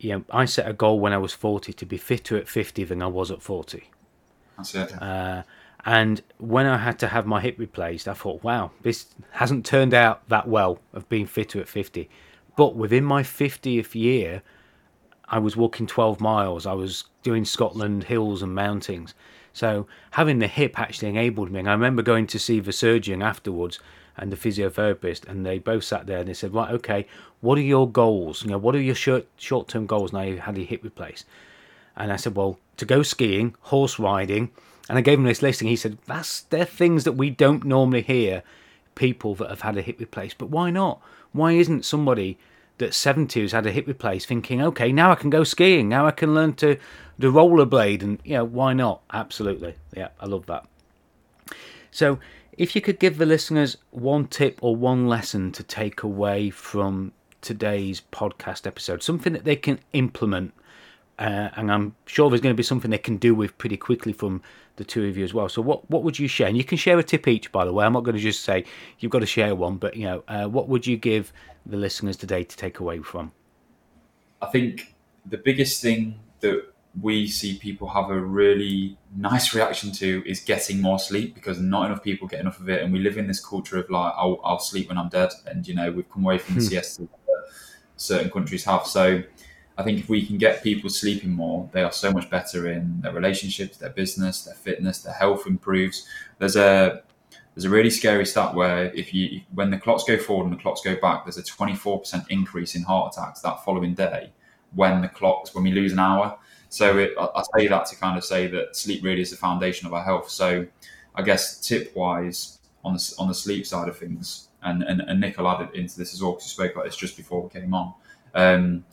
you 0.00 0.10
know, 0.10 0.24
I 0.32 0.44
set 0.44 0.68
a 0.68 0.72
goal 0.72 0.98
when 0.98 1.12
I 1.12 1.18
was 1.18 1.32
40 1.32 1.72
to 1.72 1.86
be 1.86 1.98
fitter 1.98 2.36
at 2.36 2.48
50 2.48 2.82
than 2.82 3.00
I 3.00 3.06
was 3.06 3.30
at 3.30 3.42
40. 3.42 3.90
That's 4.56 4.74
it. 4.74 5.00
Uh, 5.00 5.44
and 5.86 6.20
when 6.38 6.66
I 6.66 6.78
had 6.78 6.98
to 6.98 7.06
have 7.06 7.26
my 7.26 7.40
hip 7.40 7.60
replaced, 7.60 8.08
I 8.08 8.12
thought, 8.14 8.42
wow, 8.42 8.72
this 8.82 9.06
hasn't 9.30 9.64
turned 9.64 9.94
out 9.94 10.28
that 10.28 10.48
well 10.48 10.80
of 10.92 11.08
being 11.08 11.26
fitter 11.26 11.60
at 11.60 11.68
50. 11.68 12.10
But 12.56 12.74
within 12.74 13.04
my 13.04 13.22
50th 13.22 13.94
year, 13.94 14.42
I 15.28 15.38
was 15.38 15.56
walking 15.56 15.86
12 15.86 16.20
miles. 16.20 16.66
I 16.66 16.72
was 16.72 17.04
doing 17.22 17.44
Scotland 17.44 18.04
hills 18.04 18.42
and 18.42 18.52
mountains. 18.52 19.14
So 19.52 19.86
having 20.10 20.40
the 20.40 20.48
hip 20.48 20.76
actually 20.76 21.08
enabled 21.08 21.52
me. 21.52 21.60
And 21.60 21.68
I 21.68 21.72
remember 21.72 22.02
going 22.02 22.26
to 22.28 22.38
see 22.38 22.58
the 22.58 22.72
surgeon 22.72 23.22
afterwards 23.22 23.78
and 24.16 24.32
the 24.32 24.36
physiotherapist, 24.36 25.28
and 25.28 25.46
they 25.46 25.60
both 25.60 25.84
sat 25.84 26.06
there 26.06 26.18
and 26.18 26.28
they 26.28 26.34
said, 26.34 26.52
right, 26.52 26.72
okay, 26.72 27.06
what 27.42 27.58
are 27.58 27.62
your 27.62 27.88
goals? 27.88 28.42
You 28.42 28.50
know, 28.50 28.58
what 28.58 28.74
are 28.74 28.80
your 28.80 28.96
short 28.96 29.68
term 29.68 29.86
goals 29.86 30.12
now 30.12 30.22
you 30.22 30.38
had 30.38 30.56
your 30.56 30.66
hip 30.66 30.82
replaced? 30.82 31.26
And 31.96 32.12
I 32.12 32.16
said, 32.16 32.34
well, 32.34 32.58
to 32.78 32.84
go 32.84 33.02
skiing, 33.04 33.54
horse 33.60 34.00
riding, 34.00 34.50
and 34.88 34.98
I 34.98 35.00
gave 35.00 35.18
him 35.18 35.24
this 35.24 35.42
listing. 35.42 35.68
He 35.68 35.76
said, 35.76 35.98
"That's 36.06 36.42
they're 36.42 36.64
things 36.64 37.04
that 37.04 37.12
we 37.12 37.30
don't 37.30 37.64
normally 37.64 38.02
hear 38.02 38.42
people 38.96 39.36
that 39.36 39.50
have 39.50 39.60
had 39.60 39.76
a 39.76 39.82
hip 39.82 40.00
replaced. 40.00 40.38
But 40.38 40.50
why 40.50 40.70
not? 40.70 41.00
Why 41.30 41.52
isn't 41.52 41.84
somebody 41.84 42.36
that's 42.78 42.96
70 42.96 43.40
who's 43.40 43.52
had 43.52 43.66
a 43.66 43.70
hip 43.70 43.86
replaced 43.86 44.26
thinking, 44.26 44.60
okay, 44.60 44.90
now 44.90 45.12
I 45.12 45.14
can 45.14 45.30
go 45.30 45.44
skiing. 45.44 45.88
Now 45.88 46.06
I 46.06 46.10
can 46.10 46.34
learn 46.34 46.54
to 46.54 46.76
the 47.18 47.28
rollerblade, 47.28 48.02
and 48.02 48.18
you 48.24 48.34
know 48.34 48.44
why 48.44 48.72
not? 48.72 49.02
Absolutely, 49.12 49.76
yeah, 49.96 50.08
I 50.20 50.26
love 50.26 50.46
that. 50.46 50.66
So, 51.90 52.18
if 52.58 52.74
you 52.74 52.82
could 52.82 52.98
give 52.98 53.16
the 53.16 53.24
listeners 53.24 53.78
one 53.90 54.26
tip 54.26 54.58
or 54.60 54.76
one 54.76 55.08
lesson 55.08 55.52
to 55.52 55.62
take 55.62 56.02
away 56.02 56.50
from 56.50 57.12
today's 57.40 58.02
podcast 58.12 58.66
episode, 58.66 59.02
something 59.02 59.32
that 59.32 59.44
they 59.44 59.56
can 59.56 59.78
implement 59.94 60.52
uh, 61.18 61.50
and 61.56 61.72
I'm 61.72 61.94
sure 62.06 62.28
there's 62.28 62.40
going 62.40 62.54
to 62.54 62.56
be 62.56 62.62
something 62.62 62.90
they 62.90 62.98
can 62.98 63.16
do 63.16 63.34
with 63.34 63.56
pretty 63.58 63.76
quickly 63.76 64.12
from 64.12 64.42
the 64.76 64.84
two 64.84 65.04
of 65.06 65.16
you 65.16 65.24
as 65.24 65.32
well. 65.32 65.48
So, 65.48 65.62
what 65.62 65.88
what 65.90 66.02
would 66.02 66.18
you 66.18 66.28
share? 66.28 66.48
And 66.48 66.56
you 66.56 66.64
can 66.64 66.78
share 66.78 66.98
a 66.98 67.02
tip 67.02 67.26
each, 67.26 67.50
by 67.50 67.64
the 67.64 67.72
way. 67.72 67.84
I'm 67.84 67.92
not 67.92 68.04
going 68.04 68.16
to 68.16 68.22
just 68.22 68.42
say 68.42 68.64
you've 68.98 69.12
got 69.12 69.20
to 69.20 69.26
share 69.26 69.54
one, 69.54 69.76
but 69.76 69.96
you 69.96 70.04
know, 70.04 70.24
uh, 70.28 70.46
what 70.46 70.68
would 70.68 70.86
you 70.86 70.96
give 70.96 71.32
the 71.64 71.76
listeners 71.76 72.16
today 72.16 72.44
to 72.44 72.56
take 72.56 72.80
away 72.80 73.00
from? 73.00 73.32
I 74.42 74.46
think 74.46 74.94
the 75.24 75.38
biggest 75.38 75.82
thing 75.82 76.20
that 76.40 76.72
we 77.00 77.26
see 77.26 77.58
people 77.58 77.88
have 77.88 78.10
a 78.10 78.18
really 78.18 78.96
nice 79.16 79.54
reaction 79.54 79.92
to 79.92 80.22
is 80.26 80.40
getting 80.40 80.80
more 80.80 80.98
sleep 80.98 81.34
because 81.34 81.60
not 81.60 81.86
enough 81.86 82.02
people 82.02 82.26
get 82.26 82.40
enough 82.40 82.60
of 82.60 82.68
it, 82.68 82.82
and 82.82 82.92
we 82.92 82.98
live 82.98 83.16
in 83.16 83.26
this 83.26 83.44
culture 83.44 83.78
of 83.78 83.88
like 83.88 84.12
I'll, 84.16 84.40
I'll 84.44 84.58
sleep 84.58 84.88
when 84.88 84.98
I'm 84.98 85.08
dead, 85.08 85.30
and 85.46 85.66
you 85.66 85.74
know 85.74 85.90
we've 85.90 86.10
come 86.10 86.24
away 86.24 86.38
from 86.38 86.56
the 86.56 86.60
hmm. 86.60 86.68
siesta 86.68 87.02
that 87.02 87.44
certain 87.96 88.30
countries 88.30 88.64
have. 88.64 88.86
So 88.86 89.22
I 89.78 89.82
think 89.82 89.98
if 89.98 90.08
we 90.08 90.24
can 90.24 90.38
get 90.38 90.62
people 90.62 90.88
sleeping 90.88 91.32
more, 91.32 91.68
they 91.72 91.82
are 91.82 91.92
so 91.92 92.10
much 92.10 92.30
better 92.30 92.70
in 92.70 93.00
their 93.02 93.12
relationships, 93.12 93.76
their 93.76 93.90
business, 93.90 94.42
their 94.44 94.54
fitness, 94.54 95.00
their 95.00 95.12
health 95.12 95.46
improves. 95.46 96.06
There's 96.38 96.56
a 96.56 97.02
there's 97.54 97.64
a 97.64 97.70
really 97.70 97.90
scary 97.90 98.26
stat 98.26 98.54
where 98.54 98.92
if 98.94 99.12
you 99.14 99.40
when 99.54 99.70
the 99.70 99.78
clocks 99.78 100.04
go 100.04 100.18
forward 100.18 100.44
and 100.44 100.52
the 100.52 100.60
clocks 100.62 100.80
go 100.82 100.96
back, 101.00 101.24
there's 101.24 101.38
a 101.38 101.42
24% 101.42 102.26
increase 102.30 102.74
in 102.74 102.82
heart 102.82 103.14
attacks 103.14 103.40
that 103.40 103.64
following 103.64 103.94
day 103.94 104.30
when 104.74 105.00
the 105.00 105.08
clocks 105.08 105.54
when 105.54 105.64
we 105.64 105.72
lose 105.72 105.92
an 105.92 105.98
hour. 105.98 106.38
So 106.68 106.98
it, 106.98 107.14
I, 107.18 107.42
say 107.56 107.68
that 107.68 107.86
to 107.86 107.96
kind 107.96 108.18
of 108.18 108.24
say 108.24 108.46
that 108.48 108.76
sleep 108.76 109.02
really 109.04 109.22
is 109.22 109.30
the 109.30 109.36
foundation 109.36 109.86
of 109.86 109.94
our 109.94 110.02
health. 110.02 110.28
So 110.28 110.66
I 111.14 111.22
guess 111.22 111.60
tip 111.60 111.94
wise 111.96 112.58
on 112.84 112.94
the 112.94 113.14
on 113.18 113.28
the 113.28 113.34
sleep 113.34 113.66
side 113.66 113.88
of 113.88 113.96
things, 113.98 114.48
and 114.62 114.82
and, 114.82 115.00
and 115.02 115.20
Nick 115.20 115.38
added 115.38 115.74
into 115.74 115.98
this 115.98 116.12
as 116.12 116.22
well 116.22 116.32
because 116.32 116.46
you 116.46 116.50
spoke 116.50 116.72
about 116.72 116.84
this 116.84 116.96
just 116.96 117.16
before 117.16 117.42
we 117.42 117.48
came 117.48 117.72
on. 117.74 117.94
Um, 118.34 118.84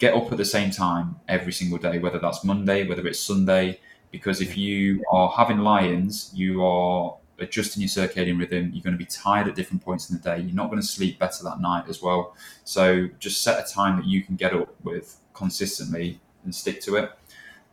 get 0.00 0.14
up 0.14 0.32
at 0.32 0.38
the 0.38 0.44
same 0.44 0.70
time 0.70 1.14
every 1.28 1.52
single 1.52 1.78
day, 1.78 1.98
whether 1.98 2.18
that's 2.18 2.42
Monday, 2.42 2.88
whether 2.88 3.06
it's 3.06 3.20
Sunday, 3.20 3.78
because 4.10 4.40
if 4.40 4.56
you 4.56 5.04
are 5.12 5.28
having 5.28 5.58
lions, 5.58 6.32
you 6.34 6.64
are 6.64 7.16
adjusting 7.38 7.82
your 7.82 7.88
circadian 7.88 8.38
rhythm. 8.38 8.70
You're 8.72 8.82
going 8.82 8.94
to 8.94 8.98
be 8.98 9.04
tired 9.04 9.46
at 9.46 9.54
different 9.54 9.84
points 9.84 10.10
in 10.10 10.16
the 10.16 10.22
day. 10.22 10.40
You're 10.40 10.56
not 10.56 10.70
going 10.70 10.80
to 10.80 10.86
sleep 10.86 11.18
better 11.18 11.44
that 11.44 11.60
night 11.60 11.84
as 11.88 12.02
well. 12.02 12.34
So 12.64 13.08
just 13.18 13.42
set 13.42 13.64
a 13.64 13.72
time 13.72 13.96
that 13.98 14.06
you 14.06 14.22
can 14.22 14.36
get 14.36 14.54
up 14.54 14.74
with 14.82 15.18
consistently 15.34 16.18
and 16.44 16.54
stick 16.54 16.80
to 16.82 16.96
it. 16.96 17.10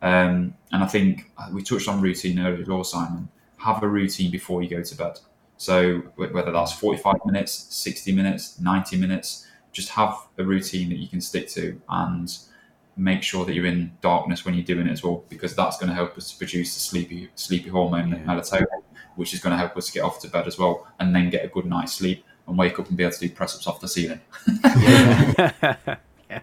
Um, 0.02 0.54
and 0.72 0.84
I 0.84 0.86
think 0.86 1.32
uh, 1.38 1.48
we 1.52 1.64
touched 1.64 1.88
on 1.88 2.02
routine 2.02 2.40
earlier 2.40 2.66
well, 2.68 2.84
Simon. 2.84 3.30
Have 3.58 3.82
a 3.82 3.88
routine 3.88 4.32
before 4.32 4.62
you 4.62 4.70
go 4.70 4.84
to 4.84 4.96
bed. 4.96 5.20
So 5.58 6.00
whether 6.18 6.52
that's 6.52 6.74
45 6.74 7.16
minutes, 7.26 7.54
60 7.76 8.12
minutes, 8.12 8.60
90 8.60 8.98
minutes, 8.98 9.48
just 9.78 9.90
have 9.90 10.18
a 10.40 10.44
routine 10.44 10.90
that 10.90 10.98
you 10.98 11.08
can 11.08 11.22
stick 11.22 11.48
to 11.48 11.80
and 11.88 12.36
make 12.98 13.22
sure 13.22 13.46
that 13.46 13.54
you're 13.54 13.68
in 13.68 13.92
darkness 14.02 14.44
when 14.44 14.56
you're 14.56 14.64
doing 14.64 14.88
it 14.88 14.92
as 14.92 15.04
well, 15.04 15.24
because 15.30 15.56
that's 15.56 15.78
going 15.78 15.88
to 15.88 15.94
help 15.94 16.18
us 16.18 16.32
to 16.32 16.38
produce 16.38 16.74
the 16.74 16.80
sleepy 16.80 17.30
sleepy 17.36 17.70
hormone 17.70 18.10
yeah. 18.10 18.18
melatonin, 18.18 18.66
which 19.16 19.36
is 19.36 19.40
going 19.40 19.52
to 19.52 19.58
help 19.58 19.78
us 19.78 19.92
get 19.92 20.02
off 20.02 20.20
to 20.20 20.28
bed 20.28 20.48
as 20.48 20.58
well, 20.58 20.88
and 21.00 21.16
then 21.16 21.30
get 21.30 21.46
a 21.46 21.48
good 21.48 21.68
night's 21.68 21.94
sleep 21.94 22.26
and 22.48 22.58
wake 22.58 22.80
up 22.80 22.88
and 22.88 22.98
be 22.98 23.04
able 23.04 23.14
to 23.14 23.20
do 23.20 23.30
press 23.30 23.56
ups 23.56 23.68
off 23.68 23.80
the 23.80 23.88
ceiling. 23.88 24.20
yeah. 24.64 25.76
yeah. 26.30 26.40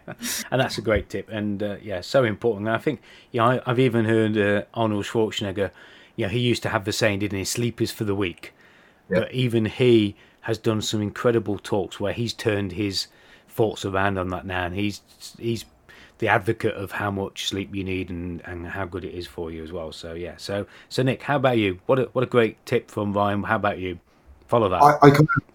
and 0.53 0.61
that's 0.61 0.79
a 0.79 0.83
great 0.83 1.09
tip, 1.09 1.29
and 1.29 1.61
uh, 1.61 1.77
yeah, 1.83 2.01
so 2.01 2.23
important. 2.23 2.69
And 2.69 2.77
I 2.77 2.79
think, 2.79 3.01
yeah, 3.33 3.61
I, 3.67 3.71
have 3.71 3.81
even 3.81 4.05
heard 4.05 4.39
uh, 4.39 4.63
Arnold 4.75 5.07
Schwarzenegger. 5.07 5.73
Yeah, 6.15 6.29
he 6.29 6.39
used 6.39 6.63
to 6.63 6.69
have 6.69 6.85
the 6.85 6.93
saying, 6.93 7.19
didn't 7.19 7.39
he? 7.39 7.45
Sleep 7.45 7.83
is 7.83 7.91
for 7.91 8.05
the 8.05 8.15
weak. 8.15 8.55
Yep. 9.11 9.21
But 9.21 9.33
even 9.33 9.65
he 9.65 10.15
has 10.43 10.57
done 10.57 10.81
some 10.81 11.03
incredible 11.03 11.59
talks 11.59 11.99
where 11.99 12.13
he's 12.13 12.33
turned 12.33 12.73
his 12.73 13.09
thoughts 13.55 13.85
around 13.85 14.19
on 14.19 14.29
that 14.29 14.45
now, 14.45 14.67
and 14.67 14.75
he's 14.75 15.01
he's 15.39 15.65
the 16.19 16.29
advocate 16.29 16.75
of 16.75 16.93
how 16.93 17.11
much 17.11 17.49
sleep 17.49 17.75
you 17.75 17.85
need 17.85 18.11
and, 18.11 18.41
and 18.45 18.67
how 18.67 18.85
good 18.85 19.05
it 19.05 19.15
is 19.15 19.27
for 19.27 19.51
you 19.51 19.63
as 19.63 19.73
well. 19.73 19.93
So 19.93 20.15
yeah. 20.15 20.35
So 20.37 20.67
so 20.89 21.03
Nick, 21.03 21.23
how 21.23 21.37
about 21.37 21.59
you? 21.59 21.81
What 21.87 21.99
a, 21.99 22.03
what 22.13 22.23
a 22.23 22.27
great 22.27 22.65
tip 22.67 22.91
from 22.91 23.13
Ryan. 23.13 23.43
How 23.43 23.57
about 23.57 23.79
you? 23.79 23.99
Follow 24.47 24.69
that. 24.69 24.83
I, 24.83 24.99
I 25.01 25.11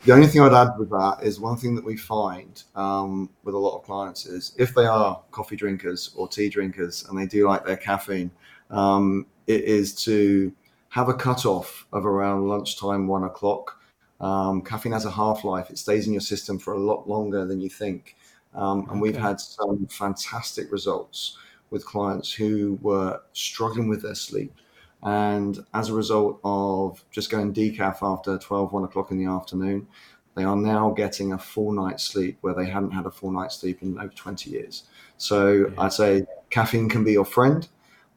the 0.05 0.13
only 0.13 0.27
thing 0.27 0.41
I'd 0.41 0.53
add 0.53 0.77
with 0.79 0.89
that 0.89 1.19
is 1.21 1.39
one 1.39 1.57
thing 1.57 1.75
that 1.75 1.85
we 1.85 1.95
find 1.95 2.63
um, 2.75 3.29
with 3.43 3.53
a 3.53 3.57
lot 3.57 3.77
of 3.77 3.83
clients 3.83 4.25
is 4.25 4.53
if 4.57 4.73
they 4.73 4.85
are 4.85 5.21
coffee 5.31 5.55
drinkers 5.55 6.11
or 6.15 6.27
tea 6.27 6.49
drinkers 6.49 7.05
and 7.07 7.17
they 7.17 7.27
do 7.27 7.47
like 7.47 7.65
their 7.65 7.77
caffeine, 7.77 8.31
um, 8.71 9.27
it 9.45 9.63
is 9.63 9.93
to 10.03 10.51
have 10.89 11.07
a 11.07 11.13
cutoff 11.13 11.85
of 11.93 12.05
around 12.05 12.47
lunchtime, 12.47 13.07
one 13.07 13.23
o'clock. 13.23 13.78
Um, 14.21 14.61
caffeine 14.61 14.91
has 14.91 15.05
a 15.05 15.11
half 15.11 15.43
life; 15.43 15.69
it 15.69 15.77
stays 15.77 16.07
in 16.07 16.13
your 16.13 16.21
system 16.21 16.59
for 16.59 16.73
a 16.73 16.79
lot 16.79 17.07
longer 17.07 17.45
than 17.45 17.61
you 17.61 17.69
think. 17.69 18.15
Um, 18.53 18.81
and 18.81 18.89
okay. 18.91 18.99
we've 18.99 19.17
had 19.17 19.39
some 19.39 19.85
fantastic 19.87 20.71
results 20.71 21.37
with 21.69 21.85
clients 21.85 22.33
who 22.33 22.79
were 22.81 23.21
struggling 23.33 23.87
with 23.87 24.01
their 24.01 24.15
sleep. 24.15 24.53
And 25.03 25.59
as 25.73 25.89
a 25.89 25.93
result 25.93 26.39
of 26.43 27.03
just 27.11 27.29
going 27.29 27.53
decaf 27.53 27.99
after 28.01 28.37
12, 28.37 28.73
1 28.73 28.83
o'clock 28.83 29.11
in 29.11 29.17
the 29.17 29.31
afternoon, 29.31 29.87
they 30.35 30.43
are 30.43 30.55
now 30.55 30.91
getting 30.91 31.33
a 31.33 31.37
full 31.37 31.71
night's 31.71 32.03
sleep 32.03 32.37
where 32.41 32.53
they 32.53 32.65
hadn't 32.65 32.91
had 32.91 33.05
a 33.05 33.11
full 33.11 33.31
night's 33.31 33.55
sleep 33.55 33.81
in 33.81 33.97
over 33.97 34.13
20 34.13 34.49
years. 34.49 34.83
So 35.17 35.51
yeah. 35.51 35.65
I'd 35.77 35.93
say 35.93 36.25
caffeine 36.49 36.89
can 36.89 37.03
be 37.03 37.13
your 37.13 37.25
friend, 37.25 37.67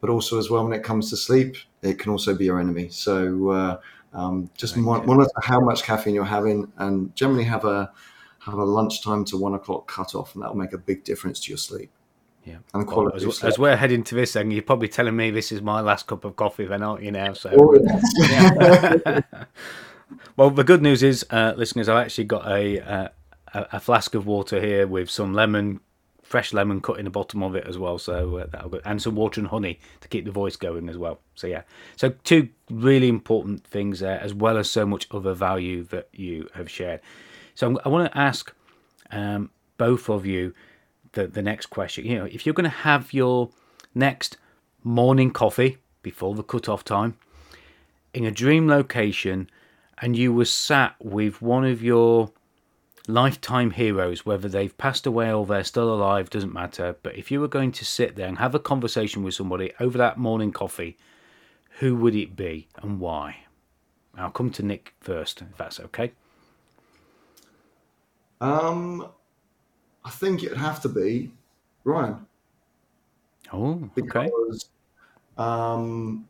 but 0.01 0.09
also 0.09 0.37
as 0.39 0.49
well 0.49 0.63
when 0.63 0.73
it 0.73 0.83
comes 0.83 1.09
to 1.09 1.17
sleep, 1.17 1.55
it 1.81 1.99
can 1.99 2.11
also 2.11 2.35
be 2.35 2.45
your 2.45 2.59
enemy. 2.59 2.89
So 2.89 3.49
uh, 3.49 3.79
um, 4.13 4.49
just 4.57 4.77
monitor 4.77 5.31
how 5.41 5.59
much 5.59 5.83
caffeine 5.83 6.13
you're 6.13 6.23
having 6.23 6.71
and 6.77 7.15
generally 7.15 7.43
have 7.43 7.65
a 7.65 7.91
have 8.39 8.55
a 8.55 8.63
lunchtime 8.63 9.23
to 9.25 9.37
one 9.37 9.53
o'clock 9.53 9.87
cut 9.87 10.15
off, 10.15 10.35
and 10.35 10.43
that'll 10.43 10.55
make 10.55 10.73
a 10.73 10.77
big 10.77 11.03
difference 11.03 11.39
to 11.41 11.51
your 11.51 11.57
sleep. 11.57 11.89
Yeah, 12.43 12.57
and 12.73 12.85
quality. 12.85 13.25
Well, 13.25 13.29
as, 13.29 13.43
as, 13.43 13.59
we're 13.59 13.77
heading 13.77 14.03
to 14.03 14.15
this, 14.15 14.33
then 14.33 14.51
you're 14.51 14.63
probably 14.63 14.89
telling 14.89 15.15
me 15.15 15.31
this 15.31 15.53
is 15.53 15.61
my 15.61 15.79
last 15.79 16.07
cup 16.07 16.25
of 16.25 16.35
coffee, 16.35 16.65
then, 16.65 16.83
aren't 16.83 17.01
you? 17.01 17.11
Now, 17.11 17.31
so. 17.33 17.55
Oh, 17.57 17.73
yeah. 18.29 19.21
well, 20.35 20.49
the 20.49 20.65
good 20.65 20.81
news 20.81 21.03
is, 21.03 21.25
uh, 21.29 21.53
listeners, 21.55 21.87
I've 21.87 22.05
actually 22.05 22.25
got 22.25 22.45
a, 22.45 22.79
uh, 22.81 23.07
a 23.53 23.79
flask 23.79 24.13
of 24.13 24.25
water 24.25 24.59
here 24.59 24.87
with 24.87 25.09
some 25.09 25.33
lemon, 25.33 25.79
fresh 26.33 26.51
lemon 26.51 26.81
cut 26.81 26.97
in 26.97 27.05
the 27.05 27.11
bottom 27.11 27.43
of 27.43 27.55
it 27.55 27.63
as 27.67 27.77
well. 27.77 27.99
So 27.99 28.37
uh, 28.37 28.47
that'll 28.51 28.69
go, 28.69 28.81
and 28.85 28.99
some 28.99 29.13
water 29.13 29.39
and 29.39 29.47
honey 29.47 29.79
to 30.01 30.07
keep 30.07 30.25
the 30.25 30.31
voice 30.31 30.55
going 30.55 30.89
as 30.89 30.97
well. 30.97 31.19
So 31.35 31.45
yeah, 31.45 31.61
so 31.95 32.09
two 32.23 32.49
really 32.71 33.07
important 33.07 33.63
things 33.67 33.99
there, 33.99 34.19
as 34.19 34.33
well 34.33 34.57
as 34.57 34.67
so 34.67 34.83
much 34.83 35.07
other 35.11 35.35
value 35.35 35.83
that 35.93 36.07
you 36.11 36.49
have 36.55 36.71
shared. 36.71 37.01
So 37.53 37.79
I 37.85 37.89
want 37.89 38.11
to 38.11 38.17
ask 38.17 38.51
um, 39.11 39.51
both 39.77 40.09
of 40.09 40.25
you 40.25 40.55
the, 41.11 41.27
the 41.27 41.43
next 41.43 41.67
question. 41.67 42.03
You 42.03 42.17
know, 42.17 42.25
if 42.25 42.47
you're 42.47 42.55
going 42.55 42.63
to 42.63 42.81
have 42.91 43.13
your 43.13 43.51
next 43.93 44.37
morning 44.83 45.29
coffee 45.29 45.77
before 46.01 46.33
the 46.33 46.41
cut-off 46.41 46.83
time 46.83 47.15
in 48.11 48.25
a 48.25 48.31
dream 48.31 48.67
location 48.67 49.47
and 50.01 50.17
you 50.17 50.33
were 50.33 50.45
sat 50.45 50.95
with 50.99 51.43
one 51.43 51.63
of 51.63 51.83
your 51.83 52.31
lifetime 53.07 53.71
heroes, 53.71 54.25
whether 54.25 54.47
they've 54.47 54.77
passed 54.77 55.05
away 55.05 55.31
or 55.31 55.45
they're 55.45 55.63
still 55.63 55.93
alive, 55.93 56.29
doesn't 56.29 56.53
matter. 56.53 56.95
But 57.03 57.15
if 57.15 57.31
you 57.31 57.39
were 57.41 57.47
going 57.47 57.71
to 57.73 57.85
sit 57.85 58.15
there 58.15 58.27
and 58.27 58.37
have 58.37 58.55
a 58.55 58.59
conversation 58.59 59.23
with 59.23 59.33
somebody 59.33 59.73
over 59.79 59.97
that 59.97 60.17
morning 60.17 60.51
coffee, 60.51 60.97
who 61.79 61.95
would 61.95 62.15
it 62.15 62.35
be 62.35 62.67
and 62.77 62.99
why? 62.99 63.37
I'll 64.15 64.31
come 64.31 64.51
to 64.51 64.63
Nick 64.63 64.93
first, 65.01 65.41
if 65.41 65.57
that's 65.57 65.79
okay. 65.79 66.11
Um, 68.39 69.07
I 70.05 70.09
think 70.09 70.43
it'd 70.43 70.57
have 70.57 70.81
to 70.81 70.89
be 70.89 71.31
Ryan. 71.83 72.25
Oh, 73.51 73.89
okay. 73.97 74.25
Because 74.25 74.69
um, 75.37 76.27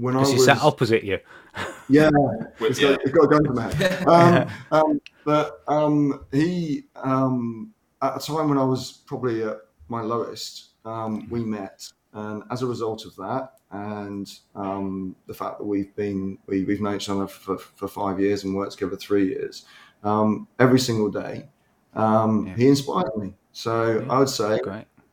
when 0.00 0.16
I 0.16 0.20
was, 0.20 0.32
he 0.32 0.38
sat 0.38 0.62
opposite 0.62 1.04
you. 1.04 1.18
Yeah, 1.88 2.10
it's, 2.60 2.78
got, 2.78 3.00
it's 3.02 3.10
got 3.10 3.24
a 3.24 3.28
gun 3.28 3.44
to 3.44 3.52
my 3.52 3.72
head. 3.74 4.06
Um, 4.08 4.48
um, 4.72 5.00
but 5.24 5.62
um, 5.68 6.24
he, 6.32 6.84
um, 6.96 7.72
at 8.00 8.16
a 8.16 8.18
time 8.20 8.48
when 8.48 8.58
I 8.58 8.64
was 8.64 9.02
probably 9.06 9.42
at 9.42 9.58
my 9.88 10.00
lowest, 10.00 10.70
um, 10.84 11.28
we 11.28 11.44
met, 11.44 11.86
and 12.14 12.42
as 12.50 12.62
a 12.62 12.66
result 12.66 13.04
of 13.04 13.14
that, 13.16 13.52
and 13.70 14.32
um, 14.54 15.14
the 15.26 15.34
fact 15.34 15.58
that 15.58 15.64
we've 15.64 15.94
been 15.94 16.38
we, 16.46 16.64
have 16.64 16.80
known 16.80 16.96
each 16.96 17.08
other 17.08 17.26
for, 17.26 17.58
for 17.58 17.86
five 17.86 18.18
years 18.18 18.44
and 18.44 18.54
worked 18.54 18.72
together 18.72 18.96
three 18.96 19.28
years, 19.28 19.66
um, 20.02 20.48
every 20.58 20.80
single 20.80 21.10
day. 21.10 21.46
Um, 21.94 22.46
yeah. 22.46 22.56
He 22.56 22.68
inspired 22.68 23.16
me. 23.16 23.34
So 23.52 24.00
yeah, 24.00 24.12
I 24.12 24.18
would 24.20 24.28
say 24.28 24.60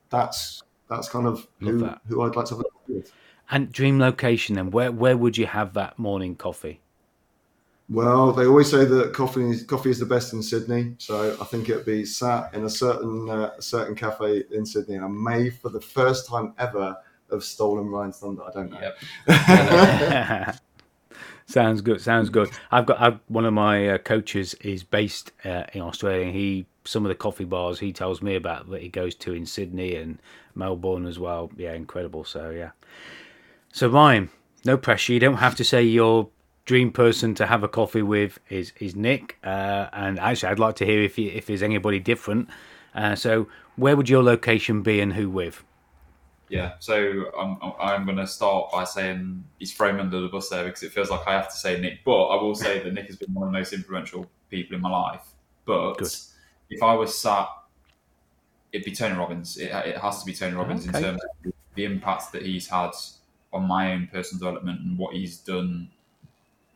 that's 0.10 0.64
that's 0.90 1.10
kind 1.10 1.28
of 1.28 1.46
who, 1.60 1.90
who 2.08 2.22
I'd 2.22 2.36
like 2.36 2.46
to 2.48 2.56
have 2.56 2.62
a 2.62 2.94
with. 2.94 3.12
And 3.50 3.72
dream 3.72 4.00
location 4.00 4.56
then, 4.56 4.72
where 4.72 4.92
where 4.92 5.16
would 5.16 5.38
you 5.38 5.46
have 5.46 5.74
that 5.74 5.98
morning 5.98 6.36
coffee? 6.36 6.82
Well, 7.90 8.34
they 8.34 8.46
always 8.46 8.70
say 8.70 8.84
that 8.84 9.14
coffee 9.14 9.50
is, 9.50 9.64
coffee 9.64 9.90
is 9.90 10.00
the 10.00 10.06
best 10.06 10.34
in 10.34 10.44
Sydney, 10.44 10.96
so 10.98 11.38
I 11.40 11.46
think 11.46 11.70
it'd 11.70 11.86
be 11.86 12.04
sat 12.04 12.54
in 12.54 12.66
a 12.66 12.70
certain 12.70 13.30
uh, 13.30 13.52
a 13.58 13.62
certain 13.62 13.96
cafe 13.96 14.44
in 14.52 14.66
Sydney, 14.66 14.96
and 14.96 15.06
I 15.06 15.08
may, 15.08 15.50
for 15.50 15.70
the 15.70 15.80
first 15.80 16.28
time 16.28 16.54
ever, 16.60 16.98
have 17.32 17.44
stolen 17.44 17.88
Ryan's 17.88 18.20
thunder. 18.20 18.44
I 18.44 18.52
don't 18.52 18.72
know. 18.72 18.92
Yep. 19.28 20.60
sounds 21.46 21.80
good. 21.80 22.02
Sounds 22.02 22.30
good. 22.30 22.50
I've 22.72 22.86
got 22.86 23.00
I've, 23.00 23.20
one 23.28 23.46
of 23.46 23.54
my 23.54 23.90
uh, 23.90 23.98
coaches 24.00 24.54
is 24.56 24.84
based 24.84 25.32
uh, 25.46 25.64
in 25.74 25.82
Australia. 25.82 26.30
he 26.32 26.66
some 26.84 27.06
of 27.06 27.10
the 27.10 27.16
coffee 27.16 27.44
bars 27.44 27.80
he 27.80 27.92
tells 27.92 28.22
me 28.22 28.36
about 28.36 28.70
that 28.70 28.82
he 28.82 28.88
goes 28.88 29.14
to 29.14 29.34
in 29.34 29.46
Sydney 29.46 29.96
and 29.96 30.20
Melbourne 30.56 31.06
as 31.06 31.20
well. 31.20 31.52
Yeah, 31.56 31.74
incredible. 31.74 32.26
So 32.26 32.50
yeah. 32.50 32.72
So 33.72 33.90
Ryan, 33.90 34.30
no 34.66 34.78
pressure. 34.78 35.14
You 35.14 35.20
don't 35.20 35.38
have 35.38 35.56
to 35.56 35.64
say 35.64 35.84
your 35.84 36.30
dream 36.66 36.92
person 36.92 37.34
to 37.36 37.46
have 37.46 37.64
a 37.64 37.68
coffee 37.68 38.02
with 38.02 38.40
is 38.50 38.74
is 38.80 38.96
Nick. 38.96 39.38
Uh, 39.44 39.88
and 39.94 40.20
actually, 40.20 40.50
I'd 40.50 40.60
like 40.60 40.76
to 40.78 40.86
hear 40.86 41.02
if 41.02 41.18
you, 41.18 41.32
if 41.32 41.46
there's 41.48 41.64
anybody 41.64 42.00
different. 42.00 42.50
Uh, 42.94 43.16
so 43.16 43.48
where 43.76 43.96
would 43.96 44.10
your 44.10 44.24
location 44.24 44.82
be 44.82 45.00
and 45.00 45.14
who 45.14 45.30
with? 45.30 45.64
Yeah, 46.50 46.74
so 46.80 47.26
I'm, 47.38 47.58
I'm 47.80 48.06
going 48.06 48.18
to 48.18 48.28
start 48.28 48.72
by 48.72 48.86
saying 48.86 49.44
he's 49.60 49.74
thrown 49.74 50.00
under 50.00 50.22
the 50.22 50.30
bus 50.30 50.48
there 50.48 50.64
because 50.64 50.82
it 50.82 50.94
feels 50.94 51.10
like 51.10 51.28
I 51.28 51.34
have 51.34 51.52
to 51.52 51.58
say 51.58 51.80
Nick. 51.80 52.06
But 52.06 52.28
I 52.28 52.42
will 52.42 52.56
say 52.56 52.82
that 52.82 52.94
Nick 52.94 53.08
has 53.08 53.18
been 53.18 53.34
one 53.34 53.48
of 53.48 53.54
the 53.54 53.60
most 53.60 53.74
influential 53.74 54.30
people 54.50 54.76
in 54.76 54.82
my 54.82 54.90
life. 54.90 55.28
But 55.66 55.96
Good. 55.96 56.16
if 56.70 56.82
I 56.82 56.94
was 56.94 57.18
sat, 57.18 57.50
it'd 58.72 58.86
be 58.86 58.96
Tony 58.96 59.18
Robbins. 59.18 59.58
It, 59.58 59.72
it 59.72 59.98
has 59.98 60.22
to 60.22 60.26
be 60.26 60.34
Tony 60.34 60.56
Robbins 60.56 60.88
okay. 60.88 60.98
in 60.98 61.04
terms 61.04 61.22
of 61.46 61.54
the 61.76 61.84
impact 61.84 62.32
that 62.32 62.44
he's 62.44 62.68
had 62.68 62.92
on 63.54 63.68
my 63.68 63.94
own 63.94 64.10
personal 64.12 64.40
development 64.40 64.82
and 64.82 64.98
what 64.98 65.14
he's 65.14 65.38
done. 65.38 65.90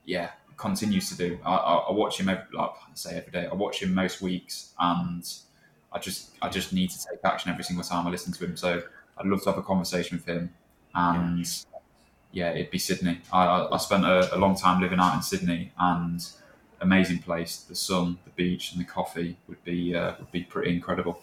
Yeah, 0.05 0.31
continues 0.57 1.09
to 1.09 1.17
do. 1.17 1.39
I, 1.45 1.55
I, 1.55 1.75
I 1.75 1.91
watch 1.91 2.19
him 2.19 2.29
every, 2.29 2.45
like 2.53 2.69
I 2.69 2.93
say 2.93 3.17
every 3.17 3.31
day. 3.31 3.47
I 3.47 3.53
watch 3.53 3.81
him 3.81 3.93
most 3.93 4.21
weeks, 4.21 4.73
and 4.79 5.27
I 5.91 5.99
just 5.99 6.31
I 6.41 6.49
just 6.49 6.73
need 6.73 6.89
to 6.91 6.97
take 6.97 7.19
action 7.23 7.51
every 7.51 7.63
single 7.63 7.83
time 7.83 8.07
I 8.07 8.11
listen 8.11 8.33
to 8.33 8.45
him. 8.45 8.55
So 8.55 8.81
I'd 9.17 9.25
love 9.25 9.41
to 9.43 9.49
have 9.49 9.57
a 9.57 9.63
conversation 9.63 10.17
with 10.17 10.25
him. 10.25 10.53
And 10.93 11.45
yeah, 12.33 12.49
yeah 12.49 12.51
it'd 12.51 12.71
be 12.71 12.77
Sydney. 12.77 13.21
I, 13.31 13.67
I 13.71 13.77
spent 13.77 14.05
a, 14.05 14.35
a, 14.35 14.37
long 14.37 14.55
time 14.55 14.81
living 14.81 14.99
out 14.99 15.15
in 15.15 15.21
Sydney, 15.21 15.71
and 15.77 16.25
amazing 16.79 17.19
place. 17.19 17.57
The 17.57 17.75
sun, 17.75 18.19
the 18.23 18.31
beach, 18.31 18.71
and 18.71 18.81
the 18.81 18.85
coffee 18.85 19.37
would 19.47 19.63
be 19.63 19.95
uh, 19.95 20.13
would 20.19 20.31
be 20.31 20.43
pretty 20.43 20.73
incredible. 20.75 21.21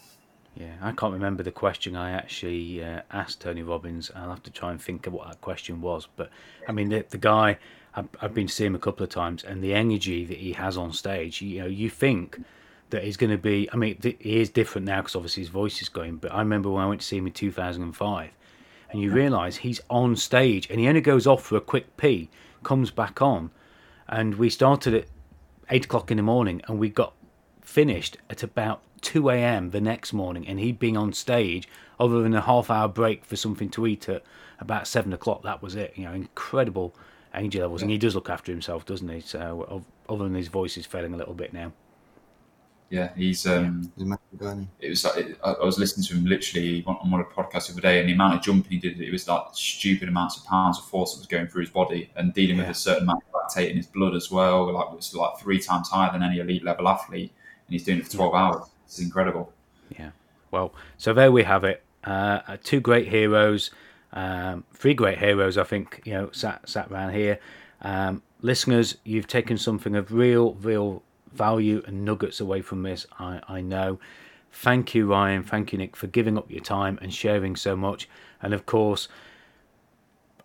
Yeah, 0.59 0.75
I 0.83 0.91
can't 0.91 1.13
remember 1.13 1.45
the 1.45 1.53
question 1.53 1.95
I 1.95 2.11
actually 2.11 2.83
uh, 2.83 3.03
asked 3.13 3.41
Tony 3.41 3.63
Robbins. 3.63 4.11
I'll 4.17 4.31
have 4.31 4.43
to 4.43 4.51
try 4.51 4.73
and 4.73 4.83
think 4.83 5.07
of 5.07 5.13
what 5.13 5.29
that 5.29 5.41
question 5.41 5.81
was. 5.81 6.09
But 6.17 6.31
I 6.67 6.73
mean, 6.73 6.89
the, 6.89 7.05
the 7.09 7.19
guy, 7.19 7.59
I've, 7.95 8.09
I've 8.21 8.35
been 8.35 8.49
to 8.49 8.53
see 8.53 8.65
him 8.65 8.75
a 8.75 8.81
couple 8.81 9.05
of 9.05 9.11
times, 9.11 9.45
and 9.45 9.63
the 9.63 9.73
energy 9.73 10.25
that 10.25 10.39
he 10.39 10.55
has 10.55 10.77
on 10.77 10.93
stage, 10.93 11.41
you 11.41 11.61
know, 11.61 11.67
you 11.67 11.89
think 11.89 12.43
that 12.91 13.05
he's 13.05 13.17
going 13.17 13.31
to 13.31 13.39
be. 13.39 13.69
I 13.73 13.77
mean, 13.77 14.01
he 14.03 14.41
is 14.41 14.51
different 14.51 14.89
now 14.89 15.01
because 15.01 15.15
obviously 15.15 15.45
his 15.45 15.51
voice 15.51 15.81
is 15.81 15.89
going. 15.89 16.17
But 16.17 16.35
I 16.35 16.41
remember 16.41 16.71
when 16.71 16.83
I 16.83 16.89
went 16.89 17.03
to 17.03 17.07
see 17.07 17.19
him 17.19 17.29
in 17.29 17.33
2005, 17.33 18.31
and 18.91 19.01
you 19.01 19.13
realise 19.13 19.59
he's 19.59 19.81
on 19.89 20.17
stage 20.17 20.69
and 20.71 20.81
he 20.81 20.89
only 20.89 21.01
goes 21.01 21.27
off 21.27 21.45
for 21.45 21.57
a 21.57 21.61
quick 21.61 21.97
pee, 21.97 22.31
comes 22.65 22.91
back 22.91 23.23
on, 23.23 23.53
and 24.09 24.35
we 24.35 24.51
started 24.51 24.93
at 24.95 25.05
eight 25.71 25.85
o'clock 25.85 26.11
in 26.11 26.17
the 26.17 26.23
morning 26.25 26.63
and 26.67 26.81
we 26.81 26.89
got 26.89 27.15
finished 27.61 28.17
at 28.31 28.43
about 28.43 28.81
2 29.03 29.31
a.m. 29.31 29.71
the 29.71 29.81
next 29.81 30.13
morning, 30.13 30.47
and 30.47 30.59
he'd 30.61 30.79
been 30.79 30.97
on 30.97 31.13
stage 31.13 31.69
other 31.99 32.23
than 32.23 32.35
a 32.35 32.41
half 32.41 32.71
hour 32.71 32.89
break 32.89 33.25
for 33.25 33.37
something 33.37 33.69
to 33.71 33.87
eat 33.87 34.09
at 34.09 34.23
about 34.61 34.87
seven 34.87 35.13
o'clock. 35.13 35.43
That 35.43 35.63
was 35.63 35.75
it. 35.75 35.93
You 35.97 36.05
know, 36.05 36.13
incredible 36.13 36.95
energy 37.35 37.61
levels, 37.61 37.81
yeah. 37.81 37.85
and 37.85 37.93
he 37.93 37.99
does 37.99 38.15
look 38.15 38.31
after 38.31 38.53
himself, 38.53 38.87
doesn't 38.87 39.09
he? 39.09 39.21
So, 39.21 39.85
other 40.09 40.25
than 40.25 40.35
his 40.35 40.49
voice 40.49 40.77
is 40.77 40.87
failing 40.87 41.15
a 41.15 41.17
little 41.17 41.35
bit 41.35 41.53
now. 41.53 41.73
Yeah, 42.91 43.11
he's. 43.15 43.47
Um, 43.47 43.93
it 44.81 44.89
was. 44.89 45.05
It, 45.05 45.39
I 45.45 45.63
was 45.63 45.79
listening 45.79 46.07
to 46.07 46.15
him 46.15 46.25
literally 46.25 46.83
on 46.87 47.11
one 47.11 47.21
of 47.21 47.27
the 47.29 47.35
podcasts 47.35 47.67
the 47.67 47.75
other 47.75 47.83
day, 47.83 48.01
and 48.01 48.09
the 48.09 48.15
amount 48.15 48.37
of 48.37 48.43
jumping 48.43 48.73
he 48.73 48.79
did, 48.79 48.99
it 48.99 49.13
was 49.13 49.29
like 49.29 49.43
stupid 49.53 50.09
amounts 50.09 50.39
of 50.39 50.45
pounds 50.47 50.79
of 50.79 50.87
force 50.87 51.13
that 51.13 51.21
was 51.21 51.27
going 51.27 51.49
through 51.49 51.63
his 51.63 51.71
body, 51.71 52.11
and 52.17 52.33
dealing 52.33 52.57
yeah. 52.57 52.63
with 52.63 52.77
a 52.77 52.79
certain 52.79 53.03
amount 53.03 53.25
of 53.25 53.43
lactate 53.43 53.71
in 53.71 53.77
his 53.77 53.87
blood 53.87 54.15
as 54.15 54.31
well. 54.31 54.73
Like 54.73 54.87
it 54.91 54.97
was 54.97 55.15
like 55.15 55.39
three 55.39 55.61
times 55.61 55.91
higher 55.91 56.11
than 56.11 56.23
any 56.23 56.39
elite 56.39 56.65
level 56.65 56.89
athlete, 56.89 57.31
and 57.67 57.73
he's 57.75 57.85
doing 57.85 57.99
it 57.99 58.07
for 58.07 58.17
twelve 58.17 58.33
yeah. 58.33 58.41
hours. 58.41 58.69
It's 58.89 58.99
incredible. 58.99 59.53
Yeah. 59.91 60.11
Well, 60.51 60.75
so 60.97 61.13
there 61.13 61.31
we 61.31 61.45
have 61.45 61.63
it. 61.63 61.83
Uh, 62.03 62.57
two 62.65 62.81
great 62.81 63.09
heroes, 63.09 63.71
um, 64.15 64.65
three 64.73 64.95
great 64.95 65.19
heroes. 65.19 65.59
I 65.59 65.65
think 65.65 66.01
you 66.05 66.15
know 66.15 66.31
sat 66.33 66.67
sat 66.69 66.91
around 66.91 67.13
here. 67.13 67.39
Um, 67.83 68.23
listeners, 68.41 68.97
you've 69.05 69.27
taken 69.27 69.59
something 69.59 69.95
of 69.95 70.13
real, 70.13 70.55
real 70.55 71.03
value 71.33 71.83
and 71.87 72.05
nuggets 72.05 72.41
away 72.41 72.63
from 72.63 72.83
this, 72.83 73.07
I, 73.19 73.41
I 73.49 73.61
know. 73.61 74.01
Thank 74.51 74.95
you, 74.95 75.07
Ryan. 75.07 75.45
Thank 75.45 75.73
you, 75.73 75.79
Nick, 75.79 75.95
for 75.95 76.07
giving 76.07 76.39
up 76.39 76.51
your 76.51 76.63
time 76.63 76.99
and 77.03 77.13
sharing 77.13 77.55
so 77.55 77.77
much. 77.77 78.09
And 78.43 78.55
of 78.55 78.67
course, 78.67 79.07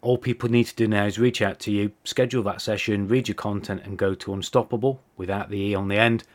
all 0.02 0.18
people 0.18 0.50
need 0.50 0.66
to 0.66 0.76
do 0.76 0.88
now 0.88 1.06
is 1.06 1.18
reach 1.18 1.42
out 1.42 1.60
to 1.62 1.72
you, 1.72 1.94
schedule 2.04 2.44
that 2.44 2.62
session, 2.62 3.08
read 3.08 3.28
your 3.28 3.36
content, 3.36 3.82
and 3.86 3.98
go 3.98 4.14
to 4.14 4.34
unstoppable 4.34 5.02
without 5.18 5.50
the 5.50 5.60
e 5.60 5.76
on 5.76 5.88
the 5.88 5.98
end 5.98 6.26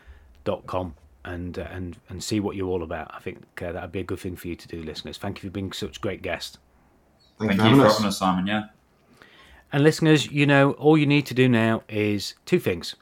dot 0.44 0.66
com 0.66 0.94
and 1.24 1.58
uh, 1.58 1.66
and 1.70 1.98
and 2.08 2.22
see 2.22 2.40
what 2.40 2.56
you're 2.56 2.68
all 2.68 2.82
about. 2.82 3.10
I 3.14 3.20
think 3.20 3.42
uh, 3.62 3.72
that'd 3.72 3.92
be 3.92 4.00
a 4.00 4.04
good 4.04 4.20
thing 4.20 4.36
for 4.36 4.48
you 4.48 4.56
to 4.56 4.68
do, 4.68 4.82
listeners. 4.82 5.18
Thank 5.18 5.42
you 5.42 5.48
for 5.48 5.52
being 5.52 5.72
such 5.72 6.00
great 6.00 6.22
guests. 6.22 6.58
Thank, 7.38 7.52
Thank 7.52 7.70
you 7.70 7.82
for 7.82 7.88
having 7.88 8.06
us, 8.06 8.18
Simon. 8.18 8.46
Yeah. 8.46 8.64
And 9.72 9.82
listeners, 9.82 10.30
you 10.30 10.46
know, 10.46 10.72
all 10.72 10.96
you 10.96 11.06
need 11.06 11.26
to 11.26 11.34
do 11.34 11.48
now 11.48 11.82
is 11.88 12.34
two 12.46 12.58
things 12.58 12.94